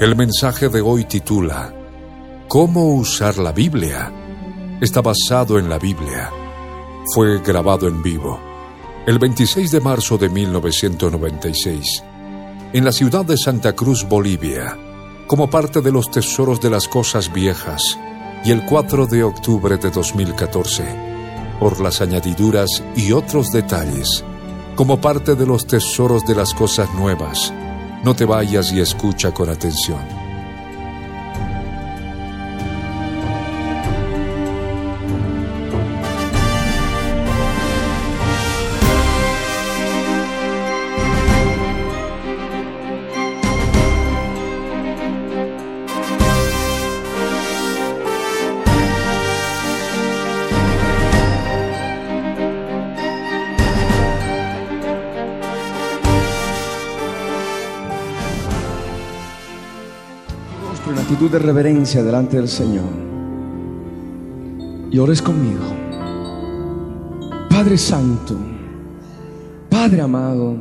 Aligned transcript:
El 0.00 0.14
mensaje 0.14 0.68
de 0.68 0.80
hoy 0.80 1.06
titula 1.06 1.74
¿Cómo 2.46 2.94
usar 2.94 3.36
la 3.36 3.50
Biblia? 3.50 4.12
Está 4.80 5.02
basado 5.02 5.58
en 5.58 5.68
la 5.68 5.76
Biblia. 5.76 6.30
Fue 7.12 7.40
grabado 7.40 7.88
en 7.88 8.00
vivo 8.00 8.38
el 9.06 9.18
26 9.18 9.72
de 9.72 9.80
marzo 9.80 10.16
de 10.16 10.28
1996 10.28 12.04
en 12.74 12.84
la 12.84 12.92
ciudad 12.92 13.24
de 13.24 13.36
Santa 13.36 13.74
Cruz, 13.74 14.06
Bolivia, 14.08 14.78
como 15.26 15.50
parte 15.50 15.80
de 15.80 15.90
los 15.90 16.12
tesoros 16.12 16.60
de 16.60 16.70
las 16.70 16.86
cosas 16.86 17.32
viejas 17.32 17.98
y 18.44 18.52
el 18.52 18.64
4 18.66 19.06
de 19.06 19.24
octubre 19.24 19.78
de 19.78 19.90
2014 19.90 20.84
por 21.58 21.80
las 21.80 22.00
añadiduras 22.00 22.84
y 22.94 23.10
otros 23.10 23.50
detalles 23.50 24.24
como 24.76 25.00
parte 25.00 25.34
de 25.34 25.44
los 25.44 25.66
tesoros 25.66 26.24
de 26.24 26.36
las 26.36 26.54
cosas 26.54 26.88
nuevas 26.94 27.52
no 28.04 28.14
te 28.14 28.24
vayas 28.24 28.72
y 28.72 28.80
escucha 28.80 29.32
con 29.32 29.48
atención. 29.48 30.17
De 61.30 61.38
reverencia 61.38 62.02
delante 62.02 62.36
del 62.36 62.48
Señor. 62.48 62.88
Y 64.90 64.98
ores 64.98 65.20
conmigo. 65.20 65.64
Padre 67.50 67.76
Santo, 67.76 68.36
Padre 69.68 70.00
amado, 70.00 70.56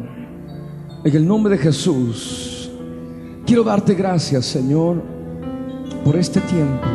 en 1.04 1.16
el 1.16 1.28
nombre 1.28 1.56
de 1.56 1.64
Jesús, 1.64 2.70
quiero 3.46 3.64
darte 3.64 3.94
gracias, 3.94 4.46
Señor, 4.46 5.02
por 6.04 6.16
este 6.18 6.42
tiempo 6.42 6.88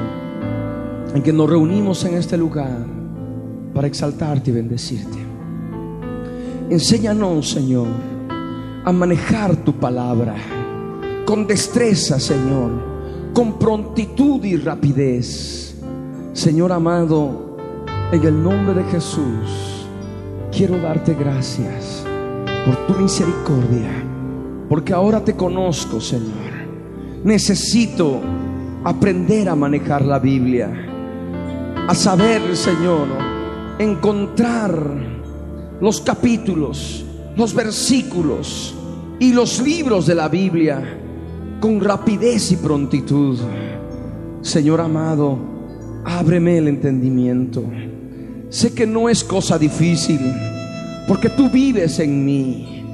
en 1.15 1.23
que 1.23 1.33
nos 1.33 1.49
reunimos 1.49 2.05
en 2.05 2.15
este 2.15 2.37
lugar 2.37 2.85
para 3.73 3.87
exaltarte 3.87 4.51
y 4.51 4.55
bendecirte. 4.55 5.19
Enséñanos, 6.69 7.51
Señor, 7.51 7.89
a 8.85 8.93
manejar 8.93 9.57
tu 9.57 9.73
palabra 9.75 10.35
con 11.25 11.47
destreza, 11.47 12.19
Señor 12.19 12.92
con 13.33 13.59
prontitud 13.59 14.45
y 14.45 14.57
rapidez. 14.57 15.75
Señor 16.33 16.73
amado, 16.73 17.57
en 18.13 18.25
el 18.25 18.43
nombre 18.43 18.75
de 18.75 18.85
Jesús, 18.91 19.87
quiero 20.51 20.79
darte 20.79 21.15
gracias 21.15 22.05
por 22.67 22.87
tu 22.87 23.01
misericordia, 23.01 23.91
porque 24.69 24.93
ahora 24.93 25.25
te 25.25 25.35
conozco, 25.35 26.01
Señor. 26.01 26.53
Necesito 27.25 28.21
aprender 28.85 29.49
a 29.49 29.55
manejar 29.55 30.05
la 30.05 30.19
Biblia, 30.19 30.71
a 31.89 31.95
saber, 31.95 32.57
Señor, 32.57 33.09
encontrar 33.79 34.73
los 35.81 36.01
capítulos, 36.01 37.05
los 37.37 37.55
versículos 37.55 38.75
y 39.19 39.33
los 39.33 39.61
libros 39.61 40.07
de 40.07 40.15
la 40.15 40.29
Biblia 40.29 41.02
con 41.63 41.81
rapidez 41.81 42.51
y 42.51 42.57
prontitud. 42.57 43.39
Señor 44.43 44.81
amado, 44.81 45.39
ábreme 46.05 46.59
el 46.59 46.67
entendimiento. 46.67 47.63
Sé 48.51 48.75
que 48.75 48.85
no 48.85 49.09
es 49.09 49.23
cosa 49.23 49.61
difícil, 49.61 50.19
porque 51.07 51.29
tú 51.29 51.49
vives 51.49 52.01
en 52.01 52.25
mí. 52.25 52.85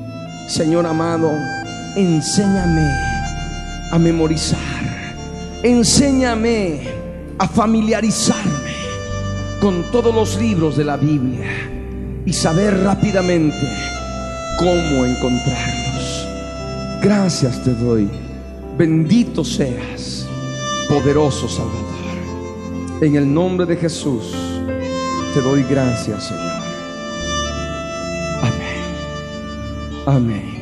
Señor 0.48 0.84
amado, 0.84 1.30
enséñame 1.96 2.86
a 3.90 3.98
memorizar. 3.98 4.58
Enséñame 5.62 6.82
a 7.38 7.48
familiarizarme 7.48 8.74
con 9.62 9.82
todos 9.90 10.14
los 10.14 10.38
libros 10.38 10.76
de 10.76 10.84
la 10.84 10.98
Biblia 10.98 11.48
y 12.26 12.34
saber 12.34 12.82
rápidamente 12.82 13.66
cómo 14.58 15.06
encontrarlos. 15.06 16.28
Gracias 17.02 17.64
te 17.64 17.72
doy 17.72 18.27
Bendito 18.78 19.42
seas, 19.42 20.24
poderoso 20.88 21.48
Salvador. 21.48 21.82
En 23.00 23.16
el 23.16 23.34
nombre 23.34 23.66
de 23.66 23.74
Jesús 23.74 24.32
te 25.34 25.40
doy 25.40 25.64
gracias, 25.64 26.28
Señor. 26.28 26.62
Amén. 28.40 28.78
Amén. 30.06 30.58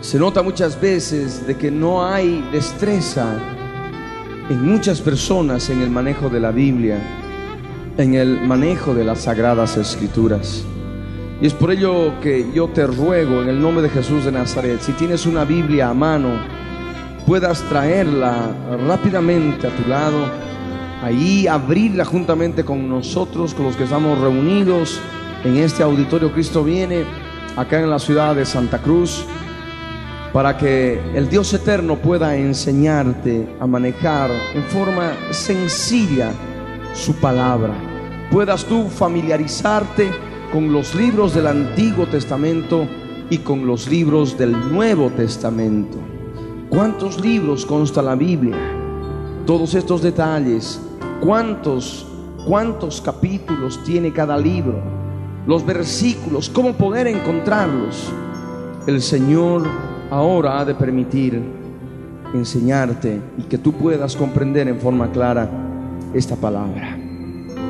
Se 0.00 0.18
nota 0.18 0.40
muchas 0.42 0.80
veces 0.80 1.46
de 1.46 1.54
que 1.54 1.70
no 1.70 2.02
hay 2.02 2.42
destreza 2.50 3.38
en 4.48 4.64
muchas 4.64 5.02
personas 5.02 5.68
en 5.68 5.82
el 5.82 5.90
manejo 5.90 6.30
de 6.30 6.40
la 6.40 6.50
Biblia, 6.50 6.98
en 7.98 8.14
el 8.14 8.40
manejo 8.40 8.94
de 8.94 9.04
las 9.04 9.20
sagradas 9.20 9.76
escrituras. 9.76 10.64
Y 11.40 11.46
es 11.46 11.54
por 11.54 11.70
ello 11.70 12.18
que 12.20 12.50
yo 12.52 12.66
te 12.68 12.84
ruego 12.86 13.42
en 13.42 13.48
el 13.48 13.62
nombre 13.62 13.82
de 13.82 13.90
Jesús 13.90 14.24
de 14.24 14.32
Nazaret, 14.32 14.80
si 14.80 14.92
tienes 14.92 15.24
una 15.24 15.44
Biblia 15.44 15.90
a 15.90 15.94
mano, 15.94 16.30
puedas 17.26 17.62
traerla 17.68 18.50
rápidamente 18.88 19.68
a 19.68 19.70
tu 19.70 19.88
lado, 19.88 20.26
ahí 21.00 21.46
abrirla 21.46 22.04
juntamente 22.04 22.64
con 22.64 22.88
nosotros, 22.88 23.54
con 23.54 23.66
los 23.66 23.76
que 23.76 23.84
estamos 23.84 24.18
reunidos 24.18 25.00
en 25.44 25.58
este 25.58 25.84
auditorio 25.84 26.32
Cristo 26.32 26.64
viene, 26.64 27.04
acá 27.56 27.78
en 27.78 27.90
la 27.90 28.00
ciudad 28.00 28.34
de 28.34 28.44
Santa 28.44 28.78
Cruz, 28.78 29.24
para 30.32 30.56
que 30.56 31.00
el 31.14 31.28
Dios 31.28 31.54
eterno 31.54 31.96
pueda 31.96 32.36
enseñarte 32.36 33.48
a 33.60 33.66
manejar 33.68 34.30
en 34.54 34.64
forma 34.64 35.12
sencilla 35.30 36.32
su 36.94 37.14
palabra. 37.14 37.74
Puedas 38.28 38.64
tú 38.64 38.88
familiarizarte 38.88 40.27
con 40.52 40.72
los 40.72 40.94
libros 40.94 41.34
del 41.34 41.46
Antiguo 41.46 42.06
Testamento 42.06 42.86
y 43.28 43.38
con 43.38 43.66
los 43.66 43.88
libros 43.88 44.38
del 44.38 44.52
Nuevo 44.72 45.10
Testamento. 45.10 45.98
¿Cuántos 46.70 47.20
libros 47.20 47.66
consta 47.66 48.00
la 48.00 48.14
Biblia? 48.14 48.56
Todos 49.46 49.74
estos 49.74 50.02
detalles, 50.02 50.80
¿cuántos 51.20 52.06
cuántos 52.46 53.00
capítulos 53.02 53.82
tiene 53.84 54.12
cada 54.12 54.38
libro? 54.38 54.80
Los 55.46 55.64
versículos, 55.66 56.48
cómo 56.48 56.72
poder 56.72 57.06
encontrarlos. 57.06 58.10
El 58.86 59.02
Señor 59.02 59.66
ahora 60.10 60.60
ha 60.60 60.64
de 60.64 60.74
permitir 60.74 61.42
enseñarte 62.32 63.20
y 63.36 63.42
que 63.42 63.58
tú 63.58 63.72
puedas 63.72 64.16
comprender 64.16 64.68
en 64.68 64.78
forma 64.78 65.10
clara 65.10 65.50
esta 66.14 66.36
palabra 66.36 67.07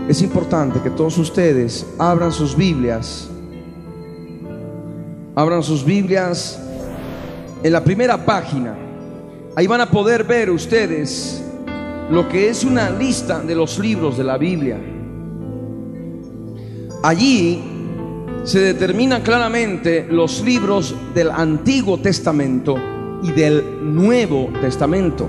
es 0.08 0.22
importante 0.22 0.80
que 0.80 0.88
todos 0.88 1.18
ustedes 1.18 1.86
abran 1.98 2.32
sus 2.32 2.56
Biblias, 2.56 3.28
abran 5.34 5.62
sus 5.62 5.84
Biblias 5.84 6.58
en 7.62 7.72
la 7.72 7.84
primera 7.84 8.24
página. 8.24 8.74
Ahí 9.54 9.66
van 9.66 9.82
a 9.82 9.90
poder 9.90 10.24
ver 10.24 10.50
ustedes 10.50 11.44
lo 12.10 12.26
que 12.26 12.48
es 12.48 12.64
una 12.64 12.88
lista 12.88 13.40
de 13.40 13.54
los 13.54 13.78
libros 13.78 14.16
de 14.16 14.24
la 14.24 14.38
Biblia. 14.38 14.80
Allí 17.02 17.62
se 18.44 18.60
determinan 18.60 19.20
claramente 19.20 20.06
los 20.10 20.42
libros 20.42 20.94
del 21.14 21.30
Antiguo 21.30 21.98
Testamento 21.98 22.76
y 23.22 23.30
del 23.32 23.94
Nuevo 23.94 24.48
Testamento. 24.62 25.28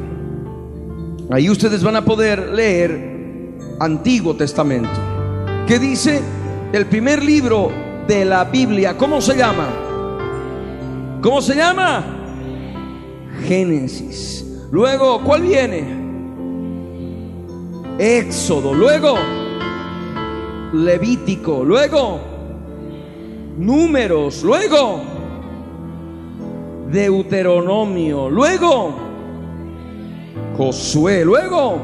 Ahí 1.30 1.50
ustedes 1.50 1.84
van 1.84 1.98
a 1.98 2.06
poder 2.06 2.48
leer 2.54 3.09
Antiguo 3.80 4.36
Testamento. 4.36 4.90
¿Qué 5.68 5.80
dice? 5.80 6.22
El 6.74 6.86
primer 6.86 7.24
libro 7.24 7.72
de 8.08 8.26
la 8.26 8.44
Biblia, 8.44 8.98
¿cómo 8.98 9.22
se 9.22 9.36
llama? 9.36 9.68
¿Cómo 11.22 11.42
se 11.42 11.56
llama? 11.56 12.04
Génesis. 13.46 14.46
Luego, 14.72 15.22
¿cuál 15.24 15.42
viene? 15.42 15.84
Éxodo. 17.98 18.74
Luego, 18.74 19.16
Levítico. 20.74 21.64
Luego, 21.64 22.20
Números. 23.58 24.44
Luego, 24.44 25.02
Deuteronomio. 26.92 28.30
Luego, 28.30 28.94
Josué. 30.56 31.26
Luego, 31.26 31.80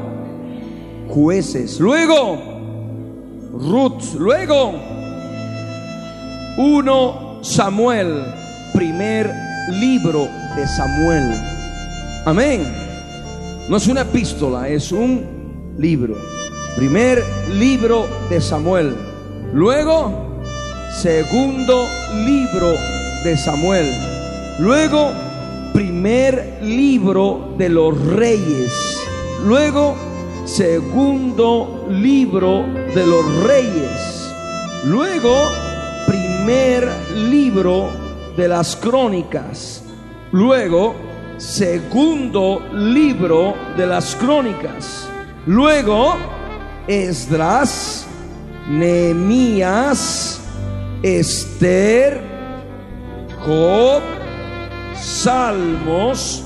Jueces. 1.08 1.80
Luego, 1.80 2.38
Ruth. 3.52 4.14
Luego, 4.18 4.74
1 6.58 7.38
Samuel. 7.42 8.24
Primer 8.74 9.32
libro 9.70 10.28
de 10.54 10.66
Samuel. 10.66 11.32
Amén. 12.26 12.64
No 13.68 13.78
es 13.78 13.86
una 13.88 14.02
epístola, 14.02 14.68
es 14.68 14.92
un 14.92 15.74
libro. 15.78 16.14
Primer 16.76 17.24
libro 17.54 18.06
de 18.28 18.40
Samuel. 18.40 18.94
Luego, 19.52 20.40
segundo 21.00 21.86
libro 22.24 22.74
de 23.24 23.36
Samuel. 23.36 23.92
Luego, 24.58 25.10
primer 25.72 26.58
libro 26.62 27.54
de 27.58 27.68
los 27.68 27.98
reyes. 28.06 28.72
Luego, 29.44 29.96
segundo 30.46 31.86
libro 31.90 32.64
de 32.94 33.04
los 33.04 33.42
reyes. 33.42 34.30
Luego, 34.84 35.34
primer 36.06 36.88
libro 37.16 37.90
de 38.36 38.46
las 38.46 38.76
crónicas. 38.76 39.82
Luego, 40.30 40.94
segundo 41.36 42.62
libro 42.72 43.54
de 43.76 43.86
las 43.88 44.14
crónicas. 44.14 45.08
Luego, 45.46 46.14
Esdras, 46.86 48.06
Nehemías, 48.70 50.40
Esther, 51.02 52.20
Job, 53.44 54.00
Salmos, 54.94 56.44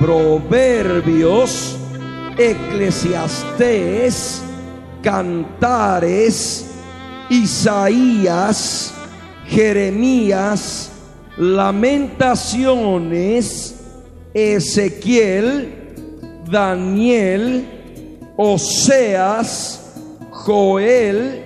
Proverbios, 0.00 1.76
Eclesiastés, 2.40 4.40
Cantares, 5.02 6.70
Isaías, 7.28 8.94
Jeremías, 9.44 10.90
Lamentaciones, 11.36 13.74
Ezequiel, 14.32 15.74
Daniel, 16.50 17.66
Oseas, 18.38 19.92
Joel, 20.30 21.44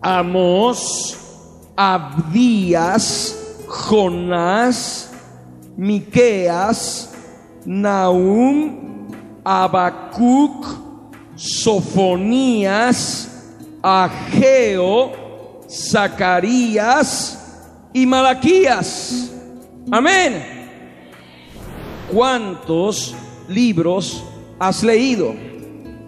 Amós, 0.00 1.16
Abdías, 1.76 3.36
Jonás, 3.66 5.10
Miqueas, 5.76 7.12
Nahum, 7.64 8.85
Abacuc, 9.48 10.66
Sofonías, 11.36 13.28
Ageo, 13.80 15.12
Zacarías 15.70 17.62
y 17.92 18.04
Malaquías. 18.06 19.30
Amén. 19.88 20.42
¿Cuántos 22.12 23.14
libros 23.48 24.24
has 24.58 24.82
leído? 24.82 25.32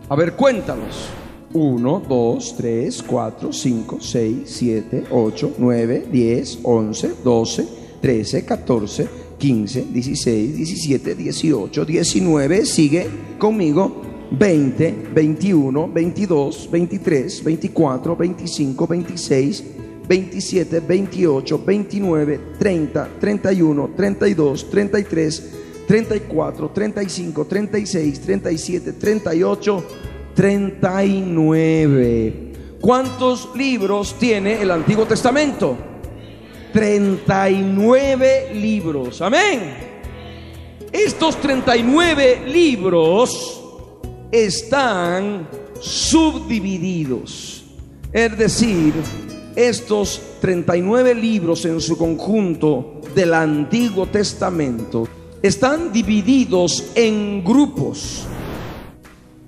A 0.09 0.17
ver, 0.17 0.35
cuéntanos. 0.35 1.09
1, 1.53 2.03
2, 2.09 2.57
3, 2.57 3.03
4, 3.05 3.53
5, 3.53 3.99
6, 4.01 4.43
7, 4.45 5.05
8, 5.13 5.53
9, 5.59 6.09
10, 6.11 6.59
11, 6.65 7.15
12, 7.23 7.69
13, 8.03 8.45
14, 8.45 9.09
15, 9.39 9.87
16, 9.93 10.57
17, 10.57 11.15
18, 11.15 11.85
19. 11.85 12.67
Sigue 12.67 13.07
conmigo. 13.39 14.09
20, 14.31 15.09
21, 15.15 15.89
22, 15.89 16.69
23, 16.71 17.45
24, 17.45 18.17
25, 18.17 18.87
26, 18.87 19.65
27, 20.07 20.81
28, 20.81 21.65
29, 21.65 22.41
30, 22.59 23.09
31, 23.19 23.91
32, 23.97 24.71
33, 24.71 25.43
34, 25.87 26.71
35, 26.71 27.47
36, 27.47 28.21
37, 28.21 28.93
38, 28.93 29.85
39. 30.35 32.53
¿Cuántos 32.81 33.49
libros 33.57 34.15
tiene 34.19 34.61
el 34.61 34.71
Antiguo 34.71 35.07
Testamento? 35.07 35.98
39 36.79 38.55
libros. 38.55 39.21
Amén. 39.21 39.75
Estos 40.93 41.41
39 41.41 42.43
libros 42.47 43.61
están 44.31 45.49
subdivididos. 45.81 47.65
Es 48.13 48.39
decir, 48.39 48.95
estos 49.57 50.23
39 50.41 51.17
libros 51.17 51.65
en 51.65 51.81
su 51.81 51.99
conjunto 51.99 53.01
del 53.13 53.35
Antiguo 53.35 54.07
Testamento 54.07 55.09
están 55.43 55.93
divididos 55.93 56.93
en 56.95 57.43
grupos. 57.43 58.25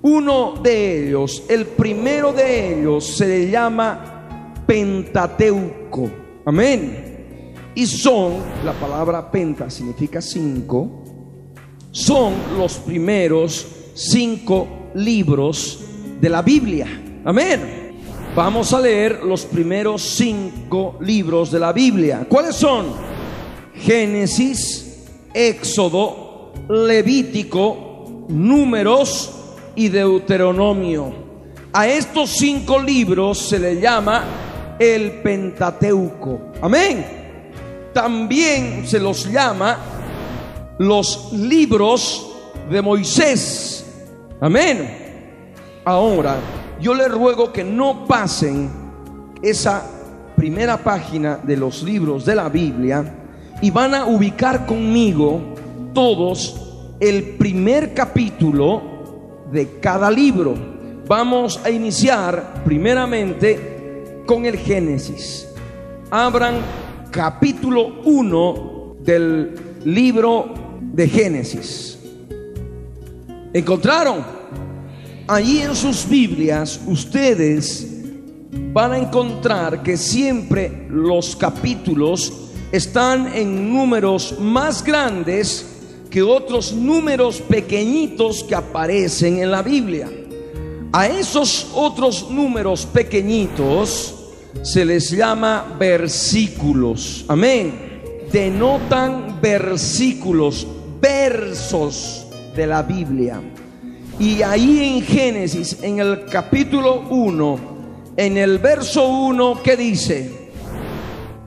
Uno 0.03 0.55
de 0.61 1.07
ellos, 1.07 1.45
el 1.49 1.67
primero 1.67 2.33
de 2.33 2.81
ellos, 2.81 3.07
se 3.07 3.29
le 3.29 3.51
llama 3.53 4.65
Pentateuco. 4.67 6.11
Amén. 6.45 7.10
Y 7.75 7.87
son, 7.87 8.35
la 8.65 8.73
palabra 8.73 9.31
penta 9.31 9.71
significa 9.71 10.21
cinco, 10.21 11.05
son 11.93 12.35
los 12.59 12.75
primeros 12.79 13.67
cinco 13.95 14.67
libros 14.95 15.81
de 16.21 16.29
la 16.29 16.43
Biblia. 16.43 16.87
Amén. 17.25 18.01
Vamos 18.35 18.73
a 18.73 18.81
leer 18.81 19.25
los 19.25 19.45
primeros 19.45 20.03
cinco 20.03 20.97
libros 21.01 21.51
de 21.51 21.59
la 21.59 21.73
Biblia. 21.73 22.27
¿Cuáles 22.29 22.57
son? 22.57 22.87
Génesis, 23.75 25.07
Éxodo, 25.35 26.53
Levítico, 26.69 28.27
Números 28.29 29.33
y 29.75 29.89
Deuteronomio. 29.89 31.13
A 31.73 31.89
estos 31.89 32.31
cinco 32.31 32.81
libros 32.81 33.39
se 33.39 33.59
le 33.59 33.81
llama 33.81 34.77
el 34.79 35.21
Pentateuco. 35.23 36.53
Amén. 36.61 37.20
También 37.93 38.87
se 38.87 38.99
los 38.99 39.31
llama 39.31 39.79
los 40.79 41.33
libros 41.33 42.31
de 42.71 42.81
Moisés. 42.81 43.85
Amén. 44.41 44.99
Ahora, 45.85 46.37
yo 46.81 46.95
le 46.95 47.09
ruego 47.09 47.53
que 47.53 47.65
no 47.65 48.07
pasen 48.07 48.71
esa 49.43 49.83
primera 50.37 50.79
página 50.79 51.39
de 51.43 51.57
los 51.57 51.83
libros 51.83 52.25
de 52.25 52.35
la 52.35 52.49
Biblia 52.49 53.05
y 53.61 53.71
van 53.71 53.95
a 53.95 54.07
ubicar 54.07 54.65
conmigo 54.67 55.41
todos 55.93 56.57
el 57.01 57.37
primer 57.37 57.93
capítulo 57.93 58.83
de 59.51 59.79
cada 59.81 60.11
libro. 60.11 60.55
Vamos 61.07 61.61
a 61.65 61.71
iniciar 61.71 62.63
primeramente 62.65 64.23
con 64.27 64.47
el 64.47 64.57
Génesis. 64.57 65.49
Abran 66.11 66.55
capítulo 67.11 68.03
1 68.05 68.97
del 69.01 69.55
libro 69.85 70.55
de 70.81 71.09
Génesis. 71.09 71.99
¿Encontraron? 73.53 74.25
Allí 75.27 75.61
en 75.61 75.75
sus 75.75 76.09
Biblias 76.09 76.81
ustedes 76.87 77.87
van 78.73 78.93
a 78.93 78.99
encontrar 78.99 79.83
que 79.83 79.97
siempre 79.97 80.87
los 80.89 81.35
capítulos 81.35 82.33
están 82.71 83.35
en 83.35 83.73
números 83.73 84.37
más 84.39 84.85
grandes 84.85 85.67
que 86.11 86.23
otros 86.23 86.73
números 86.73 87.41
pequeñitos 87.41 88.45
que 88.45 88.55
aparecen 88.55 89.39
en 89.39 89.51
la 89.51 89.63
Biblia. 89.63 90.09
A 90.93 91.07
esos 91.07 91.71
otros 91.75 92.31
números 92.31 92.87
pequeñitos 92.87 94.20
se 94.63 94.85
les 94.85 95.11
llama 95.11 95.77
versículos. 95.79 97.25
Amén. 97.29 97.73
Denotan 98.33 99.41
versículos, 99.41 100.67
versos 101.01 102.27
de 102.55 102.67
la 102.67 102.83
Biblia. 102.83 103.41
Y 104.19 104.43
ahí 104.43 104.97
en 104.97 105.03
Génesis, 105.03 105.79
en 105.83 105.99
el 105.99 106.27
capítulo 106.27 107.05
1, 107.09 107.59
en 108.17 108.37
el 108.37 108.59
verso 108.59 109.09
1, 109.09 109.63
¿qué 109.63 109.77
dice? 109.77 110.51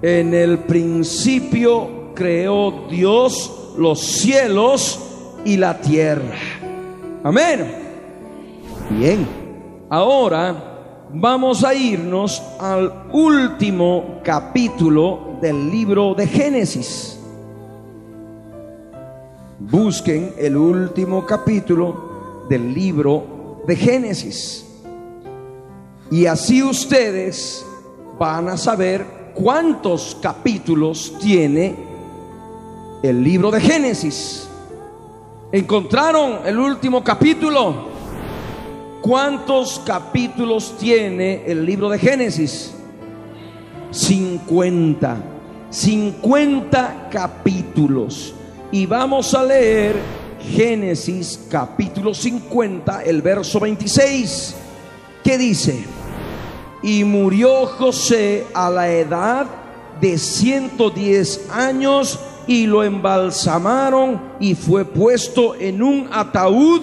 En 0.02 0.34
el 0.34 0.60
principio 0.60 2.14
creó 2.16 2.88
Dios 2.90 3.74
los 3.78 4.02
cielos 4.02 5.00
y 5.46 5.58
la 5.58 5.80
tierra. 5.80 6.36
Amén. 7.24 7.72
Bien, 8.90 9.26
ahora 9.90 10.73
vamos 11.14 11.64
a 11.64 11.76
irnos 11.76 12.42
al 12.60 13.08
último 13.12 14.20
capítulo 14.24 15.38
del 15.40 15.70
libro 15.70 16.16
de 16.16 16.26
Génesis. 16.26 17.20
Busquen 19.60 20.34
el 20.38 20.58
último 20.58 21.24
capítulo 21.26 22.46
del 22.50 22.74
libro 22.74 23.62
de 23.68 23.76
Génesis. 23.76 24.66
Y 26.10 26.26
así 26.26 26.64
ustedes 26.64 27.64
van 28.18 28.50
a 28.50 28.58
saber 28.58 29.06
cuántos 29.36 30.18
capítulos 30.20 31.14
tiene 31.22 31.76
el 33.04 33.24
libro 33.24 33.52
de 33.52 33.62
Génesis. 33.62 34.48
¿Encontraron 35.52 36.40
el 36.46 36.58
último 36.58 37.04
capítulo? 37.04 37.93
¿Cuántos 39.04 39.82
capítulos 39.86 40.78
tiene 40.80 41.44
el 41.46 41.66
libro 41.66 41.90
de 41.90 42.00
Génesis? 42.00 42.74
50. 43.92 45.18
50 45.70 47.10
capítulos. 47.12 48.34
Y 48.72 48.86
vamos 48.86 49.34
a 49.34 49.44
leer 49.44 49.98
Génesis 50.40 51.38
capítulo 51.52 52.14
50, 52.14 53.04
el 53.04 53.22
verso 53.22 53.60
26, 53.60 54.56
que 55.22 55.38
dice, 55.38 55.84
y 56.82 57.04
murió 57.04 57.66
José 57.66 58.46
a 58.54 58.70
la 58.70 58.90
edad 58.90 59.48
de 60.00 60.18
110 60.18 61.50
años 61.52 62.18
y 62.48 62.68
lo 62.68 62.86
embalsamaron 62.86 64.22
y 64.40 64.56
fue 64.56 64.86
puesto 64.86 65.56
en 65.56 65.84
un 65.84 66.08
ataúd 66.10 66.82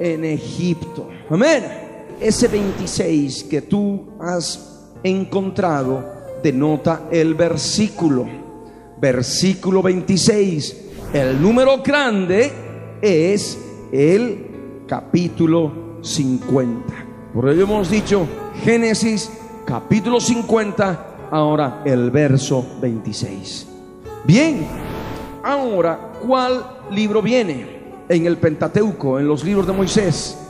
en 0.00 0.24
Egipto. 0.24 1.15
Amén. 1.28 1.64
Ese 2.20 2.46
26 2.46 3.44
que 3.44 3.62
tú 3.62 4.12
has 4.20 4.94
encontrado 5.02 6.04
denota 6.42 7.08
el 7.10 7.34
versículo. 7.34 8.26
Versículo 9.00 9.82
26. 9.82 10.84
El 11.12 11.42
número 11.42 11.82
grande 11.82 12.52
es 13.02 13.58
el 13.90 14.84
capítulo 14.86 15.98
50. 16.00 17.06
Por 17.34 17.48
ello 17.48 17.64
hemos 17.64 17.90
dicho 17.90 18.26
Génesis 18.62 19.30
capítulo 19.66 20.20
50, 20.20 21.28
ahora 21.30 21.82
el 21.84 22.12
verso 22.12 22.64
26. 22.80 23.66
Bien, 24.24 24.64
ahora, 25.42 26.12
¿cuál 26.24 26.64
libro 26.92 27.20
viene? 27.20 27.76
En 28.08 28.26
el 28.26 28.36
Pentateuco, 28.36 29.18
en 29.18 29.26
los 29.26 29.44
libros 29.44 29.66
de 29.66 29.72
Moisés 29.72 30.45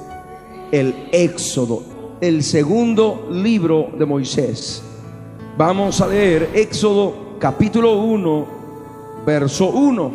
el 0.72 1.08
Éxodo, 1.12 1.82
el 2.20 2.42
segundo 2.42 3.28
libro 3.30 3.90
de 3.96 4.06
Moisés. 4.06 4.82
Vamos 5.56 6.00
a 6.00 6.08
leer 6.08 6.50
Éxodo 6.54 7.36
capítulo 7.38 7.98
1, 7.98 8.46
verso 9.24 9.68
1. 9.68 10.12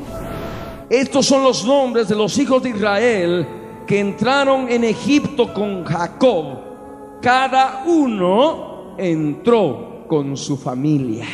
Estos 0.90 1.26
son 1.26 1.44
los 1.44 1.66
nombres 1.66 2.08
de 2.08 2.16
los 2.16 2.38
hijos 2.38 2.62
de 2.64 2.70
Israel 2.70 3.48
que 3.88 4.00
entraron 4.00 4.70
en 4.70 4.84
Egipto 4.84 5.54
con 5.54 5.84
Jacob. 5.86 7.20
Cada 7.22 7.84
uno 7.86 8.96
entró 8.98 10.06
con 10.08 10.36
su 10.36 10.58
familia. 10.58 11.26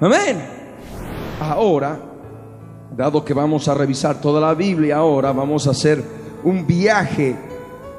Amén. 0.00 0.44
Ahora, 1.40 1.98
dado 2.96 3.24
que 3.24 3.34
vamos 3.34 3.68
a 3.68 3.74
revisar 3.74 4.20
toda 4.20 4.40
la 4.40 4.54
Biblia, 4.54 4.96
ahora 4.96 5.32
vamos 5.32 5.66
a 5.66 5.70
hacer 5.70 6.02
un 6.42 6.66
viaje 6.66 7.36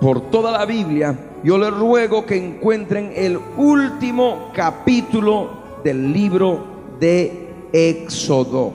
por 0.05 0.29
toda 0.29 0.51
la 0.51 0.65
Biblia, 0.65 1.17
yo 1.43 1.57
les 1.57 1.71
ruego 1.71 2.27
que 2.27 2.37
encuentren 2.37 3.11
el 3.15 3.39
último 3.57 4.51
capítulo 4.53 5.49
del 5.83 6.13
libro 6.13 6.63
de 6.99 7.49
Éxodo. 7.73 8.71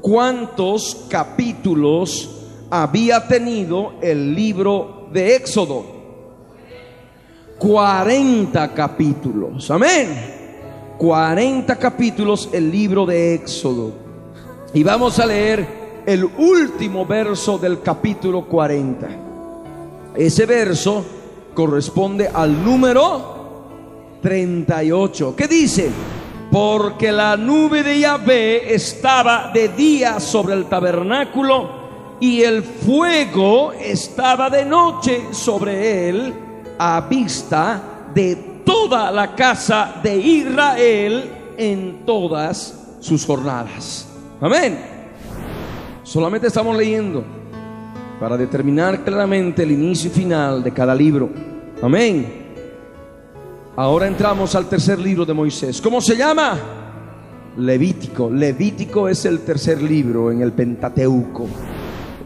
¿Cuántos 0.00 1.08
capítulos 1.10 2.46
había 2.70 3.28
tenido 3.28 3.96
el 4.00 4.34
libro 4.34 5.08
de 5.12 5.36
Éxodo? 5.36 5.84
40 7.58 8.72
capítulos. 8.72 9.70
Amén. 9.70 10.08
40 10.96 11.76
capítulos 11.76 12.48
el 12.50 12.70
libro 12.70 13.04
de 13.04 13.34
Éxodo. 13.34 13.92
Y 14.72 14.82
vamos 14.82 15.18
a 15.18 15.26
leer 15.26 15.79
el 16.10 16.24
último 16.24 17.06
verso 17.06 17.56
del 17.56 17.82
capítulo 17.82 18.44
40. 18.46 19.08
Ese 20.16 20.44
verso 20.44 21.04
corresponde 21.54 22.26
al 22.26 22.64
número 22.64 24.18
38. 24.20 25.36
¿Qué 25.36 25.46
dice? 25.46 25.88
Porque 26.50 27.12
la 27.12 27.36
nube 27.36 27.84
de 27.84 28.00
Yahvé 28.00 28.74
estaba 28.74 29.52
de 29.54 29.68
día 29.68 30.18
sobre 30.18 30.54
el 30.54 30.64
tabernáculo 30.64 32.18
y 32.18 32.42
el 32.42 32.64
fuego 32.64 33.72
estaba 33.72 34.50
de 34.50 34.64
noche 34.64 35.28
sobre 35.30 36.08
él 36.08 36.34
a 36.76 37.02
vista 37.02 38.08
de 38.12 38.62
toda 38.64 39.12
la 39.12 39.36
casa 39.36 40.00
de 40.02 40.16
Israel 40.16 41.30
en 41.56 42.04
todas 42.04 42.96
sus 42.98 43.24
jornadas. 43.24 44.08
Amén. 44.40 44.89
Solamente 46.10 46.48
estamos 46.48 46.76
leyendo 46.76 47.22
para 48.18 48.36
determinar 48.36 49.04
claramente 49.04 49.62
el 49.62 49.70
inicio 49.70 50.10
y 50.10 50.12
final 50.12 50.60
de 50.60 50.72
cada 50.72 50.92
libro. 50.92 51.30
Amén. 51.80 52.26
Ahora 53.76 54.08
entramos 54.08 54.56
al 54.56 54.68
tercer 54.68 54.98
libro 54.98 55.24
de 55.24 55.32
Moisés. 55.32 55.80
¿Cómo 55.80 56.00
se 56.00 56.16
llama? 56.16 56.58
Levítico. 57.58 58.28
Levítico 58.28 59.08
es 59.08 59.24
el 59.24 59.42
tercer 59.42 59.80
libro 59.80 60.32
en 60.32 60.42
el 60.42 60.50
Pentateuco. 60.50 61.46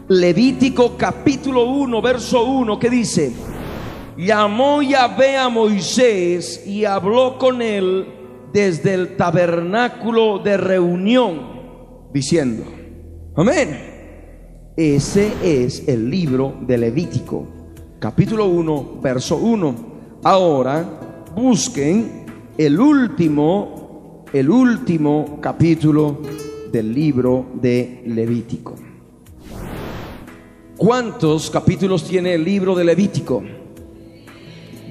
Levítico 0.09 0.97
capítulo 0.97 1.67
1, 1.67 2.01
verso 2.01 2.43
1, 2.43 2.79
que 2.79 2.89
dice, 2.89 3.35
llamó 4.17 4.81
Yahvé 4.81 5.37
a 5.37 5.51
Moisés 5.51 6.67
y 6.67 6.87
habló 6.87 7.37
con 7.37 7.61
él 7.61 8.07
desde 8.51 8.95
el 8.95 9.15
tabernáculo 9.15 10.39
de 10.39 10.57
reunión, 10.57 12.09
diciendo, 12.15 12.65
Amén. 13.37 14.73
Ese 14.77 15.33
es 15.43 15.89
el 15.89 16.09
libro 16.09 16.55
de 16.61 16.79
Levítico, 16.79 17.45
capítulo 17.99 18.47
1, 18.47 19.01
verso 19.03 19.39
1. 19.39 19.75
Ahora 20.23 21.25
busquen 21.35 22.27
el 22.57 22.79
último, 22.79 24.25
el 24.33 24.49
último 24.49 25.39
capítulo 25.41 26.21
del 26.71 26.95
libro 26.95 27.47
de 27.61 28.05
Levítico. 28.07 28.77
¿Cuántos 30.77 31.51
capítulos 31.51 32.07
tiene 32.07 32.35
el 32.35 32.45
libro 32.45 32.77
de 32.77 32.85
Levítico? 32.85 33.43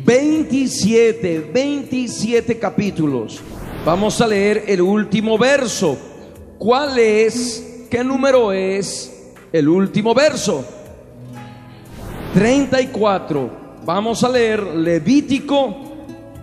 27, 0.06 1.50
27 1.54 2.60
capítulos. 2.60 3.40
Vamos 3.86 4.20
a 4.20 4.28
leer 4.28 4.66
el 4.68 4.82
último 4.82 5.38
verso. 5.38 5.98
¿Cuál 6.58 7.00
es 7.00 7.70
¿Qué 7.94 8.04
número 8.04 8.52
es 8.52 9.14
el 9.52 9.70
último 9.70 10.16
verso? 10.16 10.66
34. 12.34 13.52
Vamos 13.86 14.24
a 14.24 14.30
leer 14.30 14.64
Levítico 14.64 15.76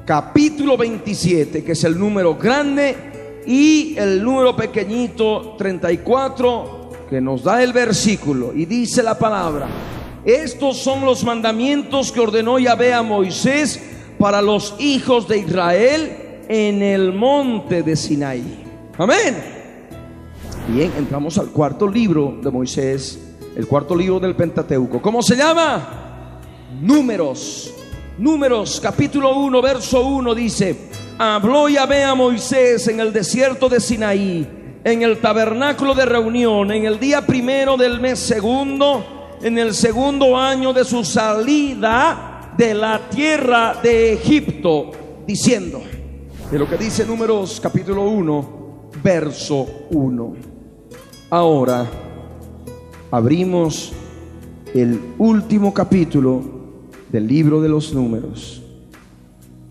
capítulo 0.04 0.76
27, 0.76 1.64
que 1.64 1.72
es 1.72 1.82
el 1.82 1.98
número 1.98 2.36
grande, 2.36 3.42
y 3.44 3.96
el 3.98 4.22
número 4.22 4.54
pequeñito 4.54 5.56
34, 5.58 6.90
que 7.10 7.20
nos 7.20 7.42
da 7.42 7.60
el 7.64 7.72
versículo, 7.72 8.52
y 8.54 8.64
dice 8.64 9.02
la 9.02 9.18
palabra, 9.18 9.66
estos 10.24 10.76
son 10.76 11.04
los 11.04 11.24
mandamientos 11.24 12.12
que 12.12 12.20
ordenó 12.20 12.60
Yahvé 12.60 12.94
a 12.94 13.02
Moisés 13.02 13.82
para 14.20 14.40
los 14.40 14.76
hijos 14.78 15.26
de 15.26 15.38
Israel 15.38 16.42
en 16.48 16.80
el 16.80 17.12
monte 17.12 17.82
de 17.82 17.96
Sinaí. 17.96 18.64
Amén. 18.96 19.59
Bien, 20.72 20.92
entramos 20.96 21.36
al 21.36 21.48
cuarto 21.48 21.88
libro 21.88 22.38
de 22.40 22.48
Moisés, 22.48 23.18
el 23.56 23.66
cuarto 23.66 23.96
libro 23.96 24.20
del 24.20 24.36
Pentateuco. 24.36 25.02
¿Cómo 25.02 25.20
se 25.20 25.34
llama? 25.34 26.38
Números. 26.80 27.74
Números, 28.18 28.78
capítulo 28.80 29.36
1, 29.36 29.62
verso 29.62 30.06
1 30.06 30.32
dice, 30.32 30.90
habló 31.18 31.68
Yahvé 31.68 32.04
a 32.04 32.14
Moisés 32.14 32.86
en 32.86 33.00
el 33.00 33.12
desierto 33.12 33.68
de 33.68 33.80
Sinaí, 33.80 34.78
en 34.84 35.02
el 35.02 35.18
tabernáculo 35.18 35.92
de 35.92 36.04
reunión, 36.04 36.70
en 36.70 36.84
el 36.84 37.00
día 37.00 37.26
primero 37.26 37.76
del 37.76 37.98
mes 37.98 38.20
segundo, 38.20 39.38
en 39.42 39.58
el 39.58 39.74
segundo 39.74 40.36
año 40.36 40.72
de 40.72 40.84
su 40.84 41.04
salida 41.04 42.52
de 42.56 42.74
la 42.74 43.10
tierra 43.10 43.74
de 43.82 44.12
Egipto, 44.12 44.92
diciendo, 45.26 45.82
de 46.48 46.58
lo 46.60 46.68
que 46.68 46.76
dice 46.76 47.04
Números 47.04 47.58
capítulo 47.60 48.08
1, 48.08 48.90
verso 49.02 49.66
1. 49.90 50.49
Ahora 51.32 51.88
abrimos 53.12 53.92
el 54.74 55.00
último 55.16 55.72
capítulo 55.72 56.42
del 57.08 57.28
libro 57.28 57.60
de 57.62 57.68
los 57.68 57.94
números. 57.94 58.60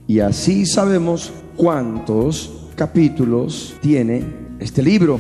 Y 0.08 0.22
así 0.22 0.66
sabemos 0.66 1.34
cuántos 1.58 2.70
capítulos 2.78 3.76
tiene 3.82 4.24
este 4.60 4.82
libro. 4.82 5.20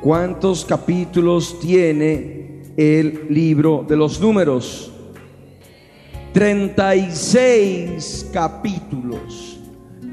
¿Cuántos 0.00 0.64
capítulos 0.64 1.60
tiene 1.60 2.62
el 2.78 3.26
libro 3.28 3.84
de 3.86 3.96
los 3.96 4.22
números? 4.22 4.90
36 6.32 8.30
capítulos. 8.32 9.51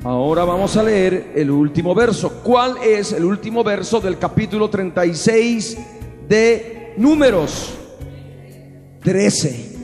Ahora 0.03 0.45
vamos 0.45 0.77
a 0.77 0.83
leer 0.83 1.33
el 1.35 1.51
último 1.51 1.93
verso. 1.93 2.41
¿Cuál 2.41 2.77
es 2.81 3.11
el 3.11 3.25
último 3.25 3.65
verso 3.65 3.99
del 3.99 4.17
capítulo 4.17 4.69
36 4.69 5.77
de 6.25 6.93
números? 6.95 7.73
13. 9.03 9.75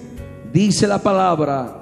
Dice 0.54 0.88
la 0.88 1.00
palabra. 1.00 1.82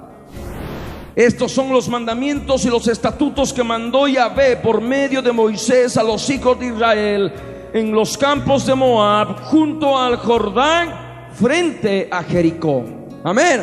Estos 1.14 1.52
son 1.52 1.72
los 1.72 1.88
mandamientos 1.88 2.64
y 2.64 2.70
los 2.70 2.88
estatutos 2.88 3.52
que 3.52 3.62
mandó 3.62 4.08
Yahvé 4.08 4.56
por 4.56 4.80
medio 4.80 5.22
de 5.22 5.30
Moisés 5.30 5.96
a 5.96 6.02
los 6.02 6.28
hijos 6.28 6.58
de 6.58 6.66
Israel 6.66 7.32
en 7.72 7.92
los 7.92 8.18
campos 8.18 8.66
de 8.66 8.74
Moab, 8.74 9.44
junto 9.44 9.96
al 9.96 10.16
Jordán, 10.16 11.30
frente 11.34 12.08
a 12.10 12.24
Jericó. 12.24 12.84
Amén. 13.22 13.62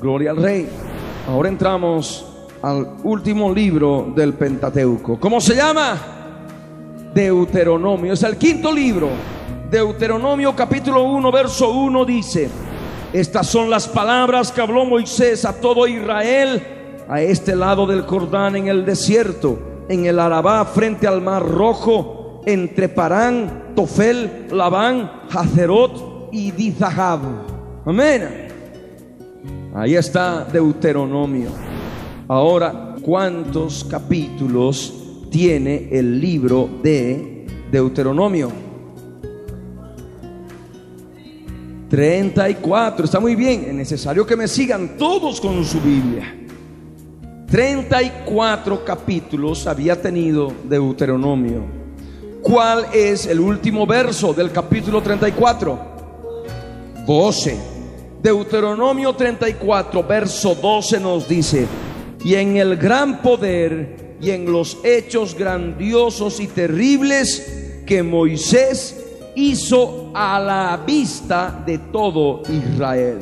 Gloria 0.00 0.32
al 0.32 0.36
Rey. 0.38 0.68
Ahora 1.28 1.48
entramos 1.48 2.35
al 2.66 2.84
último 3.04 3.54
libro 3.54 4.12
del 4.16 4.34
Pentateuco. 4.34 5.20
¿Cómo 5.20 5.40
se 5.40 5.54
llama? 5.54 5.96
Deuteronomio. 7.14 8.14
Es 8.14 8.24
el 8.24 8.36
quinto 8.36 8.72
libro. 8.72 9.08
Deuteronomio 9.70 10.54
capítulo 10.56 11.04
1, 11.04 11.30
verso 11.30 11.70
1 11.70 12.04
dice, 12.04 12.48
estas 13.12 13.46
son 13.46 13.70
las 13.70 13.86
palabras 13.86 14.50
que 14.50 14.60
habló 14.60 14.84
Moisés 14.84 15.44
a 15.44 15.60
todo 15.60 15.86
Israel 15.86 16.60
a 17.08 17.20
este 17.20 17.54
lado 17.54 17.86
del 17.86 18.02
Jordán 18.02 18.56
en 18.56 18.66
el 18.66 18.84
desierto, 18.84 19.84
en 19.88 20.06
el 20.06 20.18
Arabá 20.18 20.64
frente 20.64 21.06
al 21.06 21.22
mar 21.22 21.48
rojo, 21.48 22.42
entre 22.46 22.88
Parán, 22.88 23.74
Tofel, 23.76 24.48
Labán, 24.50 25.22
Hazerot 25.30 26.30
y 26.32 26.50
Dizahab. 26.50 27.20
Amén. 27.84 28.48
Ahí 29.72 29.94
está 29.94 30.44
Deuteronomio. 30.44 31.65
Ahora, 32.28 32.96
¿cuántos 33.02 33.84
capítulos 33.84 34.92
tiene 35.30 35.88
el 35.92 36.20
libro 36.20 36.68
de 36.82 37.46
Deuteronomio? 37.70 38.50
34, 41.88 43.04
está 43.04 43.20
muy 43.20 43.36
bien, 43.36 43.66
es 43.68 43.74
necesario 43.74 44.26
que 44.26 44.34
me 44.34 44.48
sigan 44.48 44.96
todos 44.98 45.40
con 45.40 45.64
su 45.64 45.80
Biblia. 45.80 46.34
34 47.48 48.84
capítulos 48.84 49.68
había 49.68 50.02
tenido 50.02 50.52
Deuteronomio. 50.64 51.62
¿Cuál 52.42 52.86
es 52.92 53.26
el 53.26 53.38
último 53.38 53.86
verso 53.86 54.34
del 54.34 54.50
capítulo 54.50 55.00
34? 55.00 55.78
12. 57.06 57.56
Deuteronomio 58.20 59.14
34, 59.14 60.02
verso 60.02 60.56
12 60.56 60.98
nos 60.98 61.28
dice, 61.28 61.68
y 62.26 62.34
en 62.34 62.56
el 62.56 62.76
gran 62.76 63.22
poder 63.22 64.16
y 64.20 64.30
en 64.30 64.50
los 64.50 64.78
hechos 64.82 65.36
grandiosos 65.36 66.40
y 66.40 66.48
terribles 66.48 67.84
que 67.86 68.02
Moisés 68.02 69.30
hizo 69.36 70.10
a 70.12 70.40
la 70.40 70.82
vista 70.84 71.62
de 71.64 71.78
todo 71.78 72.42
Israel. 72.48 73.20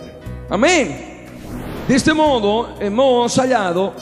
Amén. 0.49 1.27
De 1.87 1.95
este 1.95 2.15
modo 2.15 2.77
hemos 2.81 3.37
hallado 3.37 3.93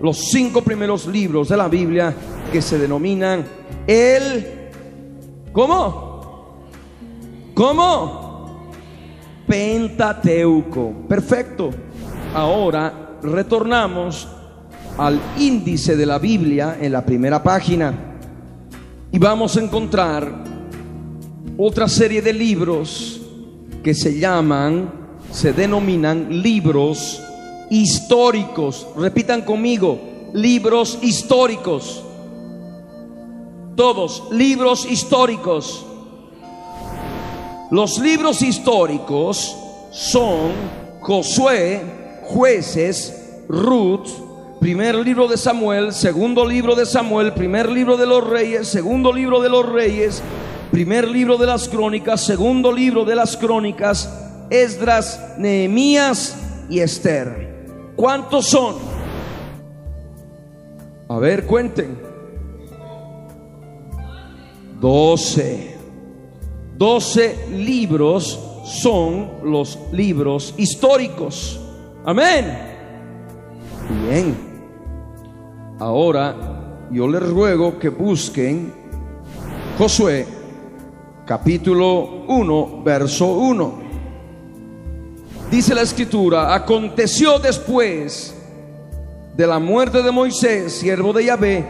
los 0.00 0.18
cinco 0.18 0.62
primeros 0.62 1.06
libros 1.06 1.48
de 1.50 1.56
la 1.56 1.68
Biblia 1.68 2.12
que 2.50 2.60
se 2.60 2.76
denominan 2.76 3.46
el... 3.86 4.70
¿Cómo? 5.52 6.64
¿Cómo? 7.54 8.66
Pentateuco. 9.46 10.92
Perfecto. 11.06 11.70
Ahora 12.34 13.10
retornamos 13.22 14.39
al 15.00 15.18
índice 15.38 15.96
de 15.96 16.04
la 16.04 16.18
Biblia 16.18 16.76
en 16.78 16.92
la 16.92 17.04
primera 17.04 17.42
página 17.42 18.18
y 19.10 19.18
vamos 19.18 19.56
a 19.56 19.60
encontrar 19.62 20.44
otra 21.56 21.88
serie 21.88 22.20
de 22.20 22.34
libros 22.34 23.18
que 23.82 23.94
se 23.94 24.18
llaman, 24.18 24.92
se 25.32 25.54
denominan 25.54 26.42
libros 26.42 27.22
históricos. 27.70 28.86
Repitan 28.94 29.40
conmigo, 29.40 29.98
libros 30.34 30.98
históricos. 31.00 32.04
Todos, 33.76 34.24
libros 34.30 34.84
históricos. 34.84 35.86
Los 37.70 37.98
libros 37.98 38.42
históricos 38.42 39.56
son 39.92 40.52
Josué, 41.00 41.80
jueces, 42.24 43.42
Ruth, 43.48 44.29
primer 44.60 44.94
libro 44.94 45.26
de 45.26 45.38
Samuel, 45.38 45.92
segundo 45.94 46.44
libro 46.44 46.74
de 46.74 46.84
Samuel, 46.84 47.32
primer 47.32 47.68
libro 47.70 47.96
de 47.96 48.06
los 48.06 48.24
reyes, 48.28 48.68
segundo 48.68 49.10
libro 49.10 49.40
de 49.40 49.48
los 49.48 49.66
reyes, 49.66 50.22
primer 50.70 51.08
libro 51.08 51.38
de 51.38 51.46
las 51.46 51.66
crónicas, 51.66 52.20
segundo 52.20 52.70
libro 52.70 53.06
de 53.06 53.16
las 53.16 53.38
crónicas, 53.38 54.08
Esdras, 54.50 55.34
Nehemías 55.38 56.36
y 56.68 56.80
Esther. 56.80 57.94
¿Cuántos 57.96 58.48
son? 58.48 58.76
A 61.08 61.18
ver, 61.18 61.46
cuenten. 61.46 61.98
Doce. 64.78 65.78
Doce 66.76 67.46
libros 67.50 68.38
son 68.64 69.30
los 69.42 69.78
libros 69.90 70.54
históricos. 70.58 71.58
Amén. 72.04 72.58
Bien. 74.06 74.49
Ahora 75.80 76.36
yo 76.90 77.08
les 77.08 77.26
ruego 77.26 77.78
que 77.78 77.88
busquen 77.88 78.70
Josué 79.78 80.26
capítulo 81.24 82.26
1, 82.28 82.82
verso 82.84 83.26
1. 83.28 83.74
Dice 85.50 85.74
la 85.74 85.80
escritura, 85.82 86.54
aconteció 86.54 87.38
después 87.38 88.34
de 89.34 89.46
la 89.46 89.58
muerte 89.58 90.02
de 90.02 90.10
Moisés, 90.10 90.74
siervo 90.74 91.14
de 91.14 91.24
Yahvé, 91.24 91.66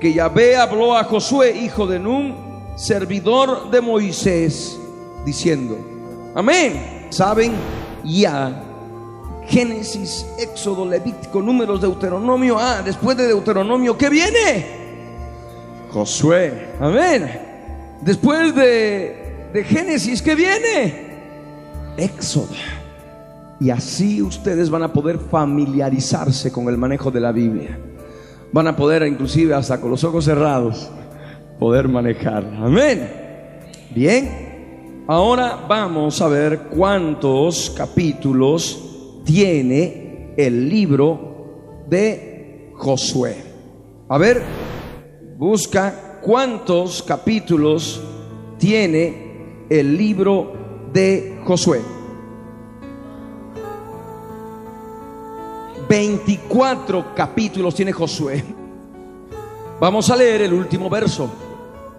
que 0.00 0.12
Yahvé 0.12 0.56
habló 0.56 0.96
a 0.96 1.04
Josué, 1.04 1.56
hijo 1.56 1.86
de 1.86 2.00
Nun, 2.00 2.34
servidor 2.76 3.70
de 3.70 3.80
Moisés, 3.80 4.76
diciendo, 5.24 5.78
amén. 6.34 7.06
¿Saben? 7.10 7.52
Ya. 8.02 8.71
Génesis, 9.52 10.26
Éxodo, 10.38 10.88
Levítico, 10.88 11.42
Números, 11.42 11.78
Deuteronomio. 11.78 12.56
Ah, 12.58 12.80
después 12.82 13.18
de 13.18 13.26
Deuteronomio, 13.26 13.98
¿qué 13.98 14.08
viene? 14.08 14.66
Josué. 15.90 16.68
Amén. 16.80 17.30
Después 18.00 18.54
de, 18.54 19.50
de 19.52 19.64
Génesis, 19.64 20.22
¿qué 20.22 20.34
viene? 20.34 21.12
Éxodo. 21.98 22.48
Y 23.60 23.68
así 23.68 24.22
ustedes 24.22 24.70
van 24.70 24.84
a 24.84 24.92
poder 24.92 25.18
familiarizarse 25.18 26.50
con 26.50 26.68
el 26.68 26.78
manejo 26.78 27.10
de 27.10 27.20
la 27.20 27.30
Biblia. 27.30 27.78
Van 28.52 28.68
a 28.68 28.74
poder, 28.74 29.06
inclusive 29.06 29.52
hasta 29.52 29.78
con 29.78 29.90
los 29.90 30.02
ojos 30.02 30.24
cerrados, 30.24 30.90
poder 31.58 31.88
manejar. 31.88 32.42
Amén. 32.58 33.06
Bien. 33.94 35.04
Ahora 35.06 35.66
vamos 35.68 36.22
a 36.22 36.28
ver 36.28 36.58
cuántos 36.70 37.68
capítulos 37.76 38.91
tiene 39.24 40.34
el 40.36 40.68
libro 40.68 41.84
de 41.88 42.72
Josué. 42.76 43.36
A 44.08 44.18
ver, 44.18 44.42
busca 45.36 46.20
cuántos 46.22 47.02
capítulos 47.02 48.00
tiene 48.58 49.66
el 49.68 49.96
libro 49.96 50.52
de 50.92 51.40
Josué. 51.44 51.80
24 55.88 57.14
capítulos 57.14 57.74
tiene 57.74 57.92
Josué. 57.92 58.42
Vamos 59.78 60.08
a 60.10 60.16
leer 60.16 60.42
el 60.42 60.54
último 60.54 60.88
verso. 60.88 61.30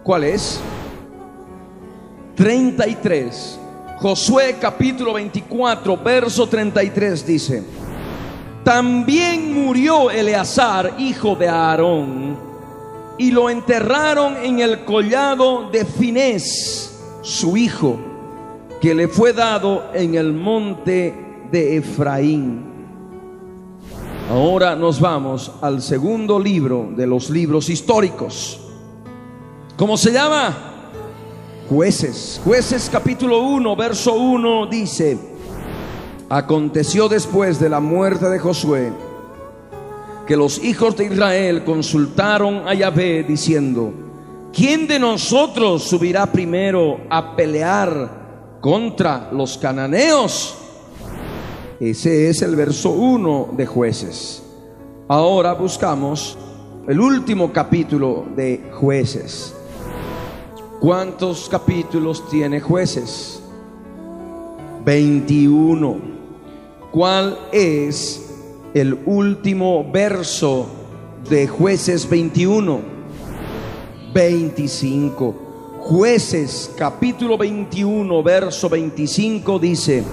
¿Cuál 0.03 0.23
es? 0.23 0.59
33. 2.35 3.59
Josué 4.03 4.57
capítulo 4.59 5.13
24, 5.13 5.95
verso 5.95 6.45
33 6.45 7.25
dice, 7.25 7.63
también 8.61 9.53
murió 9.53 10.11
Eleazar, 10.11 10.95
hijo 10.97 11.37
de 11.37 11.47
Aarón, 11.47 12.37
y 13.17 13.31
lo 13.31 13.49
enterraron 13.49 14.35
en 14.43 14.59
el 14.59 14.83
collado 14.83 15.69
de 15.71 15.85
Finés, 15.85 16.99
su 17.21 17.55
hijo, 17.55 17.97
que 18.81 18.93
le 18.93 19.07
fue 19.07 19.31
dado 19.31 19.85
en 19.93 20.15
el 20.15 20.33
monte 20.33 21.45
de 21.49 21.77
Efraín. 21.77 22.61
Ahora 24.29 24.75
nos 24.75 24.99
vamos 24.99 25.49
al 25.61 25.81
segundo 25.81 26.37
libro 26.37 26.89
de 26.93 27.07
los 27.07 27.29
libros 27.29 27.69
históricos. 27.69 28.59
¿Cómo 29.77 29.95
se 29.95 30.11
llama? 30.11 30.72
Jueces. 31.69 32.41
Jueces 32.43 32.89
capítulo 32.91 33.41
1, 33.41 33.75
verso 33.75 34.13
1 34.15 34.67
dice, 34.67 35.17
aconteció 36.29 37.07
después 37.07 37.59
de 37.59 37.69
la 37.69 37.79
muerte 37.79 38.29
de 38.29 38.37
Josué 38.37 38.91
que 40.27 40.35
los 40.35 40.61
hijos 40.63 40.97
de 40.97 41.05
Israel 41.05 41.63
consultaron 41.63 42.67
a 42.67 42.73
Yahvé 42.73 43.23
diciendo, 43.23 43.93
¿quién 44.51 44.87
de 44.87 44.99
nosotros 44.99 45.83
subirá 45.83 46.25
primero 46.25 46.99
a 47.09 47.35
pelear 47.35 48.57
contra 48.59 49.29
los 49.31 49.57
cananeos? 49.57 50.55
Ese 51.79 52.29
es 52.29 52.41
el 52.41 52.55
verso 52.55 52.91
1 52.91 53.49
de 53.55 53.65
jueces. 53.65 54.43
Ahora 55.07 55.53
buscamos 55.53 56.37
el 56.87 56.99
último 56.99 57.51
capítulo 57.53 58.25
de 58.35 58.69
jueces. 58.73 59.55
¿Cuántos 60.83 61.47
capítulos 61.47 62.29
tiene 62.29 62.59
jueces? 62.59 63.41
21. 64.83 65.97
¿Cuál 66.91 67.39
es 67.53 68.35
el 68.73 68.99
último 69.05 69.89
verso 69.89 70.67
de 71.29 71.47
jueces 71.47 72.09
21? 72.09 72.81
25. 74.13 75.35
Jueces 75.79 76.69
capítulo 76.77 77.37
21, 77.37 78.21
verso 78.21 78.67
25 78.67 79.59
dice, 79.59 80.03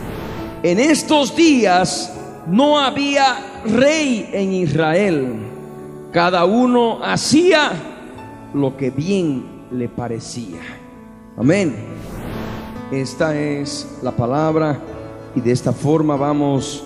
en 0.63 0.79
estos 0.79 1.35
días 1.35 2.15
no 2.47 2.79
había 2.79 3.61
rey 3.65 4.31
en 4.33 4.53
Israel. 4.53 5.33
Cada 6.13 6.45
uno 6.45 7.01
hacía 7.03 7.73
lo 8.55 8.77
que 8.77 8.91
bien 8.91 9.60
le 9.73 9.89
parecía. 9.89 10.61
Amén. 11.37 11.75
Esta 12.91 13.39
es 13.39 13.87
la 14.03 14.11
palabra 14.11 14.79
y 15.35 15.41
de 15.41 15.53
esta 15.53 15.73
forma 15.73 16.17
vamos 16.17 16.85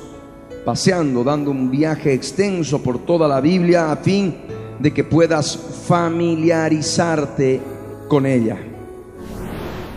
paseando, 0.64 1.25
dando 1.25 1.51
un 1.51 1.70
viaje 1.70 2.12
extenso 2.12 2.83
por 2.83 2.99
toda 2.99 3.27
la 3.29 3.40
Biblia 3.40 3.90
a 3.92 3.97
fin 3.97 4.35
de 4.79 4.92
que 4.92 5.05
puedas 5.05 5.57
familiarizarte 5.87 7.61
con 8.09 8.27
ella. 8.27 8.59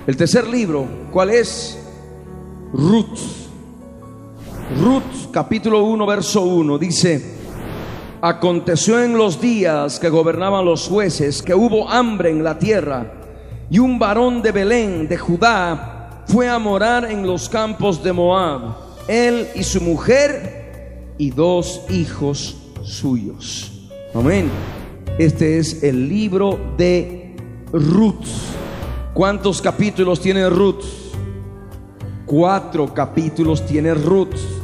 El 0.06 0.16
tercer 0.16 0.48
libro, 0.48 0.86
¿cuál 1.12 1.32
es? 1.32 1.78
Ruth. 2.74 3.20
Ruth 4.82 5.32
capítulo 5.32 5.84
1 5.84 6.06
verso 6.06 6.42
1 6.44 6.78
dice, 6.78 7.37
aconteció 8.22 9.02
en 9.04 9.18
los 9.18 9.40
días 9.40 10.00
que 10.00 10.10
gobernaban 10.10 10.66
los 10.66 10.88
jueces 10.88 11.42
que 11.42 11.54
hubo 11.54 11.90
hambre 11.90 12.30
en 12.30 12.44
la 12.44 12.58
tierra 12.58 13.12
y 13.70 13.80
un 13.80 14.00
varón 14.00 14.42
de 14.42 14.52
Belén 14.52 15.08
de 15.08 15.18
Judá 15.18 16.24
fue 16.28 16.50
a 16.50 16.60
morar 16.60 17.10
en 17.10 17.26
los 17.26 17.48
campos 17.48 18.04
de 18.04 18.14
Moab, 18.14 18.76
él 19.08 19.48
y 19.56 19.64
su 19.64 19.82
mujer 19.82 21.14
y 21.18 21.30
dos 21.32 21.82
hijos 21.90 22.58
suyos. 22.84 23.72
Amén. 24.14 24.50
Este 25.18 25.58
es 25.58 25.84
el 25.84 26.08
libro 26.08 26.60
de 26.78 27.36
Ruth. 27.72 28.28
¿Cuántos 29.14 29.62
capítulos 29.62 30.20
tiene 30.20 30.50
Ruth? 30.50 30.84
Cuatro 32.26 32.94
capítulos 32.94 33.66
tiene 33.66 33.94
Ruth. 33.94 34.57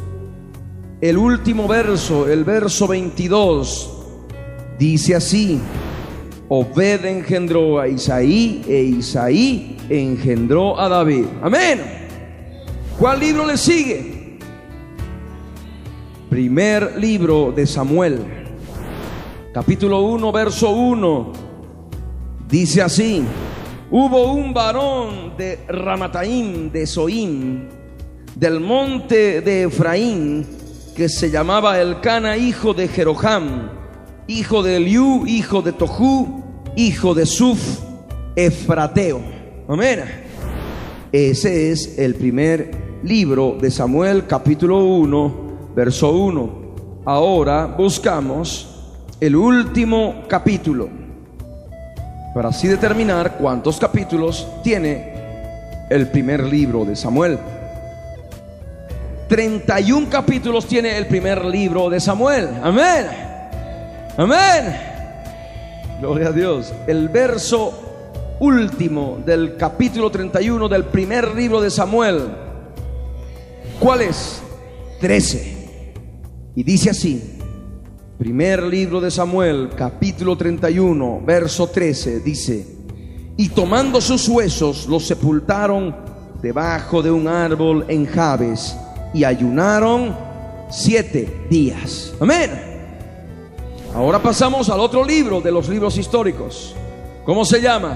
El 1.03 1.17
último 1.17 1.67
verso, 1.67 2.29
el 2.29 2.45
verso 2.45 2.87
22, 2.87 3.91
dice 4.79 5.15
así, 5.15 5.59
Obed 6.47 7.03
engendró 7.03 7.77
a 7.81 7.89
Isaí 7.89 8.63
e 8.69 8.83
Isaí 8.83 9.75
engendró 9.89 10.79
a 10.79 10.87
David. 10.87 11.25
Amén. 11.41 11.81
¿Cuál 12.97 13.19
libro 13.19 13.45
le 13.45 13.57
sigue? 13.57 14.39
Primer 16.29 16.97
libro 16.97 17.51
de 17.53 17.67
Samuel, 17.67 18.19
capítulo 19.53 20.03
1, 20.03 20.31
verso 20.31 20.69
1, 20.69 21.33
dice 22.47 22.81
así, 22.81 23.25
hubo 23.91 24.31
un 24.31 24.53
varón 24.53 25.35
de 25.35 25.65
Ramataim, 25.67 26.71
de 26.71 26.87
Soim, 26.87 27.67
del 28.37 28.61
monte 28.61 29.41
de 29.41 29.63
Efraín, 29.63 30.62
que 30.95 31.09
se 31.09 31.31
llamaba 31.31 31.79
Elcana, 31.79 32.37
hijo 32.37 32.73
de 32.73 32.87
Jeroham, 32.87 33.69
hijo 34.27 34.61
de 34.61 34.77
Eliú, 34.77 35.25
hijo 35.25 35.61
de 35.61 35.71
Tohu, 35.71 36.43
hijo 36.75 37.13
de 37.13 37.25
Suf, 37.25 37.79
Efrateo. 38.35 39.21
Amén. 39.67 40.03
Ese 41.11 41.71
es 41.71 41.97
el 41.97 42.15
primer 42.15 42.71
libro 43.03 43.57
de 43.59 43.71
Samuel, 43.71 44.27
capítulo 44.27 44.83
1, 44.85 45.71
verso 45.75 46.11
1. 46.11 46.63
Ahora 47.05 47.65
buscamos 47.65 48.69
el 49.19 49.35
último 49.35 50.23
capítulo 50.27 50.89
para 52.33 52.49
así 52.49 52.67
determinar 52.67 53.37
cuántos 53.37 53.77
capítulos 53.77 54.47
tiene 54.63 55.13
el 55.89 56.07
primer 56.07 56.43
libro 56.43 56.85
de 56.85 56.95
Samuel. 56.95 57.37
31 59.33 60.09
capítulos 60.11 60.67
tiene 60.67 60.95
el 60.95 61.07
primer 61.07 61.43
libro 61.43 61.89
de 61.89 61.99
Samuel. 61.99 62.49
Amén. 62.61 63.07
Amén. 64.15 64.77
Gloria 65.99 66.27
a 66.27 66.31
Dios. 66.31 66.71
El 66.85 67.09
verso 67.09 68.35
último 68.39 69.23
del 69.25 69.57
capítulo 69.57 70.11
31 70.11 70.69
del 70.69 70.83
primer 70.83 71.33
libro 71.33 71.61
de 71.61 71.71
Samuel. 71.71 72.27
¿Cuál 73.79 74.03
es? 74.03 74.39
13. 75.01 75.71
Y 76.55 76.61
dice 76.61 76.91
así. 76.91 77.39
Primer 78.19 78.61
libro 78.61 79.01
de 79.01 79.09
Samuel, 79.09 79.71
capítulo 79.75 80.37
31, 80.37 81.21
verso 81.25 81.65
13, 81.65 82.19
dice, 82.19 82.67
y 83.35 83.49
tomando 83.49 83.99
sus 83.99 84.29
huesos 84.29 84.85
los 84.85 85.07
sepultaron 85.07 85.95
debajo 86.39 87.01
de 87.01 87.09
un 87.09 87.27
árbol 87.27 87.83
en 87.87 88.05
Jabes 88.05 88.77
y 89.13 89.23
ayunaron 89.23 90.15
siete 90.69 91.45
días. 91.49 92.13
Amén. 92.19 92.51
Ahora 93.93 94.19
pasamos 94.19 94.69
al 94.69 94.79
otro 94.79 95.05
libro 95.05 95.39
de 95.39 95.51
los 95.51 95.69
libros 95.69 95.97
históricos. 95.97 96.75
¿Cómo 97.25 97.45
se 97.45 97.61
llama? 97.61 97.95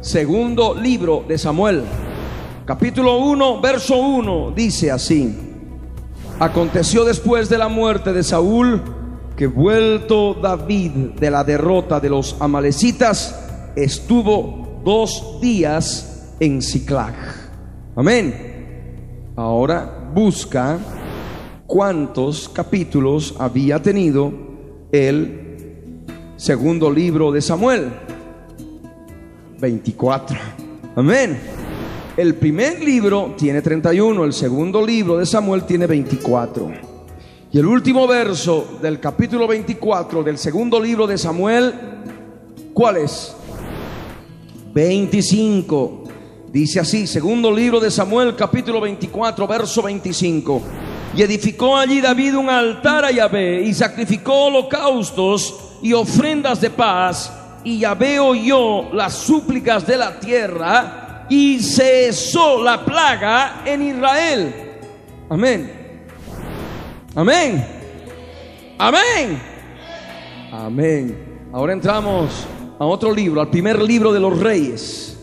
Segundo 0.00 0.74
libro 0.74 1.24
de 1.26 1.36
Samuel. 1.38 1.82
Capítulo 2.64 3.18
1, 3.18 3.60
verso 3.60 3.96
1 3.96 4.52
dice 4.52 4.90
así. 4.90 5.36
Aconteció 6.38 7.04
después 7.04 7.48
de 7.48 7.58
la 7.58 7.68
muerte 7.68 8.12
de 8.12 8.22
Saúl 8.22 8.82
que 9.36 9.46
vuelto 9.48 10.34
David 10.34 10.90
de 11.18 11.30
la 11.30 11.42
derrota 11.42 11.98
de 11.98 12.08
los 12.08 12.36
amalecitas, 12.40 13.72
estuvo 13.74 14.80
dos 14.84 15.40
días 15.40 16.34
en 16.38 16.62
Ciclag. 16.62 17.14
Amén. 17.96 19.32
Ahora 19.36 20.03
busca 20.14 20.78
cuántos 21.66 22.48
capítulos 22.48 23.34
había 23.38 23.82
tenido 23.82 24.32
el 24.92 26.04
segundo 26.36 26.90
libro 26.90 27.32
de 27.32 27.42
Samuel. 27.42 27.90
24. 29.58 30.38
Amén. 30.94 31.38
El 32.16 32.36
primer 32.36 32.80
libro 32.80 33.34
tiene 33.36 33.60
31, 33.60 34.24
el 34.24 34.32
segundo 34.32 34.86
libro 34.86 35.18
de 35.18 35.26
Samuel 35.26 35.64
tiene 35.64 35.88
24. 35.88 36.70
Y 37.50 37.58
el 37.58 37.66
último 37.66 38.06
verso 38.06 38.78
del 38.80 39.00
capítulo 39.00 39.48
24 39.48 40.22
del 40.22 40.38
segundo 40.38 40.80
libro 40.80 41.08
de 41.08 41.18
Samuel, 41.18 41.74
¿cuál 42.72 42.98
es? 42.98 43.34
25. 44.72 46.03
Dice 46.54 46.78
así, 46.78 47.08
segundo 47.08 47.50
libro 47.50 47.80
de 47.80 47.90
Samuel, 47.90 48.36
capítulo 48.36 48.80
24, 48.80 49.44
verso 49.48 49.82
25. 49.82 50.62
Y 51.16 51.22
edificó 51.22 51.76
allí 51.76 52.00
David 52.00 52.36
un 52.36 52.48
altar 52.48 53.06
a 53.06 53.10
Yahvé 53.10 53.62
y 53.62 53.74
sacrificó 53.74 54.44
holocaustos 54.44 55.78
y 55.82 55.92
ofrendas 55.92 56.60
de 56.60 56.70
paz. 56.70 57.32
Y 57.64 57.80
Yahvé 57.80 58.20
oyó 58.20 58.92
las 58.92 59.14
súplicas 59.14 59.84
de 59.84 59.96
la 59.96 60.20
tierra 60.20 61.26
y 61.28 61.58
cesó 61.58 62.62
la 62.62 62.84
plaga 62.84 63.62
en 63.64 63.82
Israel. 63.82 64.54
Amén. 65.28 65.72
Amén. 67.16 67.66
Amén. 68.78 69.42
Amén. 70.52 71.48
Ahora 71.52 71.72
entramos 71.72 72.46
a 72.78 72.84
otro 72.84 73.12
libro, 73.12 73.40
al 73.40 73.50
primer 73.50 73.82
libro 73.82 74.12
de 74.12 74.20
los 74.20 74.38
reyes. 74.38 75.13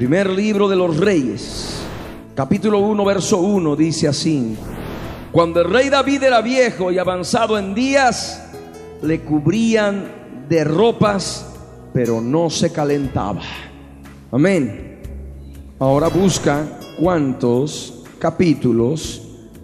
Primer 0.00 0.30
libro 0.30 0.66
de 0.66 0.76
los 0.76 0.96
reyes. 0.96 1.74
Capítulo 2.34 2.78
1, 2.78 3.04
verso 3.04 3.36
1 3.36 3.76
dice 3.76 4.08
así. 4.08 4.56
Cuando 5.30 5.60
el 5.60 5.70
rey 5.70 5.90
David 5.90 6.22
era 6.22 6.40
viejo 6.40 6.90
y 6.90 6.96
avanzado 6.96 7.58
en 7.58 7.74
días, 7.74 8.50
le 9.02 9.20
cubrían 9.20 10.46
de 10.48 10.64
ropas, 10.64 11.54
pero 11.92 12.22
no 12.22 12.48
se 12.48 12.72
calentaba. 12.72 13.42
Amén. 14.32 15.02
Ahora 15.78 16.08
busca 16.08 16.66
cuántos 16.98 18.02
capítulos 18.18 19.20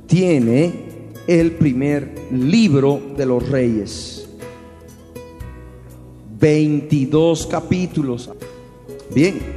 tiene 0.06 1.14
el 1.26 1.52
primer 1.52 2.14
libro 2.30 3.00
de 3.16 3.24
los 3.24 3.48
reyes. 3.48 4.28
22 6.38 7.46
capítulos. 7.46 8.28
Bien. 9.14 9.55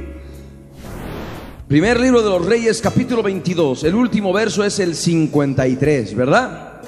Primer 1.70 2.00
libro 2.00 2.20
de 2.20 2.30
los 2.30 2.44
reyes, 2.44 2.80
capítulo 2.80 3.22
22. 3.22 3.84
El 3.84 3.94
último 3.94 4.32
verso 4.32 4.64
es 4.64 4.80
el 4.80 4.96
53, 4.96 6.16
¿verdad? 6.16 6.82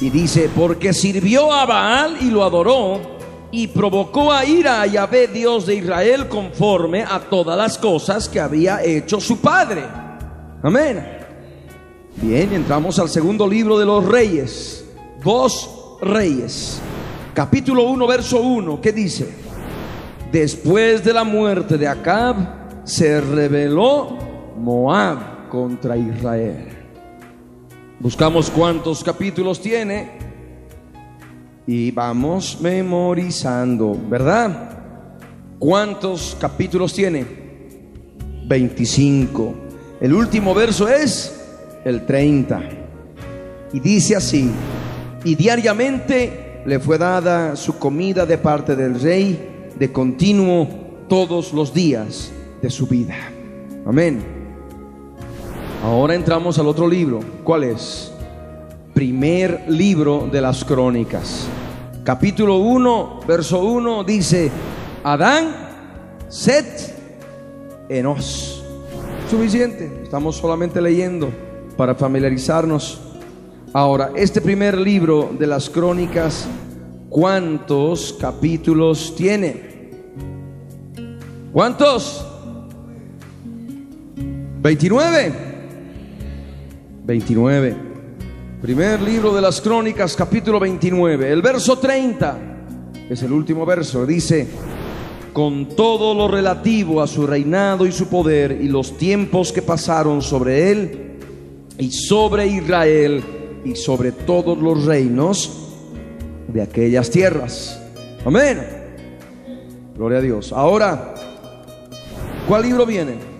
Y 0.00 0.10
dice, 0.10 0.48
porque 0.54 0.92
sirvió 0.92 1.52
a 1.52 1.66
Baal 1.66 2.18
y 2.20 2.30
lo 2.30 2.44
adoró 2.44 3.00
y 3.50 3.66
provocó 3.66 4.32
a 4.32 4.44
ira 4.44 4.80
a 4.80 4.86
Yahvé, 4.86 5.26
Dios 5.26 5.66
de 5.66 5.74
Israel, 5.74 6.28
conforme 6.28 7.02
a 7.02 7.18
todas 7.18 7.58
las 7.58 7.78
cosas 7.78 8.28
que 8.28 8.38
había 8.38 8.80
hecho 8.84 9.20
su 9.20 9.40
padre. 9.40 9.82
Amén. 10.62 11.04
Bien, 12.22 12.52
entramos 12.52 13.00
al 13.00 13.08
segundo 13.08 13.48
libro 13.48 13.76
de 13.76 13.86
los 13.86 14.04
reyes. 14.04 14.84
Dos 15.24 15.98
reyes. 16.00 16.80
Capítulo 17.34 17.82
1, 17.82 18.06
verso 18.06 18.40
1, 18.40 18.80
¿qué 18.80 18.92
dice? 18.92 19.28
Después 20.30 21.02
de 21.02 21.12
la 21.12 21.24
muerte 21.24 21.76
de 21.76 21.88
Acab, 21.88 22.65
se 22.86 23.20
rebeló 23.20 24.16
Moab 24.56 25.48
contra 25.50 25.96
Israel. 25.96 26.68
Buscamos 27.98 28.48
cuántos 28.48 29.02
capítulos 29.02 29.60
tiene 29.60 30.12
y 31.66 31.90
vamos 31.90 32.58
memorizando, 32.60 33.98
¿verdad? 34.08 34.70
¿Cuántos 35.58 36.36
capítulos 36.40 36.94
tiene? 36.94 37.26
25. 38.46 39.54
El 40.00 40.14
último 40.14 40.54
verso 40.54 40.88
es 40.88 41.44
el 41.84 42.06
30. 42.06 42.62
Y 43.72 43.80
dice 43.80 44.14
así, 44.14 44.48
y 45.24 45.34
diariamente 45.34 46.62
le 46.64 46.78
fue 46.78 46.98
dada 46.98 47.56
su 47.56 47.78
comida 47.80 48.24
de 48.24 48.38
parte 48.38 48.76
del 48.76 49.00
rey 49.00 49.72
de 49.76 49.90
continuo 49.90 50.68
todos 51.08 51.52
los 51.52 51.74
días 51.74 52.30
de 52.66 52.70
su 52.70 52.88
vida. 52.88 53.14
Amén. 53.86 54.20
Ahora 55.84 56.16
entramos 56.16 56.58
al 56.58 56.66
otro 56.66 56.88
libro. 56.88 57.20
¿Cuál 57.44 57.62
es? 57.62 58.10
Primer 58.92 59.66
libro 59.68 60.28
de 60.32 60.40
las 60.40 60.64
crónicas. 60.64 61.46
Capítulo 62.02 62.56
1, 62.56 63.20
verso 63.24 63.60
1 63.60 64.02
dice, 64.02 64.50
Adán, 65.04 65.54
Set, 66.28 67.86
Enos. 67.88 68.64
Suficiente, 69.30 70.00
estamos 70.02 70.34
solamente 70.34 70.82
leyendo 70.82 71.30
para 71.76 71.94
familiarizarnos. 71.94 73.00
Ahora, 73.72 74.10
este 74.16 74.40
primer 74.40 74.76
libro 74.76 75.30
de 75.38 75.46
las 75.46 75.70
crónicas, 75.70 76.48
¿cuántos 77.10 78.16
capítulos 78.20 79.14
tiene? 79.14 79.92
¿Cuántos? 81.52 82.25
29. 84.66 85.32
29. 87.04 87.76
Primer 88.60 89.00
libro 89.00 89.32
de 89.32 89.40
las 89.40 89.60
crónicas, 89.60 90.16
capítulo 90.16 90.58
29. 90.58 91.30
El 91.30 91.40
verso 91.40 91.78
30, 91.78 92.38
es 93.08 93.22
el 93.22 93.30
último 93.30 93.64
verso, 93.64 94.04
dice, 94.04 94.48
con 95.32 95.68
todo 95.76 96.14
lo 96.14 96.26
relativo 96.26 97.00
a 97.00 97.06
su 97.06 97.28
reinado 97.28 97.86
y 97.86 97.92
su 97.92 98.08
poder 98.08 98.58
y 98.60 98.66
los 98.66 98.98
tiempos 98.98 99.52
que 99.52 99.62
pasaron 99.62 100.20
sobre 100.20 100.72
él 100.72 101.18
y 101.78 101.92
sobre 101.92 102.48
Israel 102.48 103.22
y 103.64 103.76
sobre 103.76 104.10
todos 104.10 104.58
los 104.58 104.84
reinos 104.84 105.70
de 106.48 106.62
aquellas 106.62 107.08
tierras. 107.08 107.80
Amén. 108.24 108.66
Gloria 109.94 110.18
a 110.18 110.22
Dios. 110.22 110.52
Ahora, 110.52 111.14
¿cuál 112.48 112.64
libro 112.64 112.84
viene? 112.84 113.35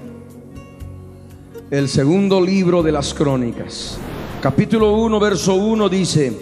El 1.70 1.88
segundo 1.88 2.40
libro 2.40 2.82
de 2.82 2.92
las 2.92 3.12
crónicas. 3.12 3.98
Capítulo 4.40 4.92
1, 4.92 5.18
verso 5.18 5.54
1 5.54 5.88
dice, 5.88 6.32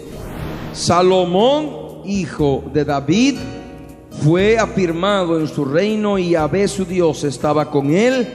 Salomón, 0.71 2.01
hijo 2.05 2.63
de 2.71 2.85
David, 2.85 3.35
fue 4.23 4.57
afirmado 4.57 5.39
en 5.39 5.47
su 5.47 5.65
reino 5.65 6.19
y 6.19 6.31
Yahvé 6.31 6.67
su 6.67 6.85
Dios 6.85 7.23
estaba 7.23 7.71
con 7.71 7.91
él 7.91 8.27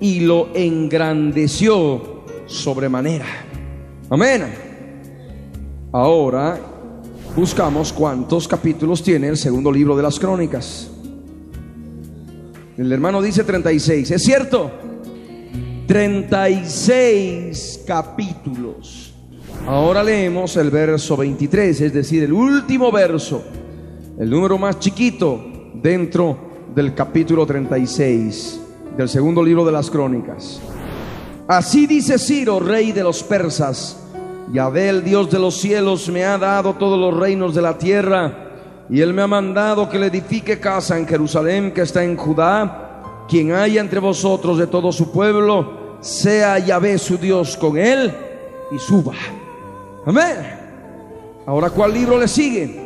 y 0.00 0.20
lo 0.20 0.48
engrandeció 0.54 2.24
sobremanera. 2.46 3.26
Amén. 4.08 4.46
Ahora 5.92 6.58
buscamos 7.36 7.92
cuántos 7.92 8.48
capítulos 8.48 9.02
tiene 9.02 9.28
el 9.28 9.36
segundo 9.36 9.70
libro 9.70 9.94
de 9.94 10.02
las 10.02 10.18
crónicas. 10.18 10.90
El 12.78 12.90
hermano 12.90 13.20
dice 13.20 13.44
36. 13.44 14.10
¿Es 14.10 14.22
cierto? 14.22 14.89
36 15.90 17.82
capítulos. 17.84 19.12
Ahora 19.66 20.04
leemos 20.04 20.56
el 20.56 20.70
verso 20.70 21.16
23, 21.16 21.80
es 21.80 21.92
decir, 21.92 22.22
el 22.22 22.32
último 22.32 22.92
verso, 22.92 23.42
el 24.16 24.30
número 24.30 24.56
más 24.56 24.78
chiquito 24.78 25.44
dentro 25.74 26.38
del 26.76 26.94
capítulo 26.94 27.44
36 27.44 28.60
del 28.96 29.08
segundo 29.08 29.42
libro 29.42 29.64
de 29.64 29.72
las 29.72 29.90
crónicas. 29.90 30.60
Así 31.48 31.88
dice 31.88 32.20
Ciro, 32.20 32.60
rey 32.60 32.92
de 32.92 33.02
los 33.02 33.24
persas, 33.24 34.00
Yahvé, 34.52 34.90
el 34.90 35.02
Dios 35.02 35.28
de 35.28 35.40
los 35.40 35.56
cielos, 35.56 36.08
me 36.08 36.24
ha 36.24 36.38
dado 36.38 36.74
todos 36.74 37.00
los 37.00 37.18
reinos 37.18 37.52
de 37.52 37.62
la 37.62 37.76
tierra, 37.76 38.86
y 38.88 39.00
él 39.00 39.12
me 39.12 39.22
ha 39.22 39.26
mandado 39.26 39.88
que 39.88 39.98
le 39.98 40.06
edifique 40.06 40.60
casa 40.60 40.96
en 40.96 41.08
Jerusalén, 41.08 41.72
que 41.72 41.82
está 41.82 42.04
en 42.04 42.16
Judá, 42.16 43.26
quien 43.28 43.50
haya 43.50 43.80
entre 43.80 43.98
vosotros 43.98 44.56
de 44.56 44.68
todo 44.68 44.92
su 44.92 45.10
pueblo, 45.10 45.79
sea 46.00 46.58
Yahvé 46.58 46.98
su 46.98 47.18
Dios 47.18 47.56
con 47.56 47.76
él 47.76 48.12
y 48.70 48.78
suba. 48.78 49.14
Amén. 50.06 50.58
Ahora, 51.46 51.70
¿cuál 51.70 51.92
libro 51.92 52.18
le 52.18 52.28
sigue? 52.28 52.80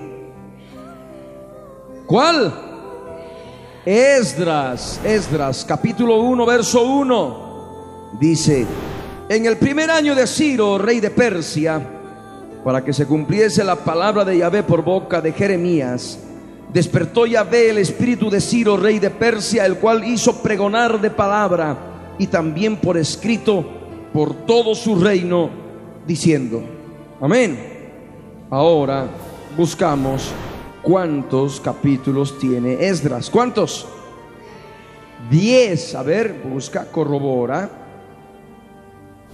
¿Cuál? 2.07 2.53
Esdras, 3.85 5.00
Esdras, 5.05 5.64
capítulo 5.66 6.20
1, 6.20 6.46
verso 6.46 6.83
1. 6.83 8.14
Dice, 8.20 8.66
en 9.29 9.46
el 9.46 9.57
primer 9.59 9.90
año 9.90 10.14
de 10.14 10.27
Ciro, 10.27 10.79
rey 10.79 11.00
de 11.00 11.11
Persia, 11.11 11.81
para 12.64 12.83
que 12.83 12.92
se 12.92 13.07
cumpliese 13.07 13.62
la 13.62 13.77
palabra 13.77 14.24
de 14.24 14.38
Yahvé 14.38 14.62
por 14.62 14.83
boca 14.83 15.20
de 15.20 15.33
Jeremías, 15.33 16.18
despertó 16.72 17.27
Yahvé 17.27 17.70
el 17.70 17.79
espíritu 17.79 18.31
de 18.31 18.40
Ciro, 18.40 18.77
rey 18.77 18.98
de 18.98 19.11
Persia, 19.11 19.66
el 19.66 19.77
cual 19.77 20.05
hizo 20.05 20.42
pregonar 20.42 21.00
de 21.00 21.11
palabra 21.11 21.93
y 22.18 22.27
también 22.27 22.77
por 22.77 22.96
escrito 22.96 23.64
por 24.12 24.46
todo 24.46 24.74
su 24.74 24.94
reino, 24.94 25.50
diciendo, 26.07 26.62
amén. 27.20 27.59
Ahora 28.48 29.09
buscamos 29.57 30.31
cuántos 30.83 31.61
capítulos 31.61 32.38
tiene 32.38 32.87
Esdras. 32.87 33.29
¿Cuántos? 33.29 33.87
Diez. 35.29 35.96
A 35.96 36.05
ver, 36.05 36.42
busca, 36.44 36.87
corrobora. 36.92 37.68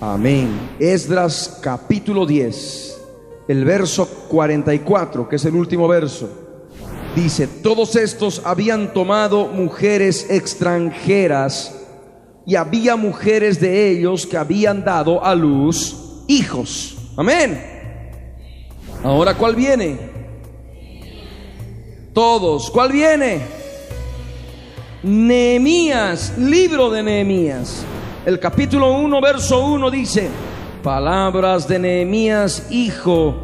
Amén. 0.01 0.49
Esdras 0.79 1.59
capítulo 1.61 2.25
10, 2.25 3.01
el 3.49 3.65
verso 3.67 4.09
44, 4.31 5.29
que 5.29 5.37
es 5.37 5.45
el 5.45 5.55
último 5.55 5.87
verso. 5.87 6.31
Dice, 7.15 7.47
todos 7.47 7.97
estos 7.97 8.41
habían 8.47 8.95
tomado 8.95 9.49
mujeres 9.49 10.31
extranjeras 10.31 11.80
y 12.51 12.57
había 12.57 12.97
mujeres 12.97 13.61
de 13.61 13.93
ellos 13.93 14.27
que 14.27 14.37
habían 14.37 14.83
dado 14.83 15.25
a 15.25 15.37
luz 15.37 16.25
hijos. 16.27 16.97
Amén. 17.17 17.63
Ahora, 19.05 19.35
¿cuál 19.35 19.55
viene? 19.55 19.97
Todos. 22.13 22.69
¿Cuál 22.73 22.91
viene? 22.91 23.39
Nehemías, 25.05 26.37
libro 26.39 26.91
de 26.91 27.05
Nehemías. 27.05 27.85
El 28.27 28.41
capítulo 28.41 28.95
1, 28.99 29.21
verso 29.21 29.65
1 29.67 29.89
dice, 29.89 30.29
palabras 30.83 31.69
de 31.69 31.79
Nehemías, 31.79 32.67
hijo 32.73 33.37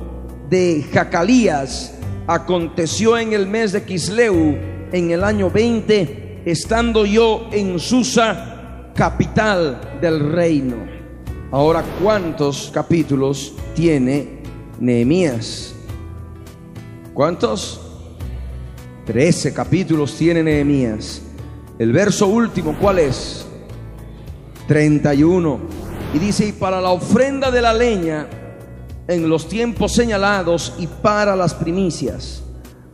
de 0.50 0.84
Jacalías, 0.92 1.96
aconteció 2.26 3.16
en 3.16 3.34
el 3.34 3.46
mes 3.46 3.70
de 3.70 3.84
Kisleu, 3.84 4.58
en 4.90 5.12
el 5.12 5.22
año 5.22 5.48
20, 5.48 6.42
estando 6.44 7.06
yo 7.06 7.46
en 7.52 7.78
Susa, 7.78 8.54
capital 8.96 9.98
del 10.00 10.32
reino. 10.32 10.76
Ahora, 11.52 11.84
¿cuántos 12.02 12.70
capítulos 12.72 13.52
tiene 13.74 14.40
Nehemías? 14.80 15.74
¿Cuántos? 17.14 17.80
Trece 19.04 19.52
capítulos 19.52 20.16
tiene 20.16 20.42
Nehemías. 20.42 21.22
El 21.78 21.92
verso 21.92 22.26
último, 22.26 22.74
¿cuál 22.80 22.98
es? 22.98 23.46
31. 24.66 25.60
Y 26.14 26.18
dice, 26.18 26.48
y 26.48 26.52
para 26.52 26.80
la 26.80 26.90
ofrenda 26.90 27.50
de 27.50 27.60
la 27.60 27.74
leña 27.74 28.26
en 29.06 29.28
los 29.28 29.48
tiempos 29.48 29.92
señalados 29.92 30.74
y 30.78 30.86
para 30.86 31.36
las 31.36 31.54
primicias, 31.54 32.42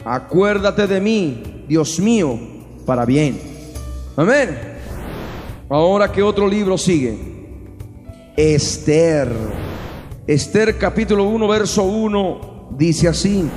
acuérdate 0.05 0.87
de 0.87 1.01
mí, 1.01 1.65
Dios 1.69 1.99
mío, 2.01 2.38
para 2.85 3.07
bien. 3.07 3.41
Amén. 4.17 4.72
Ahora 5.73 6.13
que 6.13 6.23
otro 6.23 6.47
libro 6.47 6.77
sigue. 6.77 7.17
Esther. 8.37 9.33
Esther 10.27 10.77
capítulo 10.77 11.25
1, 11.25 11.49
verso 11.49 11.85
1 11.85 12.69
dice 12.77 13.09
así. 13.09 13.49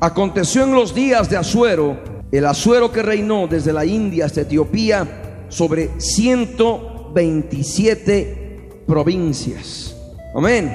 Aconteció 0.00 0.64
en 0.64 0.72
los 0.72 0.94
días 0.94 1.28
de 1.28 1.36
Asuero 1.36 1.98
el 2.32 2.46
Asuero 2.46 2.90
que 2.90 3.02
reinó 3.02 3.46
desde 3.46 3.74
la 3.74 3.84
India 3.84 4.24
hasta 4.24 4.40
Etiopía 4.40 5.44
sobre 5.50 6.00
127 6.00 8.84
provincias. 8.86 9.94
Amén. 10.34 10.74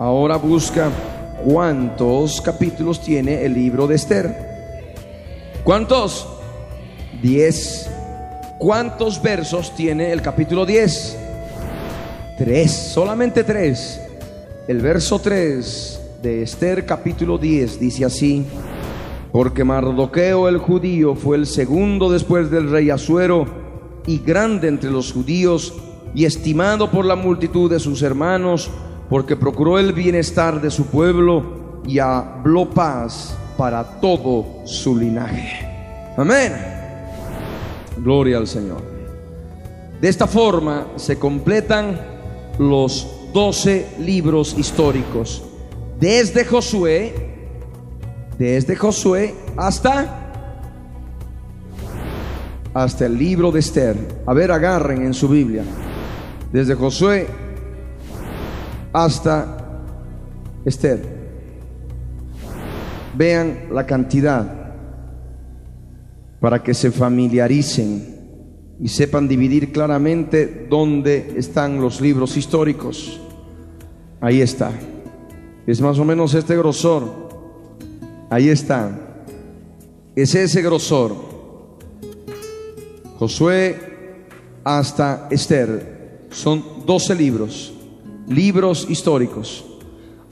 Ahora 0.00 0.38
busca 0.38 0.90
cuántos 1.44 2.40
capítulos 2.40 3.00
tiene 3.00 3.44
el 3.44 3.54
libro 3.54 3.86
de 3.86 3.94
Esther. 3.94 4.34
¿Cuántos? 5.62 6.26
10. 7.22 7.97
¿Cuántos 8.58 9.22
versos 9.22 9.74
tiene 9.76 10.10
el 10.10 10.20
capítulo 10.20 10.66
10? 10.66 11.16
Tres, 12.38 12.72
solamente 12.72 13.44
tres. 13.44 14.00
El 14.66 14.80
verso 14.80 15.20
3 15.20 16.00
de 16.22 16.42
Esther 16.42 16.84
capítulo 16.84 17.38
10 17.38 17.78
dice 17.78 18.04
así 18.04 18.44
porque 19.30 19.62
Mardoqueo 19.62 20.48
el 20.48 20.58
judío 20.58 21.14
fue 21.14 21.36
el 21.36 21.46
segundo 21.46 22.10
después 22.10 22.50
del 22.50 22.68
rey 22.70 22.90
Asuero 22.90 23.46
y 24.06 24.18
grande 24.18 24.66
entre 24.66 24.90
los 24.90 25.12
judíos 25.12 25.74
y 26.14 26.24
estimado 26.24 26.90
por 26.90 27.04
la 27.04 27.14
multitud 27.14 27.70
de 27.70 27.78
sus 27.78 28.02
hermanos, 28.02 28.70
porque 29.08 29.36
procuró 29.36 29.78
el 29.78 29.92
bienestar 29.92 30.60
de 30.60 30.70
su 30.70 30.86
pueblo 30.86 31.80
y 31.86 32.00
habló 32.00 32.68
paz 32.70 33.36
para 33.56 34.00
todo 34.00 34.66
su 34.66 34.96
linaje. 34.96 35.64
Amén. 36.16 36.77
Gloria 38.02 38.38
al 38.38 38.46
Señor. 38.46 38.82
De 40.00 40.08
esta 40.08 40.26
forma 40.26 40.86
se 40.96 41.18
completan 41.18 42.00
los 42.58 43.06
doce 43.32 43.86
libros 43.98 44.56
históricos. 44.56 45.42
Desde 45.98 46.44
Josué 46.44 47.28
desde 48.38 48.76
Josué 48.76 49.34
hasta 49.56 50.24
hasta 52.72 53.06
el 53.06 53.18
libro 53.18 53.50
de 53.50 53.58
Esther. 53.58 53.96
A 54.24 54.32
ver, 54.32 54.52
agarren 54.52 55.04
en 55.04 55.12
su 55.12 55.28
Biblia. 55.28 55.64
Desde 56.52 56.76
Josué 56.76 57.26
hasta 58.92 59.82
Esther. 60.64 61.02
Vean 63.16 63.64
la 63.72 63.84
cantidad 63.84 64.57
para 66.40 66.62
que 66.62 66.74
se 66.74 66.90
familiaricen 66.90 68.16
y 68.80 68.88
sepan 68.88 69.26
dividir 69.26 69.72
claramente 69.72 70.66
dónde 70.70 71.34
están 71.36 71.80
los 71.80 72.00
libros 72.00 72.36
históricos. 72.36 73.20
Ahí 74.20 74.40
está. 74.40 74.70
Es 75.66 75.80
más 75.80 75.98
o 75.98 76.04
menos 76.04 76.34
este 76.34 76.56
grosor. 76.56 77.28
Ahí 78.30 78.48
está. 78.48 79.24
Es 80.14 80.34
ese 80.34 80.62
grosor. 80.62 81.14
Josué 83.18 84.24
hasta 84.64 85.28
Esther. 85.30 86.26
Son 86.30 86.62
12 86.86 87.14
libros. 87.14 87.72
Libros 88.28 88.86
históricos. 88.88 89.64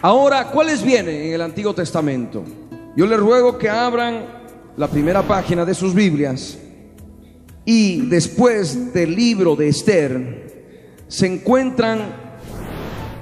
Ahora, 0.02 0.50
¿cuáles 0.50 0.82
vienen 0.82 1.16
en 1.16 1.32
el 1.32 1.40
Antiguo 1.40 1.74
Testamento? 1.74 2.44
Yo 2.96 3.06
les 3.06 3.18
ruego 3.18 3.58
que 3.58 3.68
abran 3.68 4.45
la 4.76 4.88
primera 4.88 5.22
página 5.22 5.64
de 5.64 5.74
sus 5.74 5.94
Biblias 5.94 6.58
y 7.64 8.02
después 8.08 8.92
del 8.92 9.14
libro 9.14 9.56
de 9.56 9.68
Esther 9.68 10.74
se 11.08 11.26
encuentran 11.26 12.00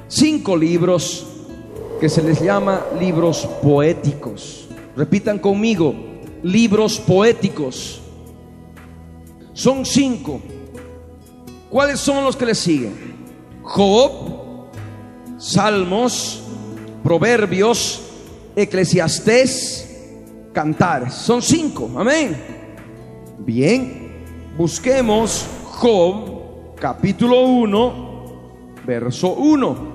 cinco 0.09 0.57
libros 0.57 1.27
que 2.01 2.09
se 2.09 2.23
les 2.23 2.40
llama 2.40 2.85
libros 2.99 3.49
poéticos. 3.62 4.69
Repitan 4.97 5.38
conmigo, 5.38 5.95
libros 6.43 6.99
poéticos. 6.99 8.01
Son 9.53 9.87
cinco. 9.87 10.40
¿Cuáles 11.71 12.01
son 12.01 12.25
los 12.25 12.37
que 12.37 12.47
le 12.47 12.55
siguen? 12.55 13.14
Job, 13.62 14.69
Salmos, 15.38 16.43
Proverbios, 17.03 18.03
Eclesiastés, 18.57 19.94
Cantares. 20.55 21.12
Son 21.12 21.43
cinco. 21.43 21.90
Amén. 21.97 22.35
Bien, 23.40 24.55
busquemos 24.57 25.47
Job, 25.64 26.77
capítulo 26.77 27.43
1, 27.43 28.81
verso 28.87 29.35
1. 29.35 29.95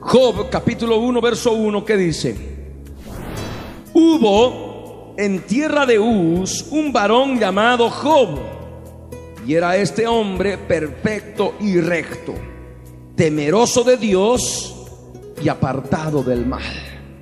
Job, 0.00 0.50
capítulo 0.50 0.98
1, 0.98 1.20
verso 1.22 1.52
1, 1.52 1.84
¿qué 1.84 1.96
dice? 1.96 2.36
Hubo 3.94 5.14
en 5.16 5.40
tierra 5.46 5.86
de 5.86 5.98
Uz 5.98 6.66
un 6.72 6.92
varón 6.92 7.38
llamado 7.38 7.88
Job, 7.88 8.38
y 9.46 9.54
era 9.54 9.76
este 9.76 10.06
hombre 10.06 10.58
perfecto 10.58 11.54
y 11.60 11.80
recto, 11.80 12.34
temeroso 13.14 13.84
de 13.84 13.96
Dios 13.96 14.74
y 15.42 15.48
apartado 15.48 16.22
del 16.22 16.44
mal. 16.44 16.62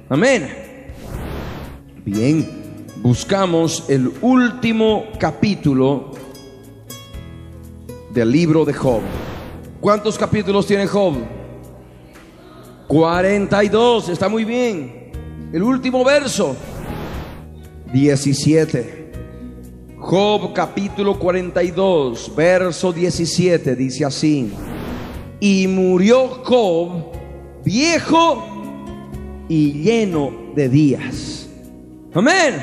Amén. 0.08 0.71
Bien, 2.04 2.44
buscamos 2.96 3.84
el 3.88 4.12
último 4.22 5.04
capítulo 5.20 6.10
del 8.12 8.32
libro 8.32 8.64
de 8.64 8.72
Job. 8.72 9.02
¿Cuántos 9.80 10.18
capítulos 10.18 10.66
tiene 10.66 10.88
Job? 10.88 11.14
42, 12.88 14.08
está 14.08 14.28
muy 14.28 14.44
bien. 14.44 15.12
El 15.52 15.62
último 15.62 16.04
verso, 16.04 16.56
17. 17.92 19.12
Job 19.98 20.52
capítulo 20.52 21.20
42, 21.20 22.32
verso 22.34 22.92
17, 22.92 23.76
dice 23.76 24.04
así. 24.04 24.50
Y 25.38 25.68
murió 25.68 26.42
Job 26.42 27.12
viejo 27.64 28.44
y 29.48 29.84
lleno 29.84 30.32
de 30.56 30.68
días. 30.68 31.41
Amén. 32.14 32.62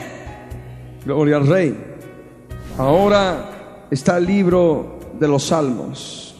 Gloria 1.03 1.37
al 1.37 1.47
Rey. 1.47 1.75
Ahora 2.77 3.87
está 3.89 4.17
el 4.17 4.27
libro 4.27 4.99
de 5.19 5.27
los 5.27 5.45
Salmos, 5.45 6.35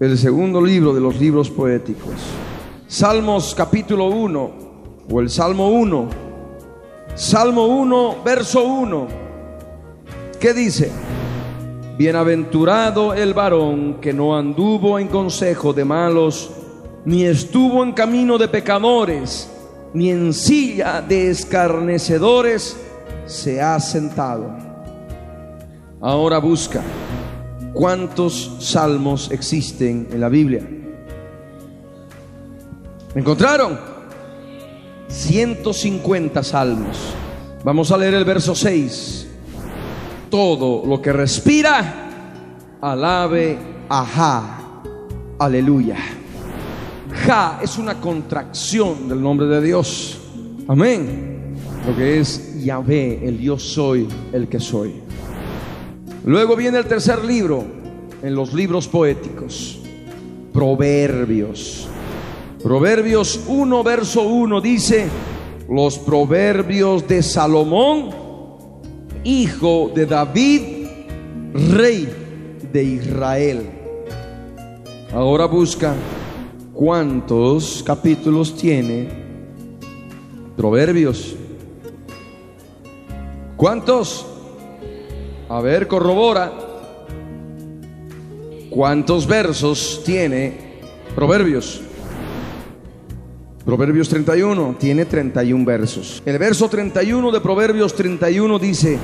el 0.00 0.16
segundo 0.16 0.62
libro 0.62 0.94
de 0.94 1.02
los 1.02 1.20
libros 1.20 1.50
poéticos. 1.50 2.14
Salmos 2.86 3.54
capítulo 3.54 4.06
1 4.06 4.50
o 5.10 5.20
el 5.20 5.28
Salmo 5.28 5.68
1. 5.68 6.08
Salmo 7.14 7.66
1, 7.66 8.16
verso 8.24 8.64
1. 8.64 9.06
¿Qué 10.40 10.54
dice? 10.54 10.90
Bienaventurado 11.98 13.12
el 13.12 13.34
varón 13.34 13.98
que 14.00 14.14
no 14.14 14.34
anduvo 14.34 14.98
en 14.98 15.08
consejo 15.08 15.74
de 15.74 15.84
malos, 15.84 16.52
ni 17.04 17.24
estuvo 17.24 17.84
en 17.84 17.92
camino 17.92 18.38
de 18.38 18.48
pecadores, 18.48 19.50
ni 19.94 20.10
en 20.10 20.32
silla 20.32 21.00
de 21.00 21.30
escarnecedores 21.30 22.76
se 23.26 23.60
ha 23.60 23.78
sentado. 23.80 24.50
Ahora 26.00 26.38
busca 26.38 26.82
cuántos 27.72 28.56
salmos 28.60 29.30
existen 29.30 30.08
en 30.12 30.20
la 30.20 30.28
Biblia. 30.28 30.62
¿Encontraron? 33.14 33.78
150 35.08 36.42
salmos. 36.42 36.98
Vamos 37.64 37.90
a 37.90 37.98
leer 37.98 38.14
el 38.14 38.24
verso 38.24 38.54
6. 38.54 39.26
todo 40.30 40.84
lo 40.86 41.00
que 41.00 41.10
respira, 41.12 42.10
alabe 42.80 43.58
a 43.88 44.04
Ja. 44.04 44.58
Aleluya. 45.38 45.96
Ja 47.26 47.60
es 47.62 47.78
una 47.78 48.00
contracción 48.00 49.08
del 49.08 49.20
nombre 49.20 49.46
de 49.46 49.60
Dios. 49.60 50.18
Amén. 50.68 51.54
Lo 51.86 51.96
que 51.96 52.20
es 52.20 52.62
Yahvé, 52.62 53.26
el 53.26 53.38
Dios 53.38 53.62
soy, 53.62 54.08
el 54.32 54.48
que 54.48 54.60
soy. 54.60 54.94
Luego 56.24 56.56
viene 56.56 56.78
el 56.78 56.86
tercer 56.86 57.24
libro 57.24 57.64
en 58.22 58.34
los 58.34 58.52
libros 58.52 58.88
poéticos. 58.88 59.80
Proverbios. 60.52 61.88
Proverbios 62.62 63.40
1, 63.46 63.84
verso 63.84 64.22
1 64.22 64.60
dice, 64.60 65.08
los 65.70 65.98
proverbios 65.98 67.06
de 67.06 67.22
Salomón, 67.22 68.10
hijo 69.24 69.90
de 69.94 70.06
David, 70.06 70.62
rey 71.54 72.08
de 72.72 72.82
Israel. 72.82 73.70
Ahora 75.14 75.46
busca 75.46 75.94
cuántos 76.78 77.82
capítulos 77.84 78.54
tiene 78.54 79.08
Proverbios. 80.56 81.34
¿Cuántos? 83.56 84.24
A 85.48 85.60
ver, 85.60 85.88
corrobora. 85.88 86.52
¿Cuántos 88.70 89.26
versos 89.26 90.02
tiene 90.06 90.78
Proverbios? 91.16 91.80
Proverbios 93.64 94.08
31 94.08 94.76
tiene 94.78 95.04
31 95.04 95.64
versos. 95.64 96.22
El 96.24 96.38
verso 96.38 96.68
31 96.68 97.32
de 97.32 97.40
Proverbios 97.40 97.92
31 97.96 98.56
dice, 98.60 98.98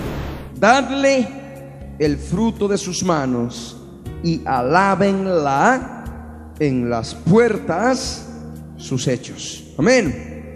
dadle 0.54 1.26
el 1.98 2.18
fruto 2.18 2.68
de 2.68 2.78
sus 2.78 3.02
manos 3.02 3.76
y 4.22 4.42
alábenla 4.44 5.93
en 6.58 6.88
las 6.90 7.14
puertas 7.14 8.28
sus 8.76 9.06
hechos. 9.08 9.64
Amén. 9.78 10.54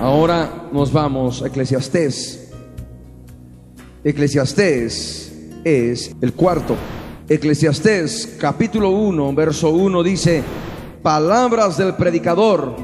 Ahora 0.00 0.68
nos 0.72 0.92
vamos 0.92 1.42
a 1.42 1.46
Eclesiastés. 1.46 2.50
Eclesiastés 4.04 5.32
es 5.64 6.14
el 6.20 6.32
cuarto. 6.32 6.76
Eclesiastés 7.28 8.36
capítulo 8.38 8.90
1, 8.90 9.34
verso 9.34 9.70
1 9.70 10.02
dice, 10.02 10.42
palabras 11.02 11.76
del 11.76 11.94
predicador 11.94 12.76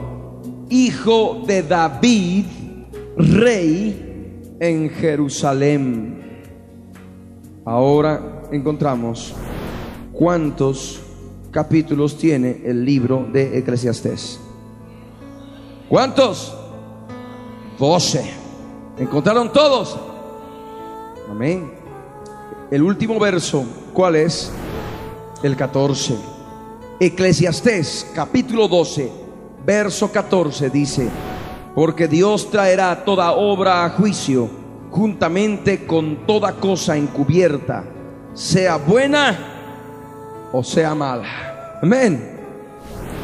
hijo 0.68 1.42
de 1.46 1.62
David, 1.62 2.46
rey 3.16 4.54
en 4.58 4.88
Jerusalén. 4.88 6.22
Ahora 7.64 8.42
encontramos 8.50 9.34
cuántos 10.12 11.00
capítulos 11.52 12.18
tiene 12.18 12.62
el 12.64 12.84
libro 12.84 13.28
de 13.32 13.58
Eclesiastés. 13.58 14.40
¿Cuántos? 15.88 16.56
Doce. 17.78 18.28
¿Encontraron 18.98 19.52
todos? 19.52 19.96
Amén. 21.30 21.70
El 22.70 22.82
último 22.82 23.20
verso, 23.20 23.64
¿cuál 23.92 24.16
es? 24.16 24.50
El 25.44 25.54
14. 25.54 26.16
Eclesiastés, 26.98 28.10
capítulo 28.14 28.66
12 28.66 29.22
verso 29.64 30.10
14 30.10 30.70
dice, 30.70 31.08
porque 31.74 32.08
Dios 32.08 32.50
traerá 32.50 33.04
toda 33.04 33.32
obra 33.32 33.84
a 33.84 33.90
juicio 33.90 34.48
juntamente 34.90 35.86
con 35.86 36.26
toda 36.26 36.52
cosa 36.54 36.96
encubierta, 36.96 37.84
sea 38.34 38.76
buena 38.76 39.51
o 40.52 40.62
sea 40.62 40.94
mala. 40.94 41.78
Amén. 41.82 42.38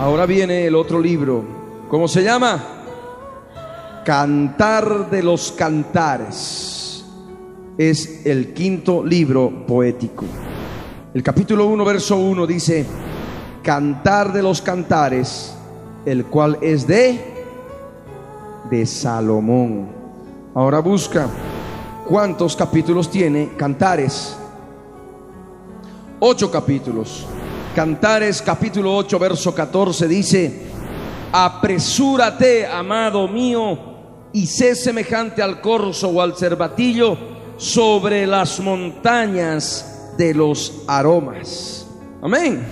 Ahora 0.01 0.27
viene 0.27 0.67
el 0.67 0.75
otro 0.75 1.01
libro. 1.01 1.45
¿Cómo 1.89 2.09
se 2.09 2.23
llama? 2.23 2.63
Cantar 4.05 5.11
de 5.11 5.23
los 5.23 5.53
Cantares. 5.53 7.05
Es 7.77 8.27
el 8.27 8.53
quinto 8.53 9.05
libro 9.05 9.67
poético. 9.67 10.25
El 11.15 11.23
capítulo 11.23 11.67
1, 11.67 11.85
verso 11.85 12.17
1 12.17 12.47
dice, 12.47 12.87
Cantar 13.63 14.33
de 14.33 14.43
los 14.43 14.61
Cantares 14.63 15.55
el 16.09 16.25
cual 16.25 16.59
es 16.63 16.87
de 16.87 17.21
de 18.71 18.87
Salomón. 18.87 19.89
Ahora 20.55 20.81
busca 20.81 21.29
cuántos 22.07 22.57
capítulos 22.57 23.11
tiene 23.11 23.51
Cantares. 23.57 24.37
Ocho 26.21 26.51
capítulos. 26.51 27.27
Cantares 27.77 28.43
capítulo 28.43 28.97
8 28.97 29.19
verso 29.21 29.55
14 29.55 30.09
dice, 30.09 30.63
apresúrate, 31.31 32.67
amado 32.67 33.29
mío, 33.29 33.79
y 34.33 34.47
sé 34.47 34.75
semejante 34.75 35.43
al 35.43 35.61
corzo 35.61 36.09
o 36.09 36.21
al 36.21 36.35
cervatillo 36.35 37.17
sobre 37.57 38.27
las 38.27 38.59
montañas 38.59 40.15
de 40.17 40.35
los 40.35 40.83
aromas. 40.89 41.87
Amén. 42.21 42.67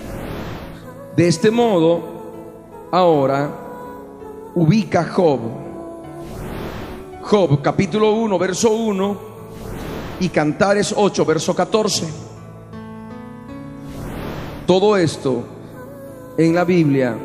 De 1.15 1.27
este 1.27 1.49
modo, 1.49 2.89
ahora 2.91 3.49
ubica 4.55 5.05
Job. 5.05 5.39
Job 7.21 7.61
capítulo 7.61 8.11
1, 8.11 8.37
verso 8.37 8.71
1 8.71 9.17
y 10.19 10.27
Cantares 10.27 10.93
8, 10.95 11.25
verso 11.25 11.55
14. 11.55 12.26
Todo 14.67 14.97
esto 14.97 15.43
en 16.37 16.53
la 16.53 16.65
Biblia 16.65 17.15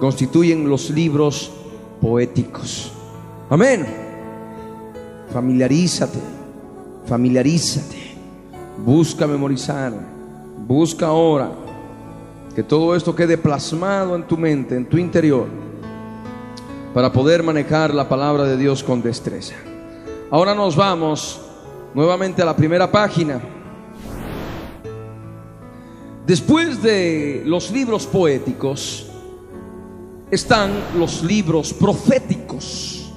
constituyen 0.00 0.68
los 0.68 0.90
libros 0.90 1.52
poéticos. 2.00 2.90
Amén. 3.48 3.86
Familiarízate, 5.32 6.18
familiarízate. 7.06 7.96
Busca 8.84 9.28
memorizar. 9.28 9.92
Busca 10.66 11.06
ahora 11.06 11.52
que 12.56 12.64
todo 12.64 12.96
esto 12.96 13.14
quede 13.14 13.38
plasmado 13.38 14.16
en 14.16 14.24
tu 14.24 14.36
mente, 14.36 14.76
en 14.76 14.86
tu 14.86 14.98
interior, 14.98 15.46
para 16.92 17.12
poder 17.12 17.44
manejar 17.44 17.94
la 17.94 18.08
palabra 18.08 18.42
de 18.42 18.56
Dios 18.56 18.82
con 18.82 19.00
destreza. 19.00 19.54
Ahora 20.28 20.56
nos 20.56 20.74
vamos 20.74 21.40
nuevamente 21.94 22.42
a 22.42 22.46
la 22.46 22.56
primera 22.56 22.90
página. 22.90 23.40
Después 26.28 26.82
de 26.82 27.42
los 27.46 27.70
libros 27.70 28.04
poéticos 28.04 29.06
están 30.30 30.72
los 30.98 31.22
libros 31.22 31.72
proféticos. 31.72 33.10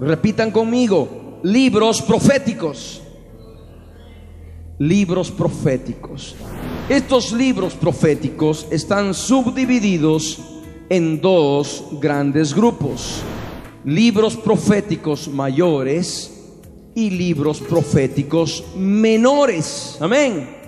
Repitan 0.00 0.50
conmigo, 0.50 1.38
libros 1.44 2.02
proféticos. 2.02 3.02
Libros 4.80 5.30
proféticos. 5.30 6.34
Estos 6.88 7.30
libros 7.30 7.74
proféticos 7.74 8.66
están 8.72 9.14
subdivididos 9.14 10.40
en 10.88 11.20
dos 11.20 11.84
grandes 12.00 12.52
grupos. 12.52 13.20
Libros 13.84 14.36
proféticos 14.36 15.28
mayores 15.28 16.32
y 16.96 17.10
libros 17.10 17.60
proféticos 17.60 18.64
menores. 18.74 19.98
Amén. 20.00 20.61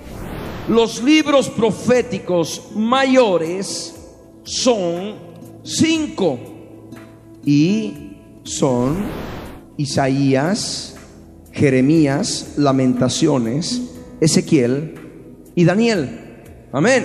Los 0.69 1.03
libros 1.03 1.51
proféticos 1.51 2.71
mayores 2.75 3.95
son 4.45 5.15
cinco 5.63 6.39
y 7.45 8.17
son 8.45 8.97
Isaías, 9.77 10.97
Jeremías, 11.53 12.55
Lamentaciones, 12.57 13.83
Ezequiel, 14.21 15.05
y 15.55 15.65
Daniel. 15.65 16.67
Amén. 16.73 17.05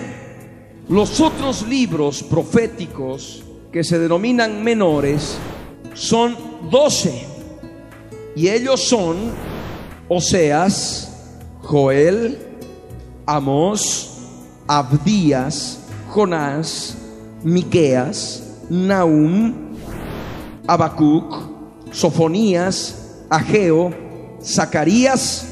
Los 0.87 1.19
otros 1.19 1.67
libros 1.67 2.23
proféticos 2.23 3.43
que 3.71 3.83
se 3.83 3.99
denominan 3.99 4.63
menores 4.63 5.37
son 5.93 6.35
doce. 6.71 7.25
Y 8.35 8.47
ellos 8.49 8.81
son 8.81 9.17
Oseas, 10.07 11.35
Joel, 11.61 12.48
Amós, 13.29 14.09
Abdías, 14.67 15.79
Jonás, 16.09 16.97
Miqueas, 17.43 18.63
Naum, 18.71 19.53
Abacuc, 20.67 21.35
Sofonías, 21.91 23.23
Ageo, 23.29 23.93
Zacarías, 24.43 25.47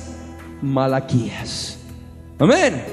Malaquías. 0.61 1.77
Amén. 2.39 2.83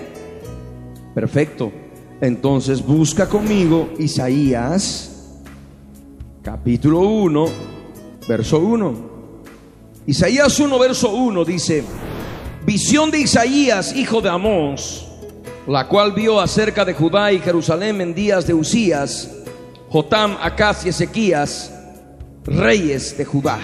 Perfecto. 1.14 1.72
Entonces 2.20 2.84
busca 2.84 3.26
conmigo 3.26 3.88
Isaías 3.98 5.14
capítulo 6.42 7.00
1, 7.00 7.46
verso 8.28 8.58
1. 8.58 9.14
Isaías 10.06 10.60
1, 10.60 10.78
verso 10.78 11.14
1 11.14 11.44
dice, 11.46 11.82
Visión 12.64 13.10
de 13.10 13.20
Isaías, 13.20 13.94
hijo 13.94 14.22
de 14.22 14.30
Amós, 14.30 15.06
la 15.66 15.86
cual 15.86 16.12
vio 16.12 16.40
acerca 16.40 16.82
de 16.82 16.94
Judá 16.94 17.30
y 17.30 17.38
Jerusalén 17.38 18.00
en 18.00 18.14
días 18.14 18.46
de 18.46 18.54
Usías, 18.54 19.30
Jotam, 19.90 20.38
Acaz 20.40 20.86
y 20.86 20.88
Ezequías, 20.88 21.70
reyes 22.44 23.18
de 23.18 23.24
Judá. 23.26 23.58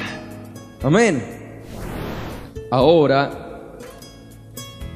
Amén. 0.82 1.24
Ahora 2.70 3.78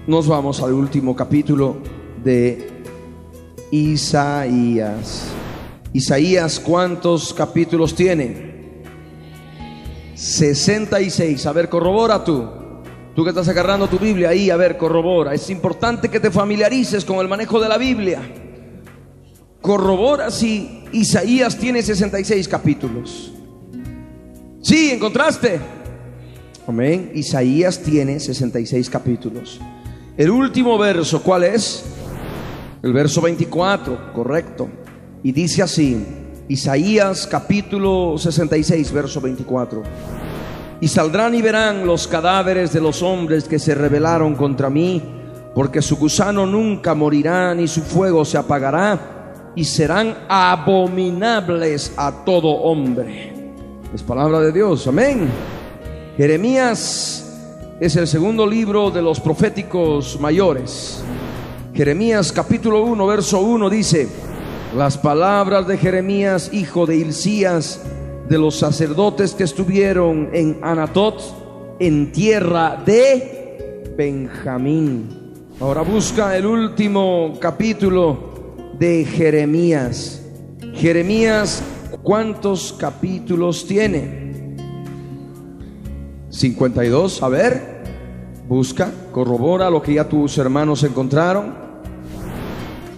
nos 0.07 0.29
vamos 0.29 0.61
al 0.61 0.75
último 0.75 1.17
capítulo 1.17 1.79
de 2.23 2.69
Isaías. 3.71 5.29
Isaías, 5.95 6.61
¿cuántos 6.61 7.33
capítulos 7.33 7.95
tiene? 7.95 8.83
66. 10.15 11.47
A 11.47 11.53
ver, 11.53 11.71
corrobora 11.71 12.23
tú. 12.23 12.64
Tú 13.15 13.23
que 13.23 13.31
estás 13.31 13.49
agarrando 13.49 13.87
tu 13.89 13.99
Biblia 13.99 14.31
ahí, 14.31 14.51
a 14.51 14.57
ver, 14.57 14.77
corrobora. 14.77 15.35
Es 15.35 15.49
importante 15.49 16.09
que 16.09 16.19
te 16.19 16.31
familiarices 16.31 17.05
con 17.05 17.19
el 17.19 17.29
manejo 17.29 17.61
de 17.61 17.69
la 17.69 17.79
Biblia. 17.79 18.21
Corrobora 19.61 20.31
si 20.31 20.85
Isaías 20.93 21.57
tiene 21.57 21.83
66 21.83 22.49
capítulos. 22.49 23.33
Sí, 24.63 24.91
encontraste. 24.91 25.61
Amén. 26.67 27.13
Isaías 27.15 27.79
tiene 27.79 28.19
66 28.19 28.91
capítulos. 28.91 29.61
El 30.17 30.31
último 30.31 30.77
verso, 30.77 31.23
¿cuál 31.23 31.45
es? 31.45 31.85
El 32.83 32.93
verso 32.93 33.21
24, 33.21 34.13
correcto. 34.13 34.69
Y 35.23 35.33
dice 35.33 35.63
así, 35.63 36.05
Isaías 36.49 37.27
capítulo 37.27 38.17
66, 38.19 38.93
verso 38.93 39.21
24. 39.21 39.83
Y 40.85 40.89
saldrán 40.89 41.35
y 41.35 41.41
verán 41.41 41.87
los 41.87 42.07
cadáveres 42.07 42.75
de 42.75 42.81
los 42.83 43.03
hombres 43.03 43.45
que 43.45 43.59
se 43.59 43.75
rebelaron 43.75 44.35
contra 44.35 44.69
mí, 44.69 45.01
porque 45.55 45.81
su 45.81 45.97
gusano 45.97 46.45
nunca 46.45 46.95
morirá, 46.95 47.55
ni 47.55 47.67
su 47.67 47.81
fuego 47.81 48.23
se 48.27 48.37
apagará, 48.37 49.53
y 49.55 49.65
serán 49.65 50.15
abominables 50.29 51.95
a 51.97 52.13
todo 52.27 52.49
hombre. 52.49 53.33
Es 53.95 54.03
palabra 54.03 54.41
de 54.41 54.53
Dios, 54.53 54.87
amén. 54.87 55.31
Jeremías 56.19 57.35
es 57.81 57.97
el 57.97 58.07
segundo 58.07 58.47
libro 58.47 58.91
de 58.91 59.01
los 59.01 59.21
proféticos 59.21 60.21
mayores. 60.21 61.03
Jeremías 61.73 62.31
capítulo 62.31 62.83
1, 62.83 63.07
verso 63.07 63.41
1 63.41 63.71
dice, 63.71 64.07
las 64.77 64.99
palabras 64.99 65.67
de 65.67 65.79
Jeremías, 65.79 66.51
hijo 66.53 66.85
de 66.85 66.97
Hilcías, 66.97 67.81
de 68.29 68.39
los 68.39 68.59
sacerdotes 68.59 69.35
que 69.35 69.45
estuvieron 69.45 70.31
en 70.33 70.59
Anatot, 70.63 71.21
en 71.79 72.13
tierra 72.13 72.83
de 72.85 73.93
Benjamín. 73.97 75.25
Ahora 75.61 75.83
busca 75.83 76.37
el 76.37 76.47
último 76.47 77.35
capítulo 77.41 78.55
de 78.79 79.05
Jeremías. 79.05 80.23
Jeremías, 80.75 81.63
¿cuántos 82.03 82.73
capítulos 82.73 83.67
tiene? 83.67 84.57
52, 86.31 87.23
a 87.23 87.29
ver, 87.29 87.85
busca, 88.49 88.91
corrobora 89.13 89.71
lo 89.71 89.81
que 89.81 89.95
ya 89.95 90.09
tus 90.09 90.37
hermanos 90.39 90.83
encontraron. 90.83 91.55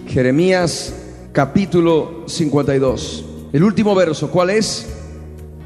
Jeremías 0.07 0.95
capítulo 1.31 2.23
52. 2.25 3.25
El 3.53 3.63
último 3.63 3.93
verso, 3.93 4.31
¿cuál 4.31 4.49
es? 4.49 4.96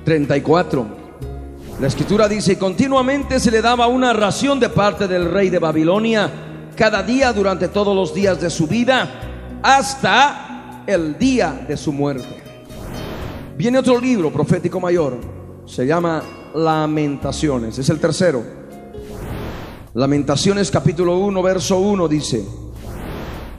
34. 0.04 1.02
La 1.80 1.88
escritura 1.88 2.28
dice, 2.28 2.58
continuamente 2.58 3.40
se 3.40 3.50
le 3.50 3.62
daba 3.62 3.88
una 3.88 4.14
ración 4.14 4.60
de 4.60 4.70
parte 4.70 5.08
del 5.08 5.32
rey 5.32 5.50
de 5.50 5.60
Babilonia 5.60 6.30
cada 6.76 7.02
día 7.04 7.34
durante 7.34 7.68
todos 7.68 7.96
los 7.96 8.14
días 8.14 8.40
de 8.40 8.50
su 8.50 8.68
vida 8.68 9.60
hasta 9.64 10.84
el 10.86 11.18
día 11.18 11.66
de 11.68 11.78
su 11.78 11.92
muerte. 11.92 12.42
Viene 13.58 13.80
otro 13.80 14.00
libro 14.00 14.32
profético 14.32 14.80
mayor, 14.80 15.18
se 15.66 15.86
llama 15.86 16.24
Lamentaciones, 16.54 17.78
es 17.78 17.90
el 17.90 18.00
tercero. 18.00 18.44
Lamentaciones 19.94 20.72
capítulo 20.72 21.18
1, 21.18 21.42
verso 21.44 21.80
1 21.80 22.08
dice, 22.08 22.46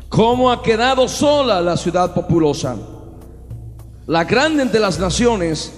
cómo 0.08 0.50
ha 0.50 0.62
quedado 0.62 1.08
sola 1.08 1.60
la 1.60 1.76
ciudad 1.76 2.14
populosa. 2.14 2.76
La 4.06 4.24
grande 4.24 4.62
entre 4.62 4.80
las 4.80 4.98
naciones 4.98 5.72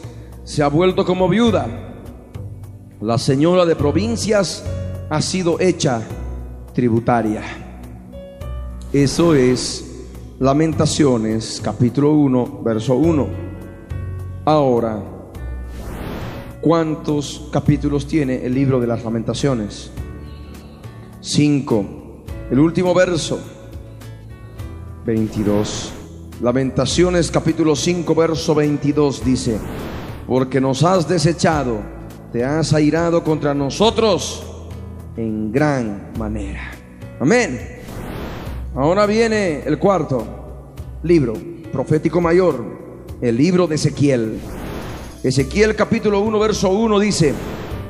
se 0.45 0.63
ha 0.63 0.69
vuelto 0.69 1.05
como 1.05 1.29
viuda. 1.29 1.67
La 3.01 3.19
señora 3.19 3.65
de 3.65 3.75
provincias 3.75 4.65
ha 5.11 5.21
sido 5.21 5.59
hecha 5.59 6.03
tributaria. 6.75 7.43
Eso 8.93 9.35
es 9.35 9.91
Lamentaciones 10.39 11.61
capítulo 11.65 12.13
1, 12.13 12.63
verso 12.63 12.95
1. 12.95 13.29
Ahora, 14.45 15.03
¿cuántos 16.61 17.49
capítulos 17.51 18.07
tiene 18.07 18.45
el 18.45 18.55
libro 18.55 18.79
de 18.79 18.87
las 18.87 19.03
Lamentaciones? 19.03 19.91
Cinco. 21.21 22.23
El 22.51 22.61
último 22.61 22.93
verso 22.93 23.41
22. 25.07 25.93
Lamentaciones 26.43 27.31
capítulo 27.31 27.75
5, 27.75 28.15
verso 28.15 28.55
22 28.55 29.25
dice, 29.25 29.59
porque 30.27 30.61
nos 30.61 30.83
has 30.83 31.09
desechado, 31.09 31.81
te 32.33 32.45
has 32.45 32.73
airado 32.73 33.23
contra 33.23 33.55
nosotros 33.55 34.45
en 35.17 35.53
gran 35.53 36.13
manera. 36.19 36.73
Amén. 37.21 37.81
Ahora 38.75 39.07
viene 39.07 39.63
el 39.65 39.79
cuarto 39.79 40.75
libro 41.03 41.35
profético 41.73 42.21
mayor, 42.21 42.65
el 43.21 43.37
libro 43.37 43.67
de 43.67 43.77
Ezequiel. 43.77 44.39
Ezequiel 45.23 45.77
capítulo 45.77 46.21
1, 46.21 46.39
verso 46.39 46.71
1 46.71 46.99
dice, 46.99 47.35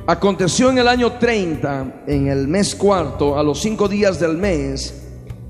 aconteció 0.06 0.70
en 0.70 0.78
el 0.78 0.88
año 0.88 1.12
30, 1.12 2.04
en 2.06 2.28
el 2.28 2.48
mes 2.48 2.74
cuarto, 2.74 3.38
a 3.38 3.42
los 3.42 3.60
cinco 3.60 3.88
días 3.88 4.20
del 4.20 4.36
mes, 4.36 5.02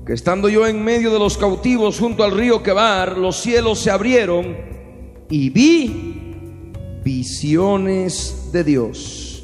que 0.05 0.13
estando 0.13 0.49
yo 0.49 0.67
en 0.67 0.83
medio 0.83 1.11
de 1.11 1.19
los 1.19 1.37
cautivos 1.37 1.99
junto 1.99 2.23
al 2.23 2.31
río 2.31 2.61
Quebar, 2.63 3.17
los 3.17 3.37
cielos 3.37 3.79
se 3.79 3.91
abrieron 3.91 4.55
y 5.29 5.49
vi 5.49 6.14
visiones 7.05 8.49
de 8.51 8.63
Dios. 8.63 9.43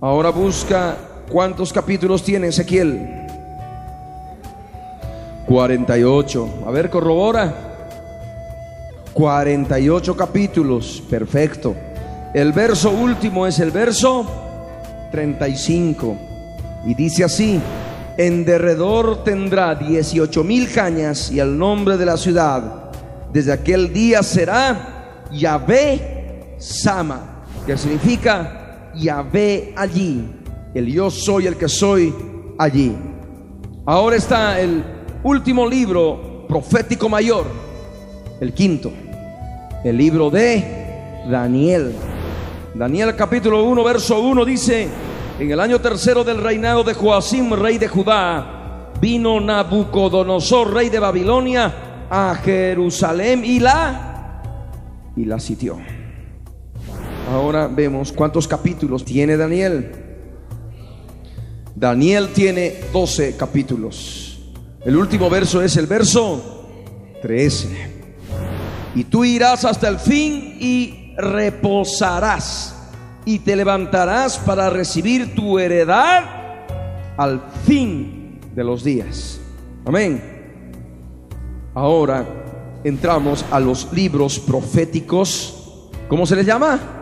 Ahora 0.00 0.30
busca 0.30 0.96
cuántos 1.30 1.70
capítulos 1.70 2.22
tiene 2.24 2.46
Ezequiel. 2.46 3.26
48. 5.46 6.64
A 6.66 6.70
ver, 6.70 6.88
corrobora. 6.88 7.54
48 9.12 10.16
capítulos. 10.16 11.02
Perfecto. 11.10 11.76
El 12.32 12.52
verso 12.52 12.90
último 12.90 13.46
es 13.46 13.58
el 13.58 13.70
verso 13.72 14.26
35. 15.12 16.16
Y 16.86 16.94
dice 16.94 17.24
así 17.24 17.60
en 18.16 18.46
derredor 18.46 19.22
tendrá 19.22 19.74
dieciocho 19.74 20.42
mil 20.42 20.72
cañas 20.72 21.30
y 21.30 21.38
el 21.40 21.58
nombre 21.58 21.98
de 21.98 22.06
la 22.06 22.16
ciudad 22.16 22.90
desde 23.30 23.52
aquel 23.52 23.92
día 23.92 24.22
será 24.22 25.24
Yahvé 25.30 26.15
Sama, 26.58 27.44
que 27.66 27.76
significa 27.76 28.92
Yahvé 28.94 29.74
allí, 29.76 30.24
el 30.74 30.86
yo 30.86 31.10
soy 31.10 31.46
el 31.46 31.56
que 31.56 31.68
soy 31.68 32.14
allí. 32.58 32.96
Ahora 33.84 34.16
está 34.16 34.60
el 34.60 34.82
último 35.22 35.68
libro 35.68 36.46
profético 36.48 37.08
mayor, 37.08 37.46
el 38.40 38.52
quinto, 38.52 38.92
el 39.84 39.96
libro 39.96 40.30
de 40.30 41.24
Daniel. 41.30 41.94
Daniel 42.74 43.14
capítulo 43.16 43.64
1, 43.64 43.84
verso 43.84 44.20
1 44.20 44.44
dice, 44.44 44.88
en 45.38 45.50
el 45.50 45.60
año 45.60 45.80
tercero 45.80 46.24
del 46.24 46.42
reinado 46.42 46.84
de 46.84 46.94
Joacim, 46.94 47.52
rey 47.52 47.78
de 47.78 47.88
Judá, 47.88 48.92
vino 49.00 49.40
Nabucodonosor, 49.40 50.74
rey 50.74 50.88
de 50.88 50.98
Babilonia, 50.98 51.74
a 52.10 52.34
Jerusalén 52.36 53.44
y 53.44 53.60
la 53.60 54.42
y 55.16 55.24
la 55.24 55.40
sitió. 55.40 55.78
Ahora 57.28 57.66
vemos 57.66 58.12
cuántos 58.12 58.46
capítulos 58.46 59.04
tiene 59.04 59.36
Daniel. 59.36 59.90
Daniel 61.74 62.28
tiene 62.32 62.76
12 62.92 63.36
capítulos. 63.36 64.38
El 64.84 64.96
último 64.96 65.28
verso 65.28 65.60
es 65.60 65.76
el 65.76 65.86
verso 65.86 66.64
13. 67.22 67.94
Y 68.94 69.04
tú 69.04 69.24
irás 69.24 69.64
hasta 69.64 69.88
el 69.88 69.98
fin 69.98 70.56
y 70.60 71.14
reposarás 71.18 72.76
y 73.24 73.40
te 73.40 73.56
levantarás 73.56 74.38
para 74.38 74.70
recibir 74.70 75.34
tu 75.34 75.58
heredad 75.58 76.24
al 77.16 77.42
fin 77.66 78.38
de 78.54 78.62
los 78.62 78.84
días. 78.84 79.40
Amén. 79.84 80.22
Ahora 81.74 82.24
entramos 82.84 83.44
a 83.50 83.58
los 83.58 83.92
libros 83.92 84.38
proféticos. 84.38 85.90
¿Cómo 86.08 86.24
se 86.24 86.36
les 86.36 86.46
llama? 86.46 86.95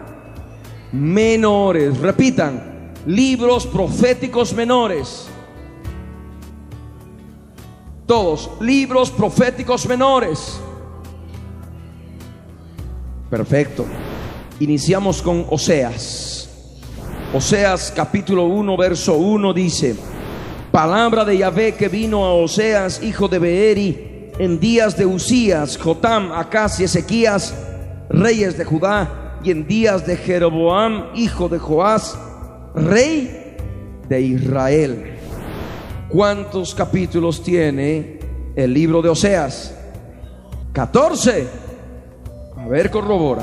Menores. 0.94 1.98
Repitan. 1.98 2.92
Libros 3.04 3.66
proféticos 3.66 4.54
menores. 4.54 5.26
Todos. 8.06 8.48
Libros 8.60 9.10
proféticos 9.10 9.88
menores. 9.88 10.60
Perfecto. 13.28 13.84
Iniciamos 14.60 15.20
con 15.20 15.46
Oseas. 15.50 16.48
Oseas 17.34 17.92
capítulo 17.94 18.44
1, 18.44 18.76
verso 18.76 19.16
1 19.16 19.52
dice, 19.52 19.96
palabra 20.70 21.24
de 21.24 21.38
Yahvé 21.38 21.74
que 21.74 21.88
vino 21.88 22.24
a 22.24 22.34
Oseas, 22.34 23.02
hijo 23.02 23.26
de 23.26 23.40
Beeri, 23.40 24.30
en 24.38 24.60
días 24.60 24.96
de 24.96 25.04
Usías, 25.04 25.76
Jotam, 25.76 26.30
Acaz 26.30 26.78
y 26.78 26.84
Ezequías, 26.84 27.52
reyes 28.08 28.56
de 28.56 28.64
Judá, 28.64 29.23
y 29.44 29.50
en 29.50 29.66
días 29.66 30.06
de 30.06 30.16
Jeroboam, 30.16 31.10
hijo 31.14 31.48
de 31.48 31.58
Joás, 31.58 32.18
rey 32.74 33.56
de 34.08 34.20
Israel. 34.20 35.18
¿Cuántos 36.08 36.74
capítulos 36.74 37.42
tiene 37.42 38.18
el 38.56 38.72
libro 38.72 39.02
de 39.02 39.10
Oseas? 39.10 39.74
14. 40.72 41.46
A 42.56 42.66
ver, 42.66 42.90
corrobora. 42.90 43.42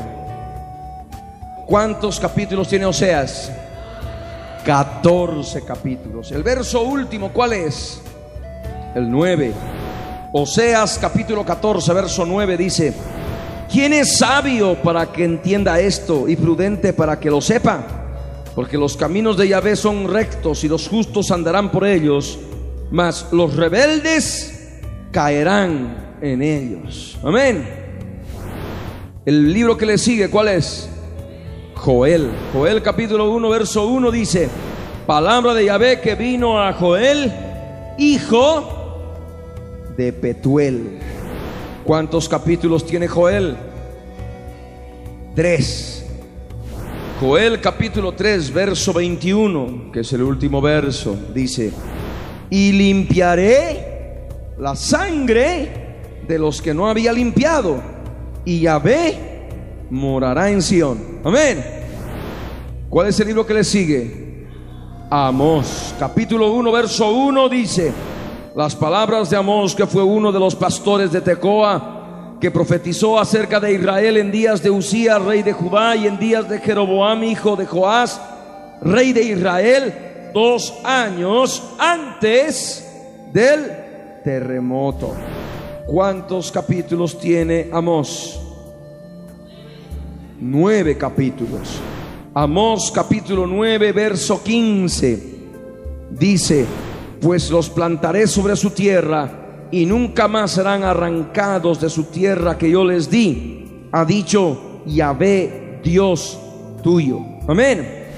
¿Cuántos 1.67 2.19
capítulos 2.19 2.67
tiene 2.67 2.85
Oseas? 2.85 3.51
14 4.65 5.63
capítulos. 5.63 6.31
El 6.31 6.43
verso 6.43 6.81
último, 6.81 7.31
¿cuál 7.31 7.53
es? 7.53 8.01
El 8.95 9.09
9. 9.09 9.53
Oseas 10.33 10.97
capítulo 10.99 11.45
14, 11.45 11.93
verso 11.93 12.25
9 12.25 12.57
dice, 12.57 12.93
¿quién 13.71 13.93
es 13.93 14.17
sabio 14.17 14.75
para 14.75 15.11
que 15.11 15.23
entienda 15.23 15.79
esto 15.79 16.27
y 16.27 16.35
prudente 16.35 16.93
para 16.93 17.19
que 17.19 17.29
lo 17.29 17.41
sepa? 17.41 17.85
Porque 18.53 18.77
los 18.77 18.97
caminos 18.97 19.37
de 19.37 19.47
Yahvé 19.47 19.75
son 19.75 20.11
rectos 20.11 20.63
y 20.63 20.67
los 20.67 20.87
justos 20.87 21.31
andarán 21.31 21.71
por 21.71 21.87
ellos, 21.87 22.37
mas 22.91 23.27
los 23.31 23.55
rebeldes 23.55 24.79
caerán 25.11 26.17
en 26.21 26.41
ellos. 26.41 27.17
Amén. 27.23 27.65
El 29.25 29.53
libro 29.53 29.77
que 29.77 29.85
le 29.85 29.97
sigue, 29.97 30.29
¿cuál 30.29 30.49
es? 30.49 30.89
Joel. 31.75 32.29
Joel 32.53 32.81
capítulo 32.81 33.31
1, 33.31 33.49
verso 33.49 33.87
1 33.87 34.11
dice, 34.11 34.49
palabra 35.07 35.53
de 35.53 35.65
Yahvé 35.65 36.01
que 36.01 36.15
vino 36.15 36.61
a 36.61 36.73
Joel, 36.73 37.31
hijo 37.97 38.81
de 39.95 40.11
Petuel. 40.11 40.99
¿Cuántos 41.91 42.29
capítulos 42.29 42.85
tiene 42.85 43.05
Joel? 43.05 43.57
Tres. 45.35 46.05
Joel 47.19 47.59
capítulo 47.59 48.13
3, 48.13 48.53
verso 48.53 48.93
21, 48.93 49.91
que 49.91 49.99
es 49.99 50.13
el 50.13 50.21
último 50.21 50.61
verso, 50.61 51.17
dice, 51.33 51.73
y 52.49 52.71
limpiaré 52.71 54.29
la 54.57 54.73
sangre 54.77 55.97
de 56.25 56.39
los 56.39 56.61
que 56.61 56.73
no 56.73 56.87
había 56.87 57.11
limpiado, 57.11 57.81
y 58.45 58.61
Yahvé 58.61 59.49
morará 59.89 60.49
en 60.49 60.61
Sión. 60.61 61.19
Amén. 61.25 61.61
¿Cuál 62.89 63.07
es 63.09 63.19
el 63.19 63.27
libro 63.27 63.45
que 63.45 63.53
le 63.53 63.65
sigue? 63.65 64.47
Amós, 65.09 65.93
capítulo 65.99 66.53
1, 66.53 66.71
verso 66.71 67.11
1 67.11 67.49
dice, 67.49 67.91
las 68.55 68.75
palabras 68.75 69.29
de 69.29 69.37
Amós, 69.37 69.75
que 69.75 69.87
fue 69.87 70.03
uno 70.03 70.31
de 70.31 70.39
los 70.39 70.55
pastores 70.55 71.11
de 71.11 71.21
Tecoa, 71.21 72.37
que 72.39 72.51
profetizó 72.51 73.19
acerca 73.19 73.59
de 73.59 73.73
Israel 73.73 74.17
en 74.17 74.31
días 74.31 74.61
de 74.61 74.69
Usías, 74.69 75.21
rey 75.21 75.43
de 75.43 75.53
Judá, 75.53 75.95
y 75.95 76.07
en 76.07 76.17
días 76.17 76.49
de 76.49 76.59
Jeroboam, 76.59 77.23
hijo 77.23 77.55
de 77.55 77.65
Joás, 77.65 78.19
rey 78.81 79.13
de 79.13 79.23
Israel, 79.23 80.31
dos 80.33 80.73
años 80.83 81.63
antes 81.77 82.87
del 83.31 83.71
terremoto. 84.23 85.13
¿Cuántos 85.85 86.51
capítulos 86.51 87.19
tiene 87.19 87.69
Amós? 87.71 88.41
nueve 90.41 90.97
capítulos. 90.97 91.79
Amós 92.33 92.91
capítulo 92.91 93.45
9, 93.45 93.91
verso 93.91 94.41
15. 94.43 95.31
Dice, 96.09 96.65
pues 97.21 97.49
los 97.49 97.69
plantaré 97.69 98.27
sobre 98.27 98.55
su 98.55 98.71
tierra 98.71 99.67
y 99.71 99.85
nunca 99.85 100.27
más 100.27 100.51
serán 100.51 100.83
arrancados 100.83 101.79
de 101.79 101.89
su 101.89 102.05
tierra 102.05 102.57
que 102.57 102.69
yo 102.69 102.83
les 102.83 103.09
di. 103.09 103.87
Ha 103.91 104.03
dicho 104.03 104.81
Yahvé, 104.85 105.79
Dios 105.83 106.37
tuyo. 106.83 107.19
Amén. 107.47 108.09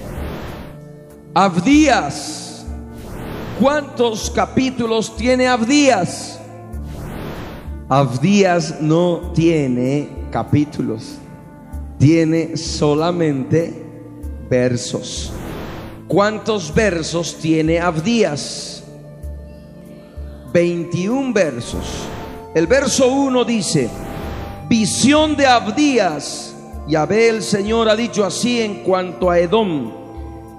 Abdías. 1.34 2.66
¿Cuántos 3.60 4.32
capítulos 4.32 5.16
tiene 5.16 5.47
Abdías? 5.47 6.39
Abdías 7.89 8.82
no 8.82 9.32
tiene 9.36 10.10
capítulos 10.32 11.20
tiene 12.04 12.58
solamente 12.58 13.82
versos. 14.49 15.32
¿Cuántos 16.06 16.76
versos 16.76 17.38
tiene 17.41 17.80
Abdías? 17.80 18.83
21 20.54 21.34
versos. 21.34 22.06
El 22.54 22.68
verso 22.68 23.08
1 23.08 23.43
dice, 23.43 23.89
visión 24.70 25.36
de 25.36 25.47
Abdías. 25.47 26.56
Yahvé 26.88 27.30
el 27.30 27.41
Señor 27.41 27.89
ha 27.89 27.95
dicho 27.95 28.24
así 28.24 28.62
en 28.62 28.84
cuanto 28.84 29.32
a 29.32 29.39
Edom. 29.39 29.91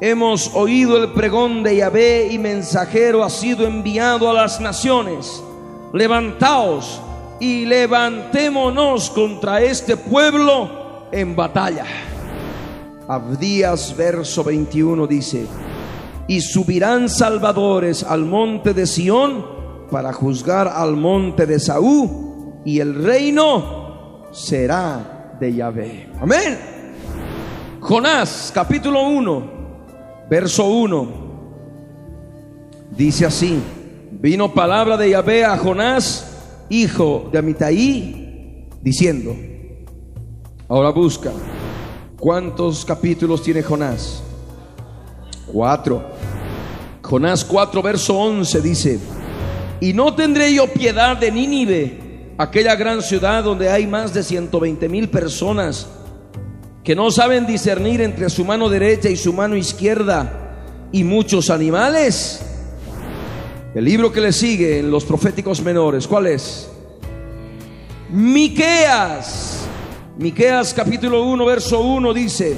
Hemos 0.00 0.50
oído 0.54 1.02
el 1.02 1.12
pregón 1.12 1.62
de 1.62 1.76
Yahvé 1.76 2.28
y 2.32 2.38
mensajero 2.38 3.22
ha 3.22 3.30
sido 3.30 3.66
enviado 3.66 4.28
a 4.28 4.34
las 4.34 4.60
naciones. 4.60 5.42
Levantaos 5.92 7.00
y 7.38 7.64
levantémonos 7.64 9.10
contra 9.10 9.62
este 9.62 9.96
pueblo 9.96 11.06
en 11.12 11.36
batalla. 11.36 11.86
Abdías 13.06 13.96
verso 13.96 14.42
21 14.42 15.06
dice, 15.06 15.46
y 16.26 16.40
subirán 16.40 17.08
salvadores 17.08 18.02
al 18.02 18.24
monte 18.24 18.74
de 18.74 18.86
Sión 18.86 19.53
para 19.94 20.12
juzgar 20.12 20.66
al 20.66 20.96
monte 20.96 21.46
de 21.46 21.60
Saúl 21.60 22.54
y 22.64 22.80
el 22.80 22.96
reino 22.96 24.24
será 24.32 25.36
de 25.38 25.54
Yahvé. 25.54 26.08
Amén. 26.20 26.58
Jonás 27.78 28.50
capítulo 28.52 29.06
1, 29.06 29.42
verso 30.28 30.64
1, 30.64 31.08
dice 32.90 33.24
así, 33.24 33.62
vino 34.10 34.52
palabra 34.52 34.96
de 34.96 35.10
Yahvé 35.10 35.44
a 35.44 35.56
Jonás, 35.56 36.38
hijo 36.70 37.28
de 37.30 37.38
Amitai, 37.38 38.68
diciendo, 38.82 39.32
Ahora 40.68 40.90
busca. 40.90 41.30
¿Cuántos 42.18 42.84
capítulos 42.84 43.44
tiene 43.44 43.62
Jonás? 43.62 44.24
Cuatro. 45.46 46.02
Jonás 47.00 47.44
4, 47.44 47.80
verso 47.80 48.16
11 48.18 48.60
dice, 48.60 48.98
y 49.80 49.92
no 49.92 50.14
tendré 50.14 50.52
yo 50.52 50.66
piedad 50.66 51.16
de 51.16 51.30
Nínive, 51.30 52.32
aquella 52.38 52.76
gran 52.76 53.02
ciudad 53.02 53.44
donde 53.44 53.70
hay 53.70 53.86
más 53.86 54.14
de 54.14 54.22
120 54.22 54.88
mil 54.88 55.08
personas 55.08 55.86
que 56.82 56.94
no 56.94 57.10
saben 57.10 57.46
discernir 57.46 58.00
entre 58.00 58.28
su 58.28 58.44
mano 58.44 58.68
derecha 58.68 59.08
y 59.08 59.16
su 59.16 59.32
mano 59.32 59.56
izquierda 59.56 60.88
y 60.92 61.04
muchos 61.04 61.50
animales. 61.50 62.42
El 63.74 63.84
libro 63.84 64.12
que 64.12 64.20
le 64.20 64.32
sigue 64.32 64.78
en 64.78 64.90
los 64.90 65.04
proféticos 65.04 65.62
menores, 65.62 66.06
¿cuál 66.06 66.26
es? 66.26 66.70
Miqueas 68.10 69.54
Miqueas 70.16 70.72
capítulo 70.72 71.24
1 71.24 71.44
verso 71.44 71.80
1 71.80 72.14
dice, 72.14 72.56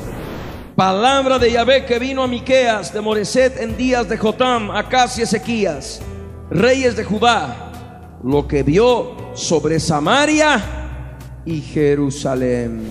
palabra 0.75 1.39
de 1.39 1.53
Yahvé 1.53 1.87
que 1.87 1.99
vino 1.99 2.23
a 2.23 2.27
Miqueas 2.27 2.93
de 2.93 3.01
Moreset 3.01 3.59
en 3.59 3.79
días 3.79 4.07
de 4.11 4.19
Jotam, 4.19 4.71
Acas 4.71 5.19
y 5.19 5.23
Ezequías, 5.23 6.03
reyes 6.51 6.97
de 6.97 7.05
Judá, 7.05 8.19
lo 8.23 8.47
que 8.47 8.63
vio 8.63 9.17
sobre 9.35 9.81
Samaria 9.81 11.19
y 11.45 11.61
Jerusalén. 11.61 12.85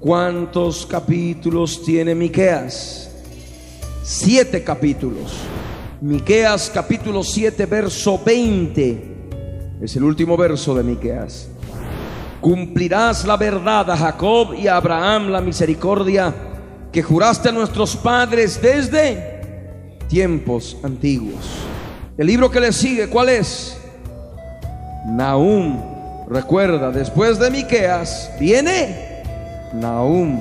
¿Cuántos 0.00 0.86
capítulos 0.86 1.82
tiene 1.84 2.14
Miqueas? 2.14 3.10
Siete 4.02 4.64
capítulos. 4.64 5.32
Miqueas 6.00 6.70
capítulo 6.74 7.22
7 7.22 7.66
verso 7.66 8.20
20 8.24 9.12
es 9.80 9.94
el 9.94 10.02
último 10.02 10.36
verso 10.36 10.74
de 10.74 10.82
Miqueas. 10.82 11.48
Cumplirás 12.40 13.24
la 13.24 13.36
verdad 13.36 13.88
a 13.88 13.96
Jacob 13.96 14.54
y 14.54 14.66
a 14.66 14.76
Abraham 14.76 15.28
la 15.28 15.40
misericordia 15.40 16.34
que 16.90 17.04
juraste 17.04 17.50
a 17.50 17.52
nuestros 17.52 17.96
padres 17.96 18.60
desde 18.60 19.40
tiempos 20.08 20.76
antiguos. 20.82 21.71
El 22.18 22.26
libro 22.26 22.50
que 22.50 22.60
le 22.60 22.72
sigue, 22.72 23.08
¿cuál 23.08 23.30
es? 23.30 23.74
Nahum. 25.06 25.80
Recuerda, 26.28 26.90
después 26.90 27.38
de 27.38 27.50
Miqueas 27.50 28.30
viene 28.38 29.22
Nahum. 29.72 30.40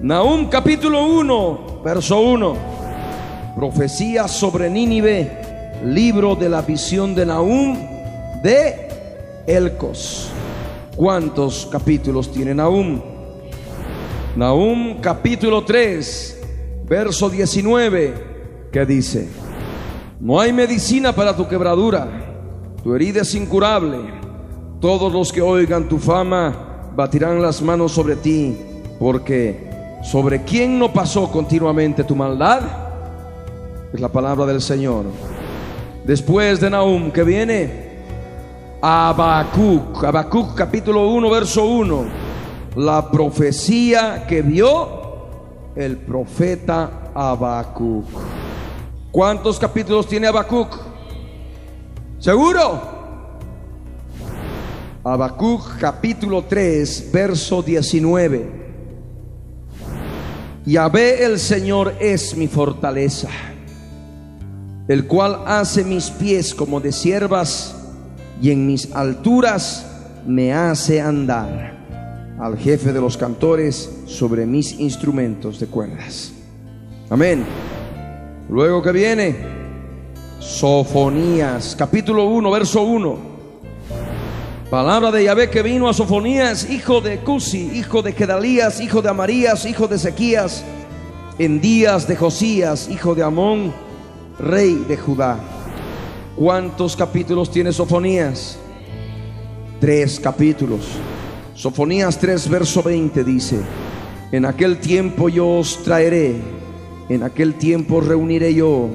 Nahum 0.00 0.48
capítulo 0.48 1.06
1, 1.06 1.82
verso 1.84 2.20
1. 2.20 2.56
Profecía 3.56 4.26
sobre 4.26 4.70
Nínive, 4.70 5.30
libro 5.84 6.34
de 6.34 6.48
la 6.48 6.62
visión 6.62 7.14
de 7.14 7.26
Nahum, 7.26 7.76
de 8.42 8.88
Elcos. 9.46 10.30
¿Cuántos 10.96 11.68
capítulos 11.70 12.32
tiene 12.32 12.54
Nahum? 12.54 13.02
Nahum 14.34 14.98
capítulo 15.02 15.62
3, 15.62 16.40
verso 16.86 17.28
19, 17.28 18.14
que 18.72 18.86
dice, 18.86 19.28
no 20.20 20.38
hay 20.38 20.52
medicina 20.52 21.12
para 21.14 21.34
tu 21.34 21.48
quebradura, 21.48 22.06
tu 22.82 22.94
herida 22.94 23.22
es 23.22 23.34
incurable, 23.34 23.98
todos 24.78 25.10
los 25.12 25.32
que 25.32 25.40
oigan 25.40 25.88
tu 25.88 25.98
fama 25.98 26.90
batirán 26.94 27.40
las 27.40 27.62
manos 27.62 27.92
sobre 27.92 28.16
ti, 28.16 28.56
porque 28.98 29.70
sobre 30.02 30.42
quién 30.42 30.78
no 30.78 30.92
pasó 30.92 31.30
continuamente 31.30 32.04
tu 32.04 32.14
maldad, 32.14 32.60
es 33.92 34.00
la 34.00 34.08
palabra 34.08 34.44
del 34.44 34.60
Señor. 34.60 35.06
Después 36.04 36.60
de 36.60 36.68
Nahum, 36.68 37.10
que 37.10 37.24
viene 37.24 37.90
Habacuc, 38.82 40.04
Habacuc 40.04 40.54
capítulo 40.54 41.08
1, 41.08 41.30
verso 41.30 41.64
1, 41.64 42.04
la 42.76 43.10
profecía 43.10 44.26
que 44.26 44.42
vio 44.42 45.00
el 45.74 45.96
profeta 45.96 47.10
Habacuc. 47.14 48.39
¿Cuántos 49.12 49.58
capítulos 49.58 50.06
tiene 50.06 50.28
Habacuc? 50.28 50.78
¿Seguro? 52.20 52.80
Habacuc 55.02 55.78
capítulo 55.80 56.44
3, 56.44 57.10
verso 57.12 57.60
19. 57.60 58.60
Yahvé 60.64 61.24
el 61.24 61.40
Señor 61.40 61.94
es 61.98 62.36
mi 62.36 62.46
fortaleza, 62.46 63.30
el 64.86 65.06
cual 65.08 65.42
hace 65.44 65.82
mis 65.82 66.10
pies 66.10 66.54
como 66.54 66.78
de 66.78 66.92
siervas 66.92 67.74
y 68.40 68.52
en 68.52 68.64
mis 68.66 68.94
alturas 68.94 69.86
me 70.24 70.52
hace 70.52 71.00
andar 71.00 72.36
al 72.38 72.56
jefe 72.56 72.92
de 72.92 73.00
los 73.00 73.16
cantores 73.16 73.90
sobre 74.06 74.46
mis 74.46 74.78
instrumentos 74.78 75.58
de 75.58 75.66
cuerdas. 75.66 76.32
Amén. 77.08 77.44
Luego 78.50 78.82
que 78.82 78.90
viene, 78.90 79.36
Sofonías, 80.40 81.76
capítulo 81.78 82.24
1, 82.24 82.50
verso 82.50 82.82
1. 82.82 83.18
Palabra 84.68 85.12
de 85.12 85.22
Yahvé 85.22 85.48
que 85.48 85.62
vino 85.62 85.88
a 85.88 85.94
Sofonías, 85.94 86.68
hijo 86.68 87.00
de 87.00 87.18
Cusi, 87.18 87.70
hijo 87.78 88.02
de 88.02 88.10
Gedalías, 88.10 88.80
hijo 88.80 89.02
de 89.02 89.08
Amarías, 89.08 89.66
hijo 89.66 89.86
de 89.86 89.94
Ezequías, 89.94 90.64
en 91.38 91.60
días 91.60 92.08
de 92.08 92.16
Josías, 92.16 92.88
hijo 92.90 93.14
de 93.14 93.22
Amón, 93.22 93.72
rey 94.40 94.84
de 94.88 94.96
Judá. 94.96 95.38
¿Cuántos 96.34 96.96
capítulos 96.96 97.52
tiene 97.52 97.72
Sofonías? 97.72 98.58
Tres 99.78 100.18
capítulos. 100.18 100.88
Sofonías 101.54 102.18
3, 102.18 102.48
verso 102.48 102.82
20 102.82 103.22
dice, 103.22 103.60
en 104.32 104.44
aquel 104.44 104.80
tiempo 104.80 105.28
yo 105.28 105.58
os 105.58 105.84
traeré, 105.84 106.59
en 107.10 107.24
aquel 107.24 107.54
tiempo 107.54 108.00
reuniré 108.00 108.54
yo, 108.54 108.88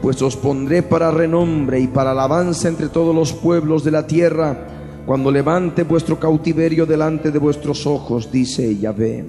pues 0.00 0.22
os 0.22 0.34
pondré 0.34 0.82
para 0.82 1.10
renombre 1.10 1.78
y 1.78 1.88
para 1.88 2.12
alabanza 2.12 2.68
entre 2.68 2.88
todos 2.88 3.14
los 3.14 3.34
pueblos 3.34 3.84
de 3.84 3.90
la 3.90 4.06
tierra, 4.06 4.66
cuando 5.04 5.30
levante 5.30 5.82
vuestro 5.82 6.18
cautiverio 6.18 6.86
delante 6.86 7.30
de 7.30 7.38
vuestros 7.38 7.86
ojos, 7.86 8.32
dice 8.32 8.78
Yahvé. 8.78 9.26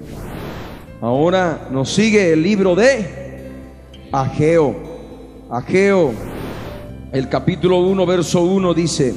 Ahora 1.02 1.68
nos 1.70 1.92
sigue 1.92 2.32
el 2.32 2.42
libro 2.42 2.74
de 2.74 3.50
Ageo. 4.10 4.76
Ageo, 5.50 6.12
el 7.12 7.28
capítulo 7.28 7.80
1, 7.80 8.06
verso 8.06 8.40
1 8.44 8.72
dice, 8.72 9.14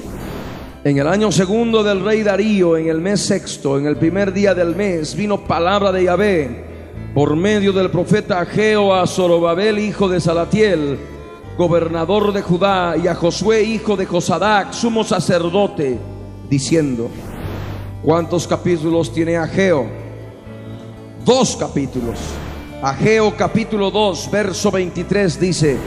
en 0.84 0.97
el 0.97 1.07
año 1.07 1.32
segundo 1.32 1.86
del 1.86 2.03
rey 2.03 2.22
Darío, 2.22 2.76
en 2.76 2.89
el 2.89 2.99
mes 2.99 3.22
sexto, 3.22 3.80
en 3.80 3.86
el 3.86 3.95
primer 3.95 4.34
día 4.34 4.53
del 4.53 4.76
mes, 4.76 5.16
vino 5.16 5.45
palabra 5.45 5.93
de 5.93 6.03
Yahvé 6.03 6.74
por 7.16 7.38
medio 7.38 7.72
del 7.72 7.89
profeta 7.89 8.41
Ageo 8.41 8.93
a 8.93 9.07
Zorobabel, 9.07 9.80
hijo 9.80 10.09
de 10.09 10.20
Salatiel, 10.20 10.99
gobernador 11.57 12.34
de 12.34 12.41
Judá, 12.41 12.95
y 13.01 13.07
a 13.07 13.16
Josué, 13.16 13.63
hijo 13.63 13.95
de 13.95 14.05
Josadac, 14.05 14.74
sumo 14.74 15.01
sacerdote, 15.01 15.97
diciendo, 16.49 17.09
¿cuántos 18.03 18.45
capítulos 18.45 19.13
tiene 19.13 19.38
Ageo? 19.38 19.88
Dos 21.24 21.55
capítulos. 21.55 22.20
Ageo 22.84 23.34
capítulo 23.38 23.89
2, 23.91 24.30
verso 24.30 24.70
23 24.70 25.39
dice, 25.39 25.78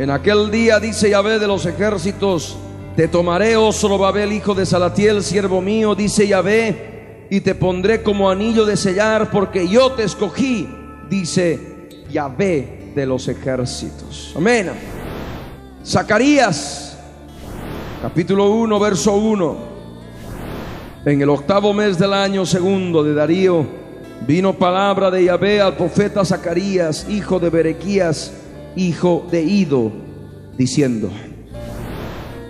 en 0.00 0.10
aquel 0.10 0.50
día 0.50 0.80
dice 0.80 1.08
Yahvé 1.08 1.38
de 1.38 1.46
los 1.46 1.66
ejércitos, 1.66 2.56
te 2.96 3.06
tomaré, 3.06 3.56
oh 3.56 3.72
Zorobabel, 3.72 4.32
hijo 4.32 4.56
de 4.56 4.66
Salatiel, 4.66 5.22
siervo 5.22 5.60
mío, 5.60 5.94
dice 5.94 6.26
Yahvé, 6.26 6.93
y 7.30 7.40
te 7.40 7.54
pondré 7.54 8.02
como 8.02 8.30
anillo 8.30 8.64
de 8.64 8.76
sellar, 8.76 9.30
porque 9.30 9.68
yo 9.68 9.92
te 9.92 10.04
escogí, 10.04 10.68
dice 11.08 12.04
Yahvé 12.10 12.92
de 12.94 13.06
los 13.06 13.28
ejércitos. 13.28 14.32
Amén. 14.36 14.70
Zacarías, 15.84 16.98
capítulo 18.02 18.50
1, 18.50 18.80
verso 18.80 19.14
1. 19.14 19.74
En 21.06 21.20
el 21.20 21.28
octavo 21.28 21.74
mes 21.74 21.98
del 21.98 22.12
año 22.14 22.46
segundo 22.46 23.02
de 23.02 23.14
Darío, 23.14 23.66
vino 24.26 24.54
palabra 24.54 25.10
de 25.10 25.24
Yahvé 25.24 25.60
al 25.60 25.76
profeta 25.76 26.24
Zacarías, 26.24 27.06
hijo 27.08 27.38
de 27.38 27.50
Berequías, 27.50 28.32
hijo 28.76 29.26
de 29.30 29.42
Ido, 29.42 29.92
diciendo, 30.56 31.10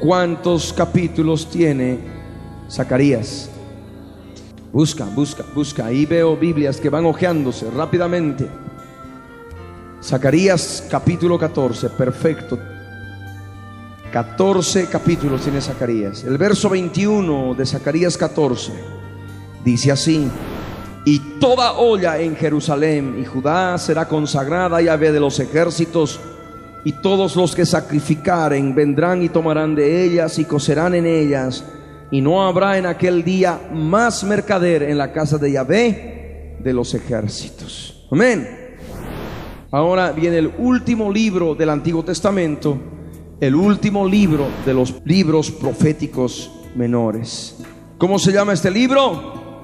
¿Cuántos 0.01 0.73
capítulos 0.73 1.49
tiene 1.49 1.99
Zacarías? 2.71 3.51
Busca, 4.75 5.05
busca, 5.05 5.45
busca. 5.55 5.87
Ahí 5.87 6.05
veo 6.05 6.37
Biblias 6.37 6.81
que 6.81 6.91
van 6.91 7.07
ojeándose 7.07 7.71
rápidamente. 7.71 8.49
Zacarías 10.03 10.85
capítulo 10.91 11.39
14, 11.39 11.91
perfecto. 11.91 12.59
14 14.13 14.87
capítulos 14.87 15.43
tiene 15.43 15.61
Zacarías. 15.61 16.25
El 16.25 16.39
verso 16.39 16.69
21 16.69 17.55
de 17.55 17.65
Zacarías 17.65 18.19
14 18.19 18.73
dice 19.65 19.93
así: 19.93 20.29
Y 21.05 21.21
toda 21.39 21.75
olla 21.75 22.19
en 22.19 22.35
Jerusalén 22.35 23.17
y 23.23 23.25
Judá 23.25 23.79
será 23.79 24.09
consagrada 24.09 24.79
a 24.79 24.83
Yahvé 24.83 25.13
de 25.13 25.21
los 25.21 25.39
ejércitos 25.39 26.19
y 26.83 26.95
todos 26.95 27.37
los 27.37 27.55
que 27.55 27.65
sacrificaren 27.65 28.75
vendrán 28.75 29.23
y 29.23 29.29
tomarán 29.29 29.77
de 29.77 30.03
ellas 30.03 30.37
y 30.41 30.45
cocerán 30.45 30.97
en 30.97 31.07
ellas, 31.07 31.65
y 32.15 32.21
no 32.21 32.47
habrá 32.47 32.79
en 32.79 32.87
aquel 32.87 33.25
día 33.25 33.59
más 33.73 34.23
mercader 34.23 34.85
en 34.85 34.97
la 34.97 35.11
casa 35.11 35.37
de 35.37 35.51
Yahvé 35.51 36.59
de 36.61 36.73
los 36.73 36.95
ejércitos. 36.95 38.07
Amén. 38.09 38.77
Ahora 39.73 40.13
viene 40.13 40.39
el 40.39 40.53
último 40.59 41.11
libro 41.11 41.57
del 41.57 41.71
Antiguo 41.71 42.05
Testamento, 42.05 42.79
el 43.41 43.57
último 43.57 44.07
libro 44.07 44.47
de 44.65 44.75
los 44.75 44.95
libros 45.05 45.51
proféticos 45.51 46.53
menores. 46.77 47.59
¿Cómo 47.99 48.17
se 48.21 48.31
llama 48.31 48.53
este 48.53 48.71
libro? 48.71 49.63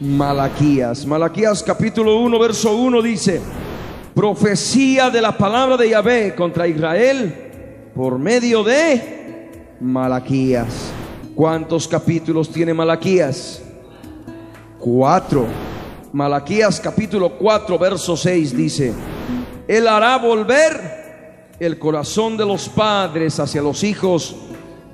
Malaquías. 0.00 1.04
Malaquías 1.04 1.62
capítulo 1.62 2.18
1, 2.20 2.38
verso 2.38 2.74
1 2.74 3.02
dice, 3.02 3.42
profecía 4.14 5.10
de 5.10 5.20
la 5.20 5.36
palabra 5.36 5.76
de 5.76 5.90
Yahvé 5.90 6.34
contra 6.34 6.66
Israel 6.66 7.90
por 7.94 8.18
medio 8.18 8.64
de 8.64 9.20
Malaquías. 9.80 10.93
¿Cuántos 11.34 11.88
capítulos 11.88 12.48
tiene 12.48 12.72
Malaquías? 12.72 13.60
Cuatro. 14.78 15.46
Malaquías 16.12 16.78
capítulo 16.78 17.36
4, 17.36 17.76
verso 17.76 18.16
6 18.16 18.56
dice, 18.56 18.92
Él 19.66 19.88
hará 19.88 20.16
volver 20.18 21.54
el 21.58 21.76
corazón 21.76 22.36
de 22.36 22.46
los 22.46 22.68
padres 22.68 23.40
hacia 23.40 23.60
los 23.62 23.82
hijos 23.82 24.36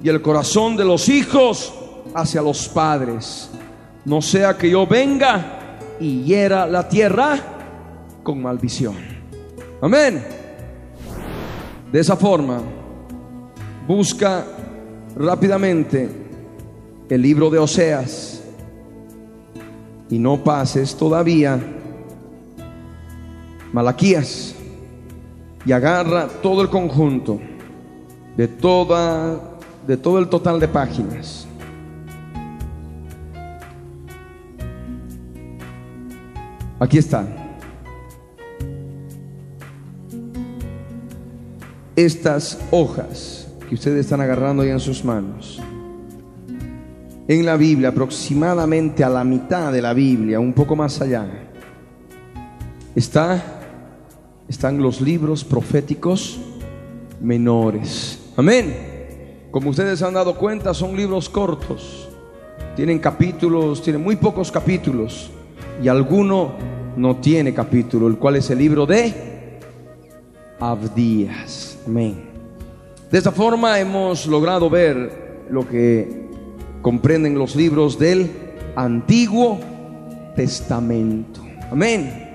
y 0.02 0.08
el 0.08 0.22
corazón 0.22 0.78
de 0.78 0.84
los 0.86 1.10
hijos 1.10 1.74
hacia 2.14 2.40
los 2.40 2.68
padres. 2.68 3.50
No 4.06 4.22
sea 4.22 4.56
que 4.56 4.70
yo 4.70 4.86
venga 4.86 5.76
y 6.00 6.22
hiera 6.22 6.66
la 6.66 6.88
tierra 6.88 7.38
con 8.22 8.40
maldición. 8.40 8.96
Amén. 9.82 10.24
De 11.92 12.00
esa 12.00 12.16
forma, 12.16 12.62
busca 13.86 14.46
rápidamente 15.14 16.19
el 17.10 17.22
libro 17.22 17.50
de 17.50 17.58
Oseas 17.58 18.40
y 20.08 20.18
no 20.18 20.42
pases 20.42 20.96
todavía 20.96 21.60
Malaquías 23.72 24.54
y 25.66 25.72
agarra 25.72 26.28
todo 26.42 26.62
el 26.62 26.70
conjunto 26.70 27.40
de 28.36 28.48
toda 28.48 29.40
de 29.86 29.96
todo 29.96 30.18
el 30.18 30.28
total 30.28 30.60
de 30.60 30.68
páginas. 30.68 31.46
Aquí 36.78 36.98
está. 36.98 37.26
Estas 41.96 42.58
hojas 42.70 43.48
que 43.68 43.74
ustedes 43.74 44.06
están 44.06 44.20
agarrando 44.20 44.62
ahí 44.62 44.70
en 44.70 44.80
sus 44.80 45.04
manos. 45.04 45.60
En 47.30 47.46
la 47.46 47.56
Biblia, 47.56 47.90
aproximadamente 47.90 49.04
a 49.04 49.08
la 49.08 49.22
mitad 49.22 49.72
de 49.72 49.80
la 49.80 49.92
Biblia, 49.92 50.40
un 50.40 50.52
poco 50.52 50.74
más 50.74 51.00
allá, 51.00 51.28
está, 52.96 53.40
están 54.48 54.82
los 54.82 55.00
libros 55.00 55.44
proféticos 55.44 56.40
menores. 57.20 58.32
Amén. 58.36 59.46
Como 59.52 59.70
ustedes 59.70 60.02
han 60.02 60.14
dado 60.14 60.34
cuenta, 60.34 60.74
son 60.74 60.96
libros 60.96 61.28
cortos. 61.28 62.08
Tienen 62.74 62.98
capítulos, 62.98 63.80
tienen 63.80 64.02
muy 64.02 64.16
pocos 64.16 64.50
capítulos. 64.50 65.30
Y 65.80 65.86
alguno 65.86 66.54
no 66.96 67.18
tiene 67.18 67.54
capítulo, 67.54 68.08
el 68.08 68.16
cual 68.16 68.34
es 68.34 68.50
el 68.50 68.58
libro 68.58 68.86
de 68.86 69.60
Abdías. 70.58 71.78
Amén. 71.86 72.24
De 73.08 73.18
esta 73.18 73.30
forma 73.30 73.78
hemos 73.78 74.26
logrado 74.26 74.68
ver 74.68 75.46
lo 75.48 75.68
que 75.68 76.28
comprenden 76.82 77.38
los 77.38 77.56
libros 77.56 77.98
del 77.98 78.30
Antiguo 78.76 79.60
Testamento. 80.36 81.42
Amén. 81.70 82.28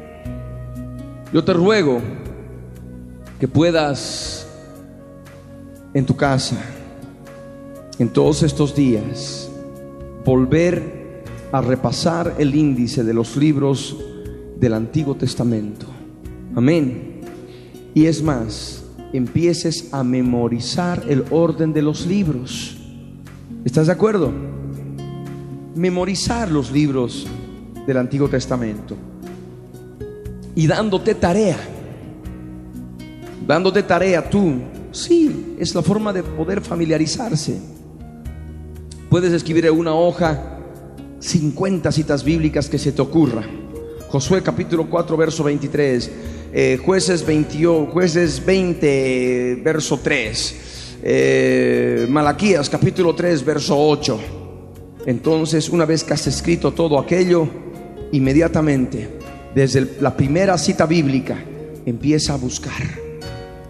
Yo 1.34 1.43
te 1.43 1.54
ruego 1.54 2.00
que 3.39 3.48
puedas 3.48 4.48
en 5.93 6.06
tu 6.06 6.16
casa, 6.16 6.58
en 8.00 8.10
todos 8.10 8.43
estos 8.43 8.76
días, 8.76 9.50
volver 10.24 11.24
a 11.52 11.62
repasar 11.62 12.36
el 12.38 12.56
índice 12.56 13.04
de 13.04 13.14
los 13.14 13.38
libros 13.38 13.98
del 14.58 14.74
Antiguo 14.74 15.16
Testamento. 15.16 15.86
Amén. 16.56 17.22
Y 17.93 18.06
es 18.06 18.22
más, 18.22 18.84
empieces 19.14 19.93
a 19.93 20.04
memorizar 20.04 21.04
el 21.08 21.24
orden 21.32 21.74
de 21.74 21.82
los 21.82 22.06
libros. 22.06 22.74
¿Estás 23.66 23.88
de 23.88 23.93
acuerdo? 23.93 24.32
Memorizar 25.74 26.51
los 26.51 26.72
libros 26.72 27.26
del 27.88 27.97
Antiguo 27.97 28.30
Testamento. 28.30 28.95
Y 30.53 30.68
dándote 30.68 31.16
tarea. 31.16 31.57
Dándote 33.47 33.82
tarea 33.82 34.30
tú. 34.30 34.61
Sí, 34.91 35.55
es 35.57 35.74
la 35.74 35.82
forma 35.82 36.13
de 36.13 36.22
poder 36.22 36.61
familiarizarse. 36.61 37.59
Puedes 39.09 39.34
escribir 39.34 39.66
en 39.66 39.74
una 39.74 39.95
hoja 39.95 40.59
50 41.20 41.91
citas 41.91 42.24
bíblicas 42.24 42.70
que 42.70 42.78
se 42.78 42.91
te 42.91 43.01
ocurra. 43.01 43.47
Josué 44.09 44.43
capítulo 44.43 44.88
4, 44.88 45.18
verso 45.18 45.43
23. 45.43 46.11
Eh, 46.53 46.80
jueces, 46.86 47.26
20, 47.26 47.88
jueces 47.91 48.45
20, 48.45 49.61
verso 49.63 49.99
3. 50.01 50.74
Eh, 51.04 52.08
Malaquías 52.10 52.70
capítulo 52.70 53.14
3, 53.14 53.46
verso 53.46 53.78
8. 53.78 54.20
Entonces, 55.06 55.70
una 55.70 55.86
vez 55.86 56.04
que 56.04 56.14
has 56.14 56.26
escrito 56.28 56.72
todo 56.72 57.00
aquello, 57.00 57.48
inmediatamente, 58.12 59.10
desde 59.54 60.02
la 60.02 60.16
primera 60.16 60.58
cita 60.58 60.86
bíblica, 60.86 61.38
empieza 61.86 62.34
a 62.34 62.38
buscar. 62.38 62.74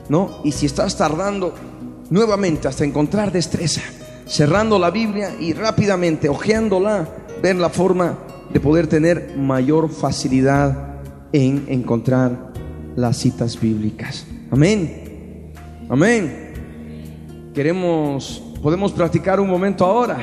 ¿No? 0.07 0.41
Y 0.43 0.51
si 0.51 0.67
estás 0.67 0.95
tardando 0.97 1.53
nuevamente 2.09 2.67
hasta 2.67 2.85
encontrar 2.85 3.31
destreza, 3.31 3.81
cerrando 4.27 4.77
la 4.77 4.91
Biblia 4.91 5.35
y 5.39 5.53
rápidamente 5.53 6.29
hojeándola, 6.29 7.07
ver 7.41 7.55
la 7.55 7.69
forma 7.69 8.17
de 8.53 8.59
poder 8.59 8.87
tener 8.87 9.35
mayor 9.37 9.89
facilidad 9.89 10.99
en 11.33 11.65
encontrar 11.67 12.53
las 12.95 13.17
citas 13.17 13.59
bíblicas. 13.59 14.25
Amén. 14.51 15.51
Amén. 15.89 16.44
Queremos, 17.55 18.43
podemos 18.61 18.91
practicar 18.91 19.39
un 19.39 19.49
momento 19.49 19.85
ahora. 19.85 20.17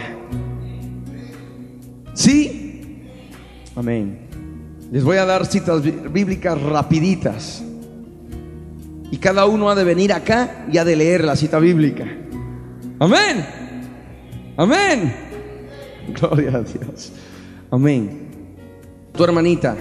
¿Sí? 2.13 3.09
Amén. 3.75 4.29
Les 4.91 5.03
voy 5.03 5.17
a 5.17 5.25
dar 5.25 5.47
citas 5.47 5.83
bíblicas 6.13 6.61
rapiditas. 6.61 7.65
Y 9.11 9.17
cada 9.17 9.47
uno 9.47 9.71
ha 9.71 9.75
de 9.75 9.83
venir 9.83 10.13
acá 10.13 10.67
y 10.71 10.77
ha 10.77 10.85
de 10.85 10.95
leer 10.95 11.25
la 11.25 11.35
cita 11.35 11.59
bíblica. 11.59 12.05
Amén. 12.99 13.47
Amén. 14.59 15.17
Gloria 16.21 16.57
a 16.57 16.61
Dios. 16.61 17.13
Amén. 17.71 18.29
Tu 19.17 19.25
hermanita 19.25 19.75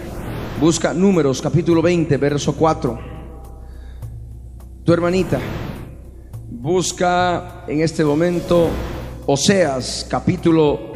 busca 0.62 0.94
números 0.94 1.42
capítulo 1.42 1.82
20, 1.82 2.16
verso 2.16 2.56
4. 2.56 3.00
Tu 4.86 4.94
hermanita 4.94 5.38
busca 6.52 7.64
en 7.68 7.82
este 7.82 8.04
momento 8.04 8.70
Oseas 9.26 10.06
capítulo 10.10 10.92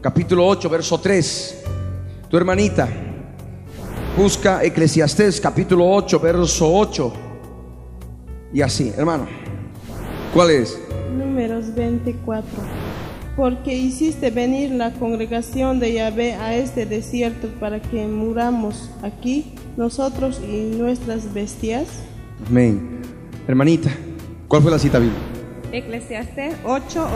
capítulo 0.00 0.46
8, 0.46 0.68
verso 0.68 0.98
3. 0.98 1.64
Tu 2.28 2.36
hermanita 2.36 2.88
busca 4.16 4.64
Eclesiastés 4.64 5.40
capítulo 5.40 5.88
8, 5.88 6.18
verso 6.20 6.74
8. 6.74 7.12
Y 8.52 8.62
así, 8.62 8.92
hermano. 8.96 9.26
¿Cuál 10.34 10.50
es? 10.50 10.78
Números 11.16 11.74
24 11.74 12.44
porque 13.36 13.74
hiciste 13.74 14.30
venir 14.30 14.72
la 14.72 14.92
congregación 14.92 15.78
de 15.78 15.94
Yahvé 15.94 16.34
a 16.34 16.56
este 16.56 16.84
desierto 16.84 17.48
para 17.58 17.80
que 17.80 18.06
muramos 18.06 18.90
aquí, 19.02 19.54
nosotros 19.76 20.40
y 20.46 20.76
nuestras 20.76 21.32
bestias. 21.32 21.86
Amén. 22.46 23.00
Hermanita, 23.48 23.90
¿cuál 24.50 24.62
fue 24.62 24.70
la 24.72 24.80
cita 24.80 24.98
bíblica? 24.98 25.22
Eclesiastés 25.72 26.56
8:8. 26.64 27.06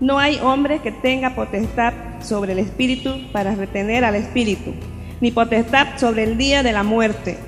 No 0.00 0.18
hay 0.18 0.40
hombre 0.42 0.80
que 0.80 0.90
tenga 0.90 1.36
potestad 1.36 1.94
sobre 2.20 2.52
el 2.52 2.58
espíritu 2.58 3.10
para 3.32 3.54
retener 3.54 4.04
al 4.04 4.16
espíritu, 4.16 4.74
ni 5.20 5.30
potestad 5.30 5.96
sobre 5.98 6.24
el 6.24 6.36
día 6.36 6.64
de 6.64 6.72
la 6.72 6.82
muerte. 6.82 7.38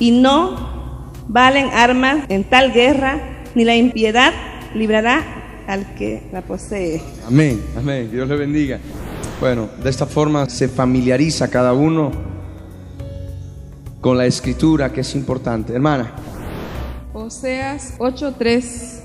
Y 0.00 0.10
no 0.10 1.12
valen 1.28 1.68
armas 1.72 2.24
en 2.28 2.42
tal 2.42 2.72
guerra, 2.72 3.44
ni 3.54 3.62
la 3.62 3.76
impiedad 3.76 4.32
librará 4.74 5.22
al 5.68 5.94
que 5.94 6.24
la 6.32 6.42
posee. 6.42 7.00
Amén, 7.28 7.62
amén, 7.78 8.10
Dios 8.10 8.28
le 8.28 8.34
bendiga. 8.34 8.80
Bueno, 9.40 9.68
de 9.82 9.88
esta 9.88 10.06
forma 10.06 10.50
se 10.50 10.66
familiariza 10.66 11.48
cada 11.48 11.72
uno 11.72 12.10
con 14.00 14.18
la 14.18 14.26
escritura 14.26 14.92
que 14.92 15.02
es 15.02 15.14
importante. 15.14 15.72
Hermana. 15.72 16.33
Oseas 17.24 17.94
8:3 17.98 19.00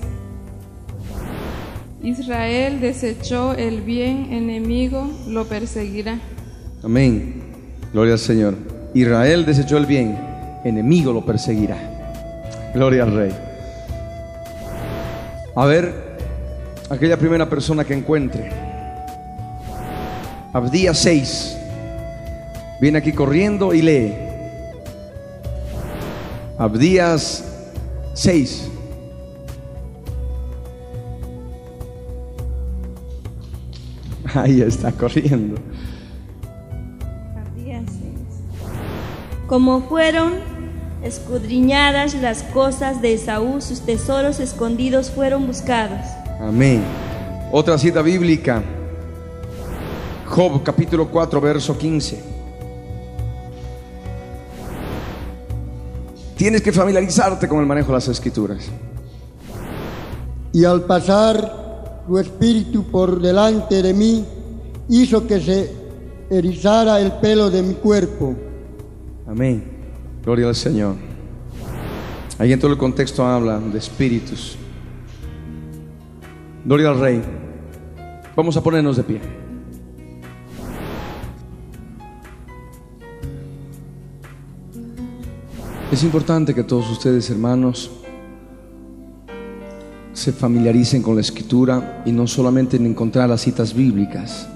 Israel 2.02 2.78
desechó 2.78 3.54
el 3.54 3.80
bien, 3.80 4.30
enemigo 4.30 5.10
lo 5.26 5.46
perseguirá. 5.46 6.18
Amén. 6.82 7.42
Gloria 7.94 8.12
al 8.12 8.18
Señor. 8.18 8.56
Israel 8.92 9.46
desechó 9.46 9.78
el 9.78 9.86
bien, 9.86 10.18
enemigo 10.64 11.14
lo 11.14 11.24
perseguirá. 11.24 11.78
Gloria 12.74 13.04
al 13.04 13.14
Rey. 13.14 13.32
A 15.56 15.64
ver, 15.64 15.94
aquella 16.90 17.16
primera 17.16 17.48
persona 17.48 17.84
que 17.84 17.94
encuentre. 17.94 18.50
Abdías 20.52 20.98
6. 20.98 21.56
Viene 22.82 22.98
aquí 22.98 23.12
corriendo 23.12 23.72
y 23.72 23.80
lee. 23.80 24.14
Abdías 26.58 27.49
6. 28.14 28.68
Ahí 34.34 34.60
está 34.62 34.92
corriendo. 34.92 35.56
Abdías 37.36 37.84
6. 37.86 38.00
Como 39.46 39.82
fueron 39.82 40.34
escudriñadas 41.02 42.14
las 42.14 42.42
cosas 42.42 43.02
de 43.02 43.14
Esaú, 43.14 43.60
sus 43.60 43.80
tesoros 43.80 44.38
escondidos 44.38 45.10
fueron 45.10 45.46
buscados. 45.46 46.06
Amén. 46.40 46.82
Otra 47.50 47.76
cita 47.78 48.02
bíblica. 48.02 48.62
Job 50.26 50.62
capítulo 50.62 51.08
4, 51.08 51.40
verso 51.40 51.76
15. 51.76 52.39
Tienes 56.40 56.62
que 56.62 56.72
familiarizarte 56.72 57.46
con 57.46 57.60
el 57.60 57.66
manejo 57.66 57.88
de 57.88 57.92
las 57.92 58.08
escrituras. 58.08 58.66
Y 60.54 60.64
al 60.64 60.84
pasar 60.84 62.02
tu 62.06 62.18
espíritu 62.18 62.84
por 62.84 63.20
delante 63.20 63.82
de 63.82 63.92
mí, 63.92 64.24
hizo 64.88 65.26
que 65.26 65.38
se 65.38 65.70
erizara 66.30 66.98
el 66.98 67.12
pelo 67.20 67.50
de 67.50 67.62
mi 67.62 67.74
cuerpo. 67.74 68.34
Amén. 69.26 69.62
Gloria 70.24 70.48
al 70.48 70.54
Señor. 70.54 70.94
Ahí 72.38 72.54
en 72.54 72.58
todo 72.58 72.72
el 72.72 72.78
contexto 72.78 73.22
habla 73.22 73.60
de 73.60 73.76
espíritus. 73.76 74.56
Gloria 76.64 76.88
al 76.88 77.00
Rey. 77.00 77.22
Vamos 78.34 78.56
a 78.56 78.62
ponernos 78.62 78.96
de 78.96 79.02
pie. 79.02 79.39
Es 85.92 86.04
importante 86.04 86.54
que 86.54 86.62
todos 86.62 86.88
ustedes, 86.88 87.28
hermanos, 87.30 87.90
se 90.12 90.30
familiaricen 90.32 91.02
con 91.02 91.16
la 91.16 91.20
escritura 91.20 92.04
y 92.06 92.12
no 92.12 92.28
solamente 92.28 92.76
en 92.76 92.86
encontrar 92.86 93.28
las 93.28 93.40
citas 93.40 93.74
bíblicas, 93.74 94.48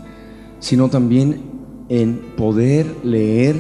sino 0.61 0.89
también 0.89 1.43
en 1.89 2.21
poder 2.37 2.87
leer 3.03 3.57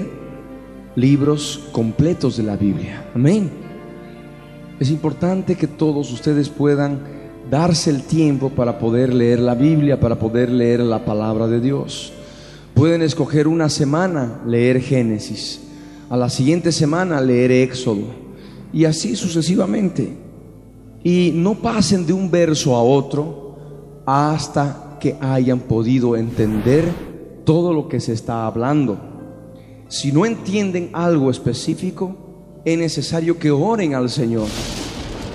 libros 0.95 1.69
completos 1.73 2.37
de 2.37 2.45
la 2.45 2.57
Biblia. 2.57 3.11
Amén. 3.13 3.51
Es 4.79 4.91
importante 4.91 5.57
que 5.57 5.67
todos 5.67 6.13
ustedes 6.13 6.51
puedan 6.51 7.01
darse 7.51 7.91
el 7.91 8.05
tiempo 8.05 8.51
para 8.51 8.79
poder 8.79 9.13
leer 9.13 9.41
la 9.41 9.57
Biblia, 9.57 9.99
para 9.99 10.17
poder 10.17 10.49
leer 10.49 10.79
la 10.79 11.05
palabra 11.05 11.49
de 11.49 11.61
Dios. 11.61 12.13
Pueden 12.73 13.03
escoger 13.03 13.49
una 13.49 13.69
semana 13.69 14.43
leer 14.47 14.81
Génesis, 14.81 15.64
a 16.09 16.17
la 16.17 16.29
siguiente 16.29 16.73
semana 16.73 17.21
leer 17.21 17.51
Éxodo 17.51 18.05
y 18.73 18.85
así 18.85 19.17
sucesivamente. 19.17 20.17
Y 21.03 21.33
no 21.35 21.55
pasen 21.57 22.07
de 22.07 22.13
un 22.13 22.31
verso 22.31 22.75
a 22.75 22.83
otro 22.83 23.57
hasta 24.07 24.99
que 25.01 25.17
hayan 25.21 25.61
podido 25.61 26.17
entender 26.17 26.85
todo 27.45 27.73
lo 27.73 27.89
que 27.89 28.01
se 28.01 28.13
está 28.13 28.47
hablando. 28.47 28.99
Si 29.89 30.13
no 30.13 30.27
entienden 30.27 30.91
algo 30.93 31.31
específico, 31.31 32.17
es 32.65 32.79
necesario 32.79 33.39
que 33.39 33.51
oren 33.51 33.95
al 33.95 34.11
Señor. 34.11 34.49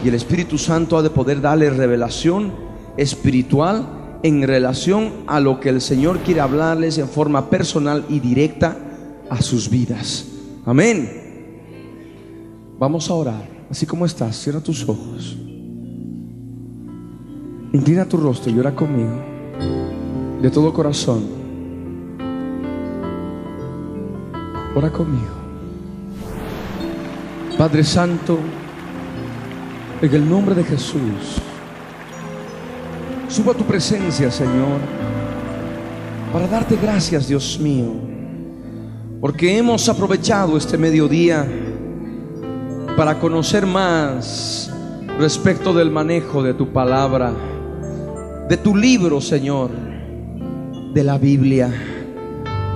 Y 0.03 0.07
el 0.07 0.15
Espíritu 0.15 0.57
Santo 0.57 0.97
ha 0.97 1.03
de 1.03 1.09
poder 1.09 1.39
darle 1.39 1.69
revelación 1.69 2.51
espiritual 2.97 4.19
en 4.23 4.45
relación 4.45 5.11
a 5.27 5.39
lo 5.39 5.59
que 5.59 5.69
el 5.69 5.81
Señor 5.81 6.19
quiere 6.19 6.41
hablarles 6.41 6.97
en 6.97 7.07
forma 7.07 7.49
personal 7.49 8.05
y 8.09 8.19
directa 8.19 8.75
a 9.29 9.41
sus 9.41 9.69
vidas. 9.69 10.28
Amén. 10.65 11.09
Vamos 12.79 13.09
a 13.09 13.13
orar. 13.13 13.59
Así 13.69 13.85
como 13.85 14.05
estás, 14.05 14.35
cierra 14.35 14.61
tus 14.61 14.87
ojos. 14.87 15.37
Inclina 17.71 18.05
tu 18.05 18.17
rostro 18.17 18.51
y 18.51 18.59
ora 18.59 18.73
conmigo. 18.73 19.21
De 20.41 20.49
todo 20.49 20.73
corazón. 20.73 21.23
Ora 24.75 24.91
conmigo. 24.91 25.39
Padre 27.57 27.83
Santo, 27.83 28.39
en 30.01 30.13
el 30.13 30.29
nombre 30.29 30.55
de 30.55 30.63
Jesús, 30.63 31.41
subo 33.27 33.51
a 33.51 33.53
tu 33.53 33.65
presencia, 33.65 34.31
Señor, 34.31 34.79
para 36.31 36.47
darte 36.47 36.77
gracias, 36.77 37.27
Dios 37.27 37.59
mío, 37.59 38.08
porque 39.21 39.57
hemos 39.57 39.89
aprovechado 39.89 40.55
este 40.55 40.77
mediodía 40.77 41.45
para 42.95 43.19
conocer 43.19 43.65
más 43.65 44.71
respecto 45.17 45.73
del 45.73 45.91
manejo 45.91 46.41
de 46.41 46.53
tu 46.53 46.69
palabra, 46.69 47.33
de 48.47 48.57
tu 48.57 48.75
libro, 48.75 49.19
Señor, 49.19 49.71
de 50.93 51.03
la 51.03 51.17
Biblia. 51.17 51.69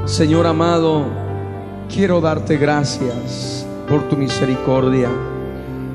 Señor 0.06 0.46
amado, 0.46 1.06
quiero 1.94 2.20
darte 2.20 2.58
gracias 2.58 3.66
por 3.88 4.10
tu 4.10 4.18
misericordia. 4.18 5.10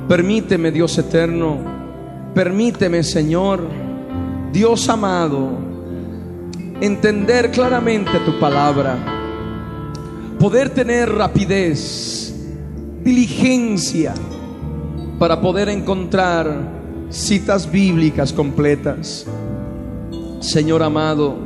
Permíteme, 0.09 0.71
Dios 0.73 0.97
eterno, 0.97 1.59
permíteme, 2.35 3.03
Señor, 3.03 3.61
Dios 4.51 4.89
amado, 4.89 5.51
entender 6.81 7.51
claramente 7.51 8.19
tu 8.25 8.39
palabra, 8.41 9.18
poder 10.39 10.71
tener 10.71 11.11
rapidez, 11.11 12.35
diligencia 13.03 14.15
para 15.19 15.41
poder 15.41 15.69
encontrar 15.69 16.47
citas 17.11 17.71
bíblicas 17.71 18.33
completas. 18.33 19.27
Señor 20.41 20.83
amado, 20.83 21.37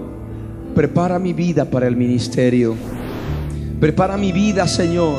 prepara 0.74 1.18
mi 1.18 1.32
vida 1.32 1.64
para 1.64 1.86
el 1.86 1.97
ministerio. 1.97 2.74
Prepara 3.80 4.16
mi 4.16 4.30
vida, 4.32 4.68
Señor, 4.68 5.18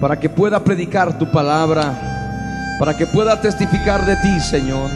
para 0.00 0.18
que 0.18 0.28
pueda 0.28 0.62
predicar 0.62 1.18
tu 1.18 1.30
palabra 1.30 2.12
para 2.78 2.96
que 2.96 3.06
pueda 3.06 3.40
testificar 3.40 4.04
de 4.04 4.16
ti, 4.16 4.40
Señor, 4.40 4.90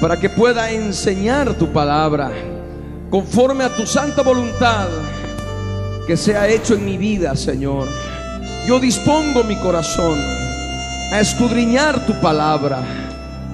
para 0.00 0.18
que 0.18 0.28
pueda 0.28 0.70
enseñar 0.70 1.54
tu 1.54 1.72
palabra 1.72 2.30
conforme 3.08 3.64
a 3.64 3.74
tu 3.74 3.86
santa 3.86 4.22
voluntad 4.22 4.86
que 6.10 6.16
sea 6.16 6.48
hecho 6.48 6.74
en 6.74 6.84
mi 6.84 6.98
vida, 6.98 7.36
Señor. 7.36 7.86
Yo 8.66 8.80
dispongo 8.80 9.44
mi 9.44 9.54
corazón 9.54 10.18
a 11.12 11.20
escudriñar 11.20 12.04
tu 12.04 12.20
palabra, 12.20 12.82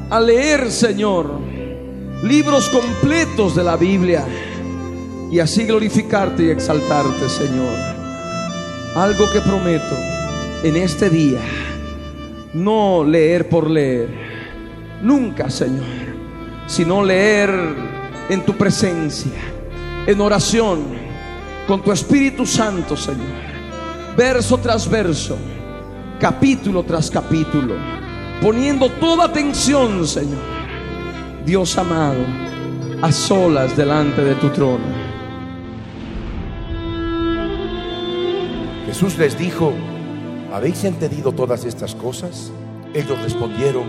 a 0.08 0.18
leer, 0.18 0.72
Señor, 0.72 1.38
libros 2.22 2.70
completos 2.70 3.56
de 3.56 3.62
la 3.62 3.76
Biblia 3.76 4.24
y 5.30 5.38
así 5.38 5.64
glorificarte 5.64 6.44
y 6.44 6.48
exaltarte, 6.48 7.28
Señor. 7.28 7.76
Algo 8.94 9.30
que 9.30 9.42
prometo 9.42 9.94
en 10.62 10.76
este 10.76 11.10
día 11.10 11.40
no 12.54 13.04
leer 13.04 13.50
por 13.50 13.68
leer, 13.68 14.08
nunca, 15.02 15.50
Señor, 15.50 15.84
sino 16.66 17.04
leer 17.04 17.50
en 18.30 18.46
tu 18.46 18.54
presencia, 18.54 19.42
en 20.06 20.18
oración, 20.22 21.05
con 21.66 21.82
tu 21.82 21.90
Espíritu 21.90 22.46
Santo, 22.46 22.96
Señor, 22.96 23.26
verso 24.16 24.58
tras 24.58 24.88
verso, 24.88 25.36
capítulo 26.20 26.84
tras 26.84 27.10
capítulo, 27.10 27.74
poniendo 28.40 28.88
toda 28.88 29.24
atención, 29.24 30.06
Señor, 30.06 30.38
Dios 31.44 31.76
amado, 31.76 32.24
a 33.02 33.10
solas 33.10 33.76
delante 33.76 34.22
de 34.22 34.34
tu 34.36 34.48
trono. 34.50 35.06
Jesús 38.86 39.18
les 39.18 39.36
dijo, 39.36 39.72
¿habéis 40.52 40.84
entendido 40.84 41.32
todas 41.32 41.64
estas 41.64 41.94
cosas? 41.94 42.52
Ellos 42.94 43.20
respondieron, 43.20 43.84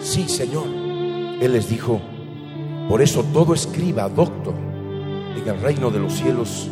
sí, 0.00 0.28
Señor. 0.28 0.66
Él 1.40 1.52
les 1.52 1.70
dijo, 1.70 2.00
por 2.88 3.00
eso 3.00 3.24
todo 3.32 3.54
escriba, 3.54 4.08
doctor, 4.08 4.54
en 5.36 5.48
el 5.48 5.60
reino 5.62 5.90
de 5.90 6.00
los 6.00 6.12
cielos 6.14 6.68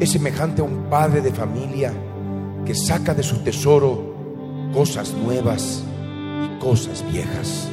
es 0.00 0.12
semejante 0.12 0.60
a 0.60 0.64
un 0.64 0.90
padre 0.90 1.20
de 1.20 1.32
familia 1.32 1.92
que 2.64 2.74
saca 2.74 3.14
de 3.14 3.22
su 3.22 3.38
tesoro 3.38 4.14
cosas 4.72 5.12
nuevas 5.12 5.84
y 6.44 6.58
cosas 6.58 7.04
viejas. 7.12 7.68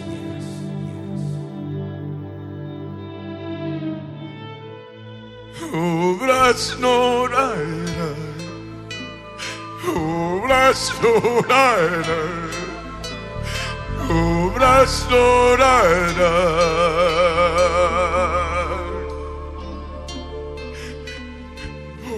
Obras 5.74 6.78
obras 9.88 10.94
obras 14.24 15.08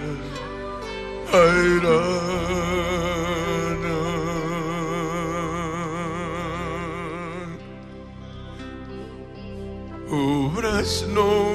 obras 10.11 11.07
no 11.09 11.51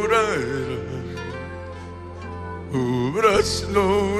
obras 2.75 3.67
no 3.69 4.15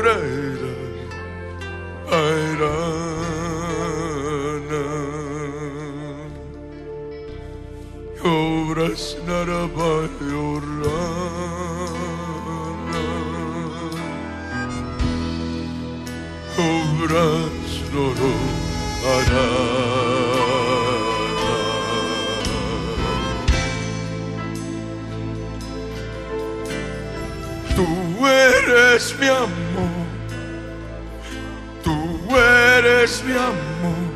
obras 2.12 3.25
narabayora 9.26 11.00
obras 16.56 17.66
no 17.92 18.06
hará 19.08 19.50
Tú 27.76 28.28
eres 28.28 29.16
mi 29.20 29.28
amor, 29.28 30.06
tú 31.84 31.98
eres 32.38 33.24
mi 33.26 33.34
amor, 33.34 34.14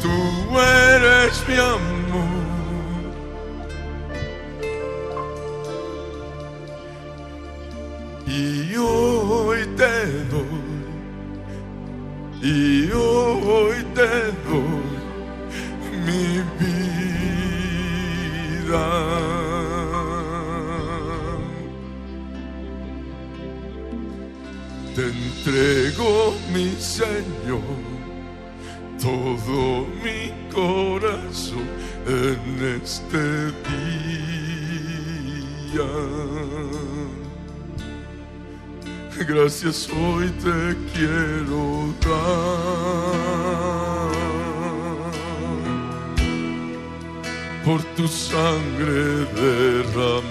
tú 0.00 0.60
eres 0.60 1.48
mi 1.48 1.54
amor. 1.56 1.99
Y 8.40 8.74
hoy 8.74 9.66
te 9.76 9.96
doy 10.32 10.70
y 12.40 12.90
hoy 12.90 13.76
te 13.94 14.12
doy 14.48 14.88
mi 16.06 16.24
vida. 16.58 16.80
Te 24.96 25.02
entrego, 25.04 26.10
mi 26.54 26.68
Señor, 26.80 27.78
todo 29.02 29.86
mi 30.02 30.20
corazón 30.50 31.68
en 32.06 32.40
este 32.82 33.22
día. 33.68 33.80
Gracias 39.28 39.86
hoy 39.90 40.30
te 40.42 40.76
quiero 40.94 41.92
dar 42.00 42.40
por 47.62 47.82
tu 47.96 48.08
sangre 48.08 49.26
derramada. 49.36 50.30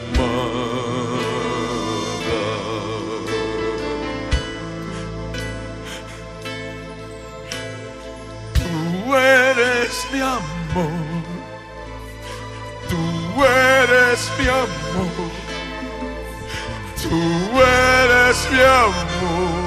Tú 8.55 9.15
eres 9.15 10.07
mi 10.11 10.19
amor, 10.19 11.18
mi 18.51 18.59
amor. 18.61 19.59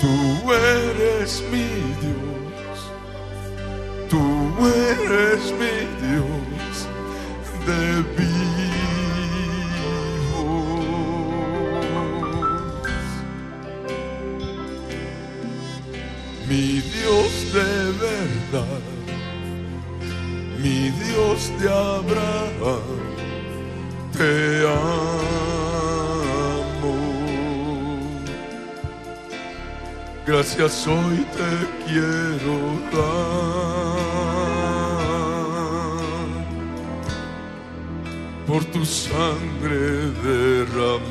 Tú 0.00 0.52
eres 0.52 1.42
mi 1.50 1.68
Dios. 2.02 2.76
Tú 4.08 4.22
eres 4.66 5.52
mi 5.58 5.74
Dios 5.76 5.99
Gracias 30.40 30.86
hoy 30.86 31.18
te 31.36 31.50
quiero 31.84 32.56
dar 32.94 33.20
por 38.46 38.64
tu 38.64 38.82
sangre 38.86 40.10
derramada. 40.24 41.09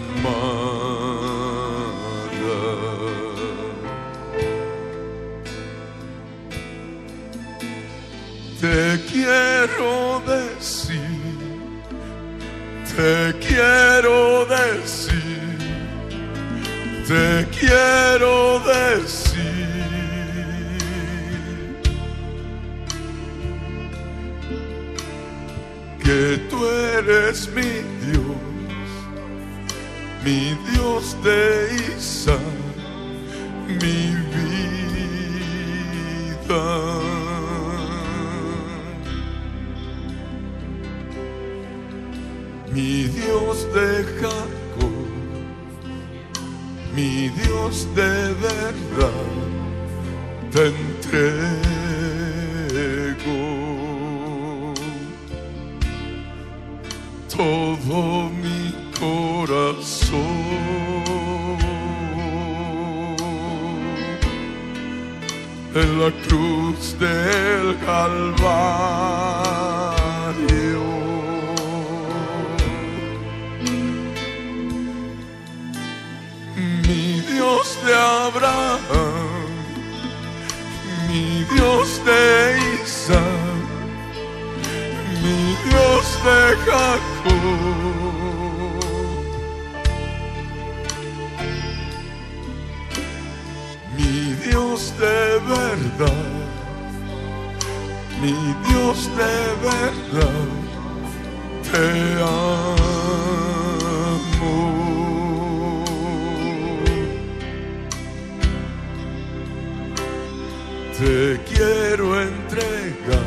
Te 111.00 111.40
quiero 111.46 112.22
entregar, 112.22 113.24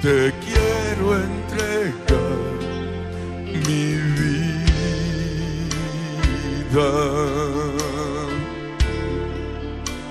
te 0.00 0.32
quiero 0.44 1.16
entregar 1.16 2.52
mi 3.66 3.84
vida 4.16 4.50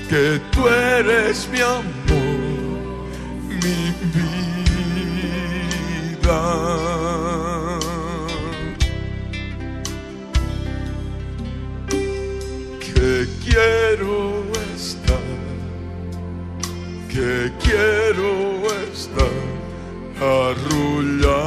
Que 0.09 0.41
tú 0.51 0.67
eres 0.67 1.47
mi 1.49 1.61
amor, 1.61 1.85
mi 3.47 3.93
vida. 4.15 4.41
Que 12.79 13.27
quiero 13.45 14.43
estar, 14.75 15.29
que 17.07 17.51
quiero 17.63 18.31
estar 18.91 19.37
arrullado 20.19 21.39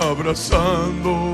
abrazándome 0.00 1.31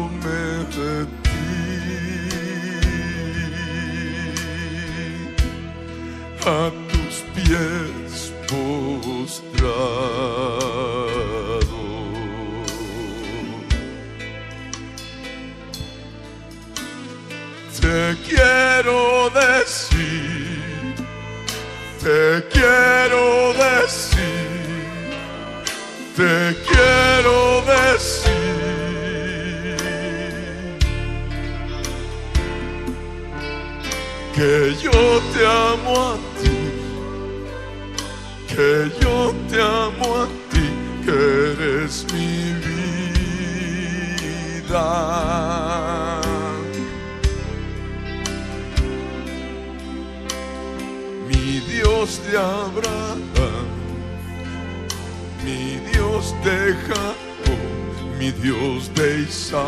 Dios 58.48 58.90
de 58.94 59.20
Isaac. 59.28 59.60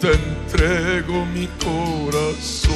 Te 0.00 0.12
entrego 0.12 1.26
mi 1.26 1.46
corazón. 1.62 2.72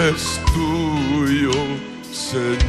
Es 0.00 0.40
tuyo, 0.52 1.52
Señor. 2.10 2.67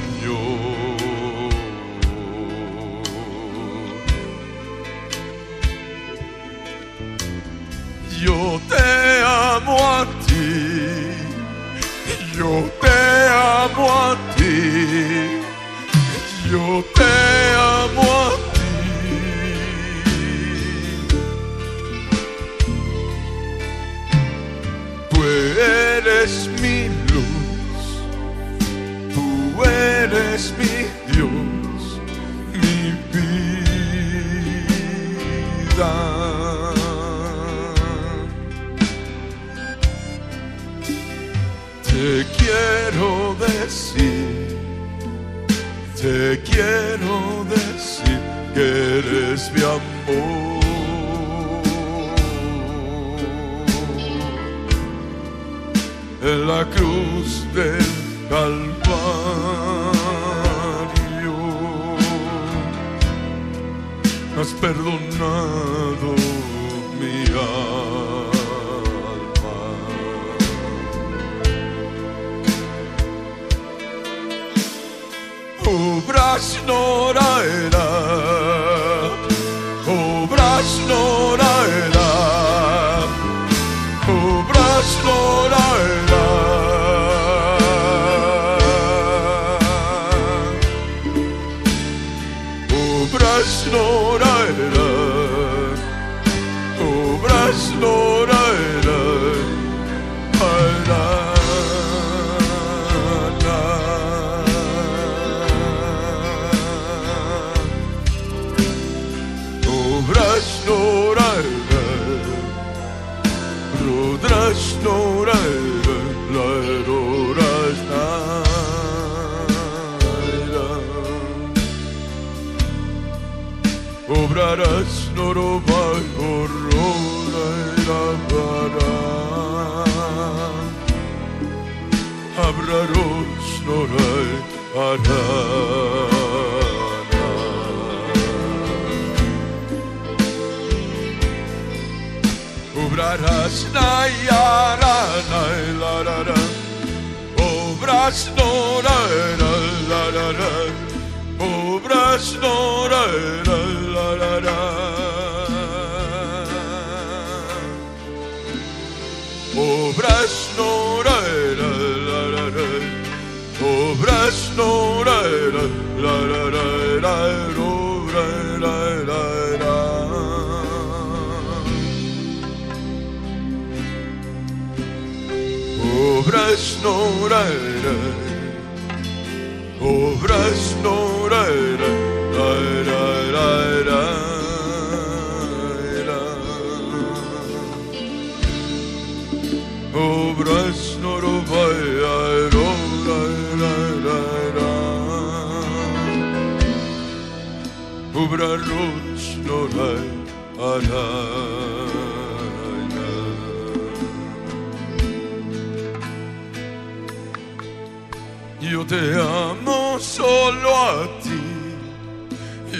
Yo 208.61 208.85
te 208.85 209.15
amo 209.15 209.97
solo 209.99 210.75
a 210.75 211.07
ti, 211.23 211.41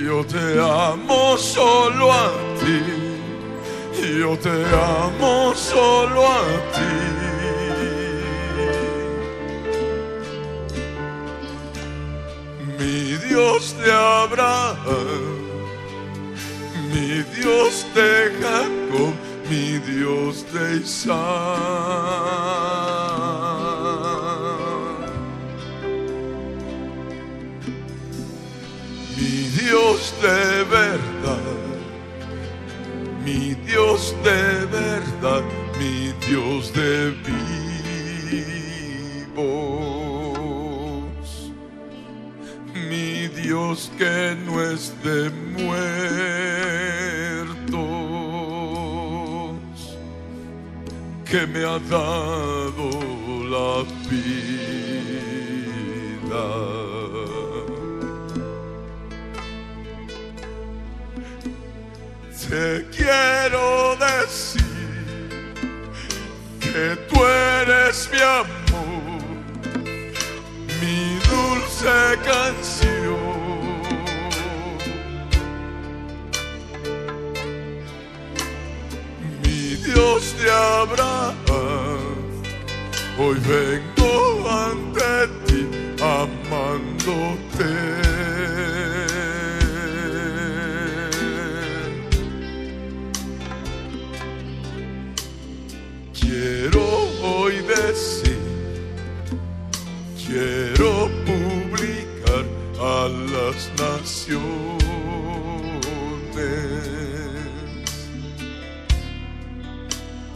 yo 0.06 0.24
te 0.24 0.60
amo 0.60 1.36
solo 1.38 2.12
a 2.12 2.32
ti, 2.60 2.80
yo 4.20 4.38
te 4.38 4.50
amo 4.50 5.54
solo 5.56 6.28
a 6.28 6.42
ti. 6.74 6.94
Mi 12.78 13.18
Dios 13.18 13.74
te 13.74 13.92
abraza 13.92 15.29
mi 17.00 17.24
Dios 17.36 17.86
de 17.96 18.32
Jacob, 18.42 19.14
mi 19.50 19.80
Dios 19.80 20.46
de 20.54 20.78
Isaac. 20.78 21.20
Mi 29.18 29.36
Dios 29.60 30.14
de 30.22 30.64
verdad, 30.66 31.58
mi 33.26 33.56
Dios 33.68 34.14
de 34.24 34.66
verdad, 34.66 35.44
mi 35.80 36.14
Dios 36.28 36.74
de 36.74 37.12
vivos, 39.22 39.52
mi 42.74 43.28
Dios 43.28 43.92
que 43.98 44.36
no 44.46 44.62
es 44.62 44.94
de 45.04 45.30
muertos, 45.30 46.79
que 51.30 51.46
me 51.46 51.64
ha 51.64 51.78
dado 51.78 52.90
la 53.54 53.84
vida. 54.10 54.40
Te 62.50 62.88
quiero 62.90 63.96
decir 63.98 65.54
que 66.60 66.96
tú 67.08 67.24
eres 67.24 68.10
mi 68.12 68.22
amor, 68.22 69.22
mi 70.82 71.20
dulce 71.30 72.18
canción. 72.26 73.49
Dios 80.00 80.34
de 80.38 80.50
Abraham, 80.50 81.36
hoy 83.18 83.38
vengo 83.40 84.50
ante 84.50 85.28
ti 85.46 85.68
amándote. 86.02 87.70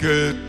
Que 0.04 0.43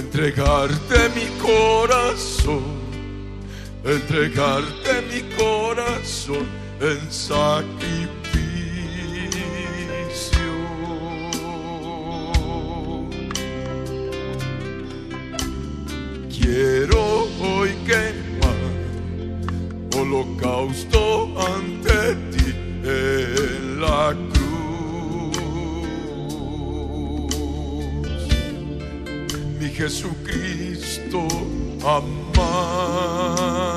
entregarte 0.00 0.98
mi 1.14 1.26
corazón, 1.38 2.64
entregarte 3.84 4.92
mi 5.10 5.20
corazón 5.36 6.46
en 6.80 7.12
sacrificio. 7.12 8.00
Quiero 16.34 17.28
hoy 17.42 17.70
quemar 17.86 18.60
holocausto 19.96 21.34
ante 21.56 21.79
Jesucristo 29.80 31.26
amar. 31.82 33.69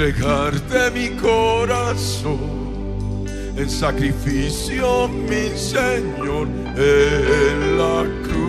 Entregarte 0.00 0.90
mi 0.92 1.10
corazón 1.16 2.38
en 3.54 3.68
sacrificio, 3.68 5.08
mi 5.08 5.50
Señor, 5.54 6.48
en 6.74 7.76
la 7.76 8.04
cruz. 8.22 8.40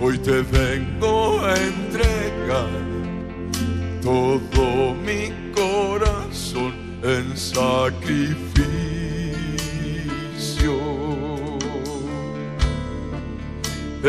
Hoy 0.00 0.18
te 0.18 0.42
vengo 0.42 0.91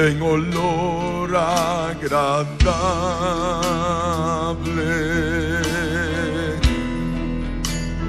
En 0.06 0.22
olor 0.22 1.34
agradable. 1.34 2.74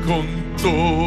Con 0.04 0.26
toda 0.60 1.03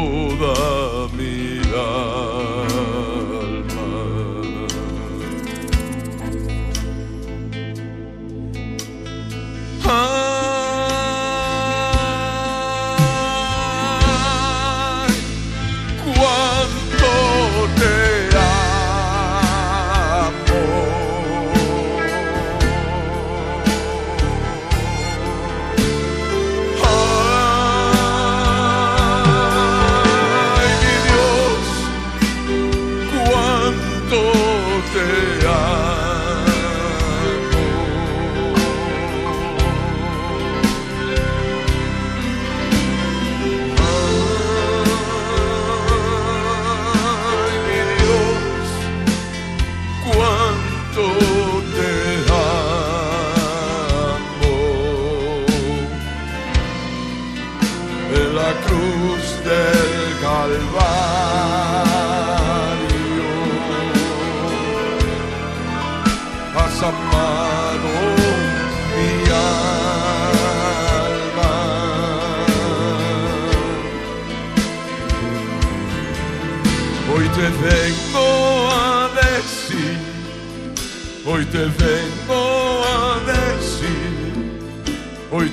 te 34.08 35.46
amo. 35.46 35.97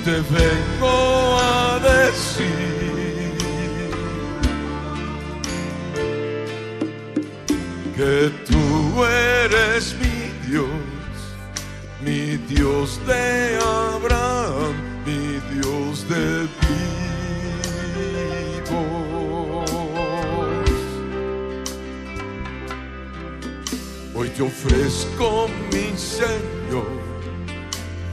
Te 0.06 0.20
vengo 0.20 1.36
a 1.36 1.80
decir. 1.80 2.76
que 7.96 8.30
tú 8.46 9.04
eres 9.04 9.96
mi 9.98 10.18
Dios, 10.48 10.68
mi 12.04 12.36
Dios 12.54 13.00
de 13.06 13.58
Abraham, 13.58 14.74
mi 15.06 15.40
Dios 15.54 16.06
de 16.08 16.46
vivos. 18.60 18.90
Hoy 24.14 24.28
te 24.28 24.42
ofrezco, 24.42 25.48
mi 25.72 25.96
Señor, 25.96 26.92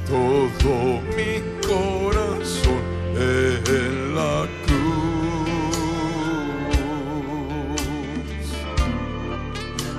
todo 0.08 1.02
mi 1.18 1.53
corazón 1.68 2.82
en 3.16 4.16
la 4.16 4.48
cruz. 4.66 4.74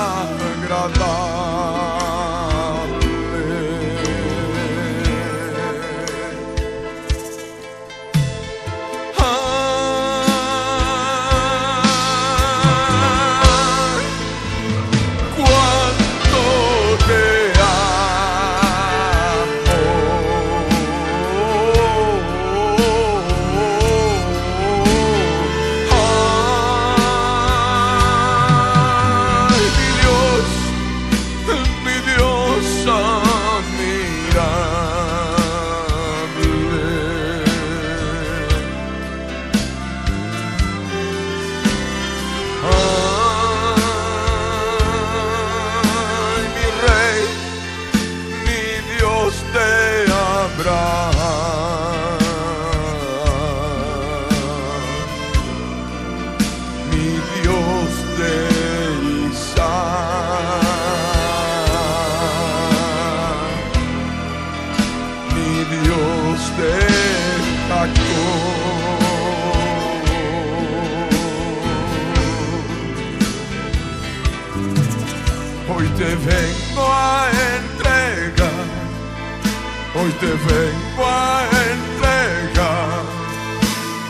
Hoy 80.05 80.11
te 80.19 80.27
vengo 80.27 81.03
a 81.03 81.41
entregar, 81.71 83.03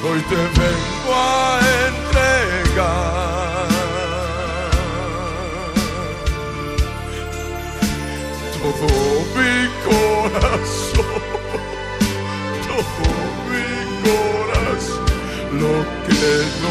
hoy 0.03 0.22
te 0.30 0.35
vengo 0.35 1.13
a 1.13 1.59
entregar. 1.88 2.85
Todo 8.61 8.88
mi 9.35 9.55
corazón, 9.88 11.22
todo 12.67 13.07
mi 13.49 13.69
corazón, 14.03 15.05
lo 15.61 15.76
que 16.05 16.64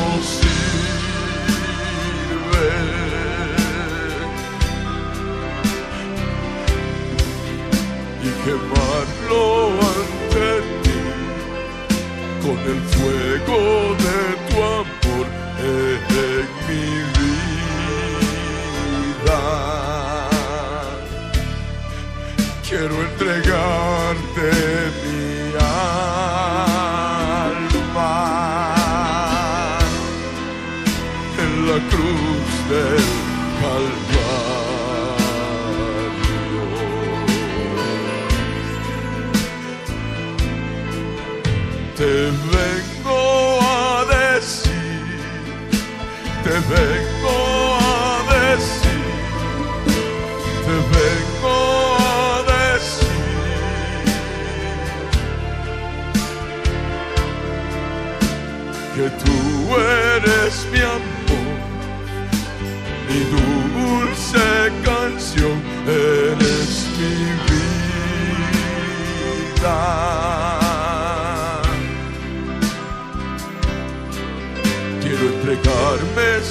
ante 9.31 10.51
ti 10.83 11.01
con 12.43 12.59
el 12.73 12.81
fuego 12.95 13.59
de 14.05 14.19
tu 14.49 14.55
amor 14.63 15.27
en 15.59 16.47
mi 16.67 16.87
vida. 17.19 19.43
Quiero 22.69 22.95
entregarte 23.03 24.49
Quiero 75.01 75.25
entregarme 75.37 76.43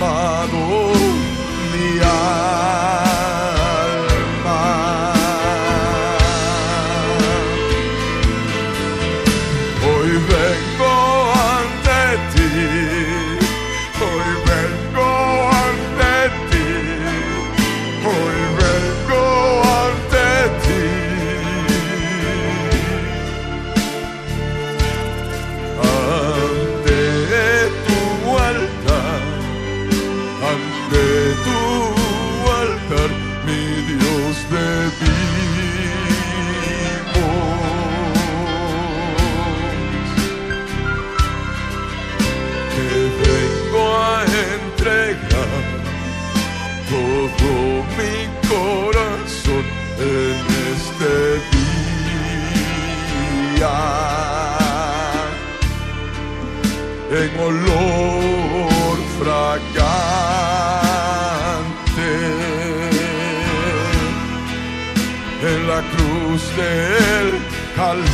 apagou 0.00 0.94
minha. 1.72 2.89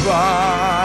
by. 0.06 0.75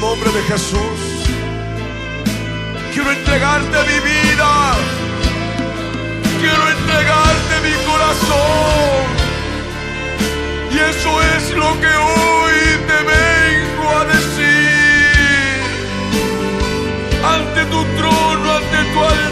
Nombre 0.00 0.30
de 0.30 0.42
Jesús, 0.42 1.00
quiero 2.92 3.10
entregarte 3.10 3.76
mi 3.90 3.98
vida, 4.00 4.50
quiero 6.40 6.68
entregarte 6.76 7.54
mi 7.66 7.74
corazón. 7.84 9.06
Y 10.70 10.78
eso 10.78 11.22
es 11.34 11.50
lo 11.56 11.70
que 11.80 11.92
hoy 12.10 12.58
te 12.88 12.98
vengo 13.12 13.86
a 13.98 14.04
decir. 14.04 15.58
Ante 17.34 17.64
tu 17.66 17.84
trono, 17.96 18.52
ante 18.52 18.78
tu 18.92 18.98
altar, 19.04 19.27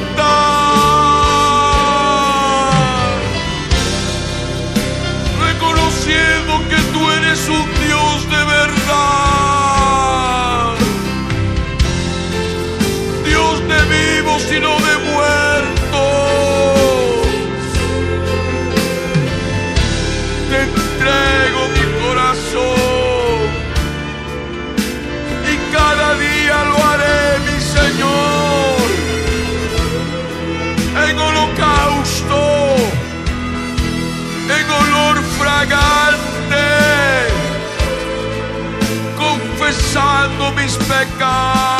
confesando 39.17 40.53
mis 40.53 40.77
pecados. 40.77 41.77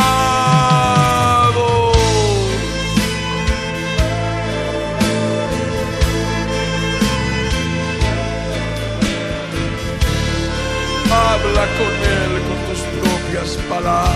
Habla 11.11 11.67
con 11.79 11.93
Él 12.03 12.33
con 12.49 12.59
tus 12.69 12.81
propias 13.01 13.51
palabras. 13.69 14.16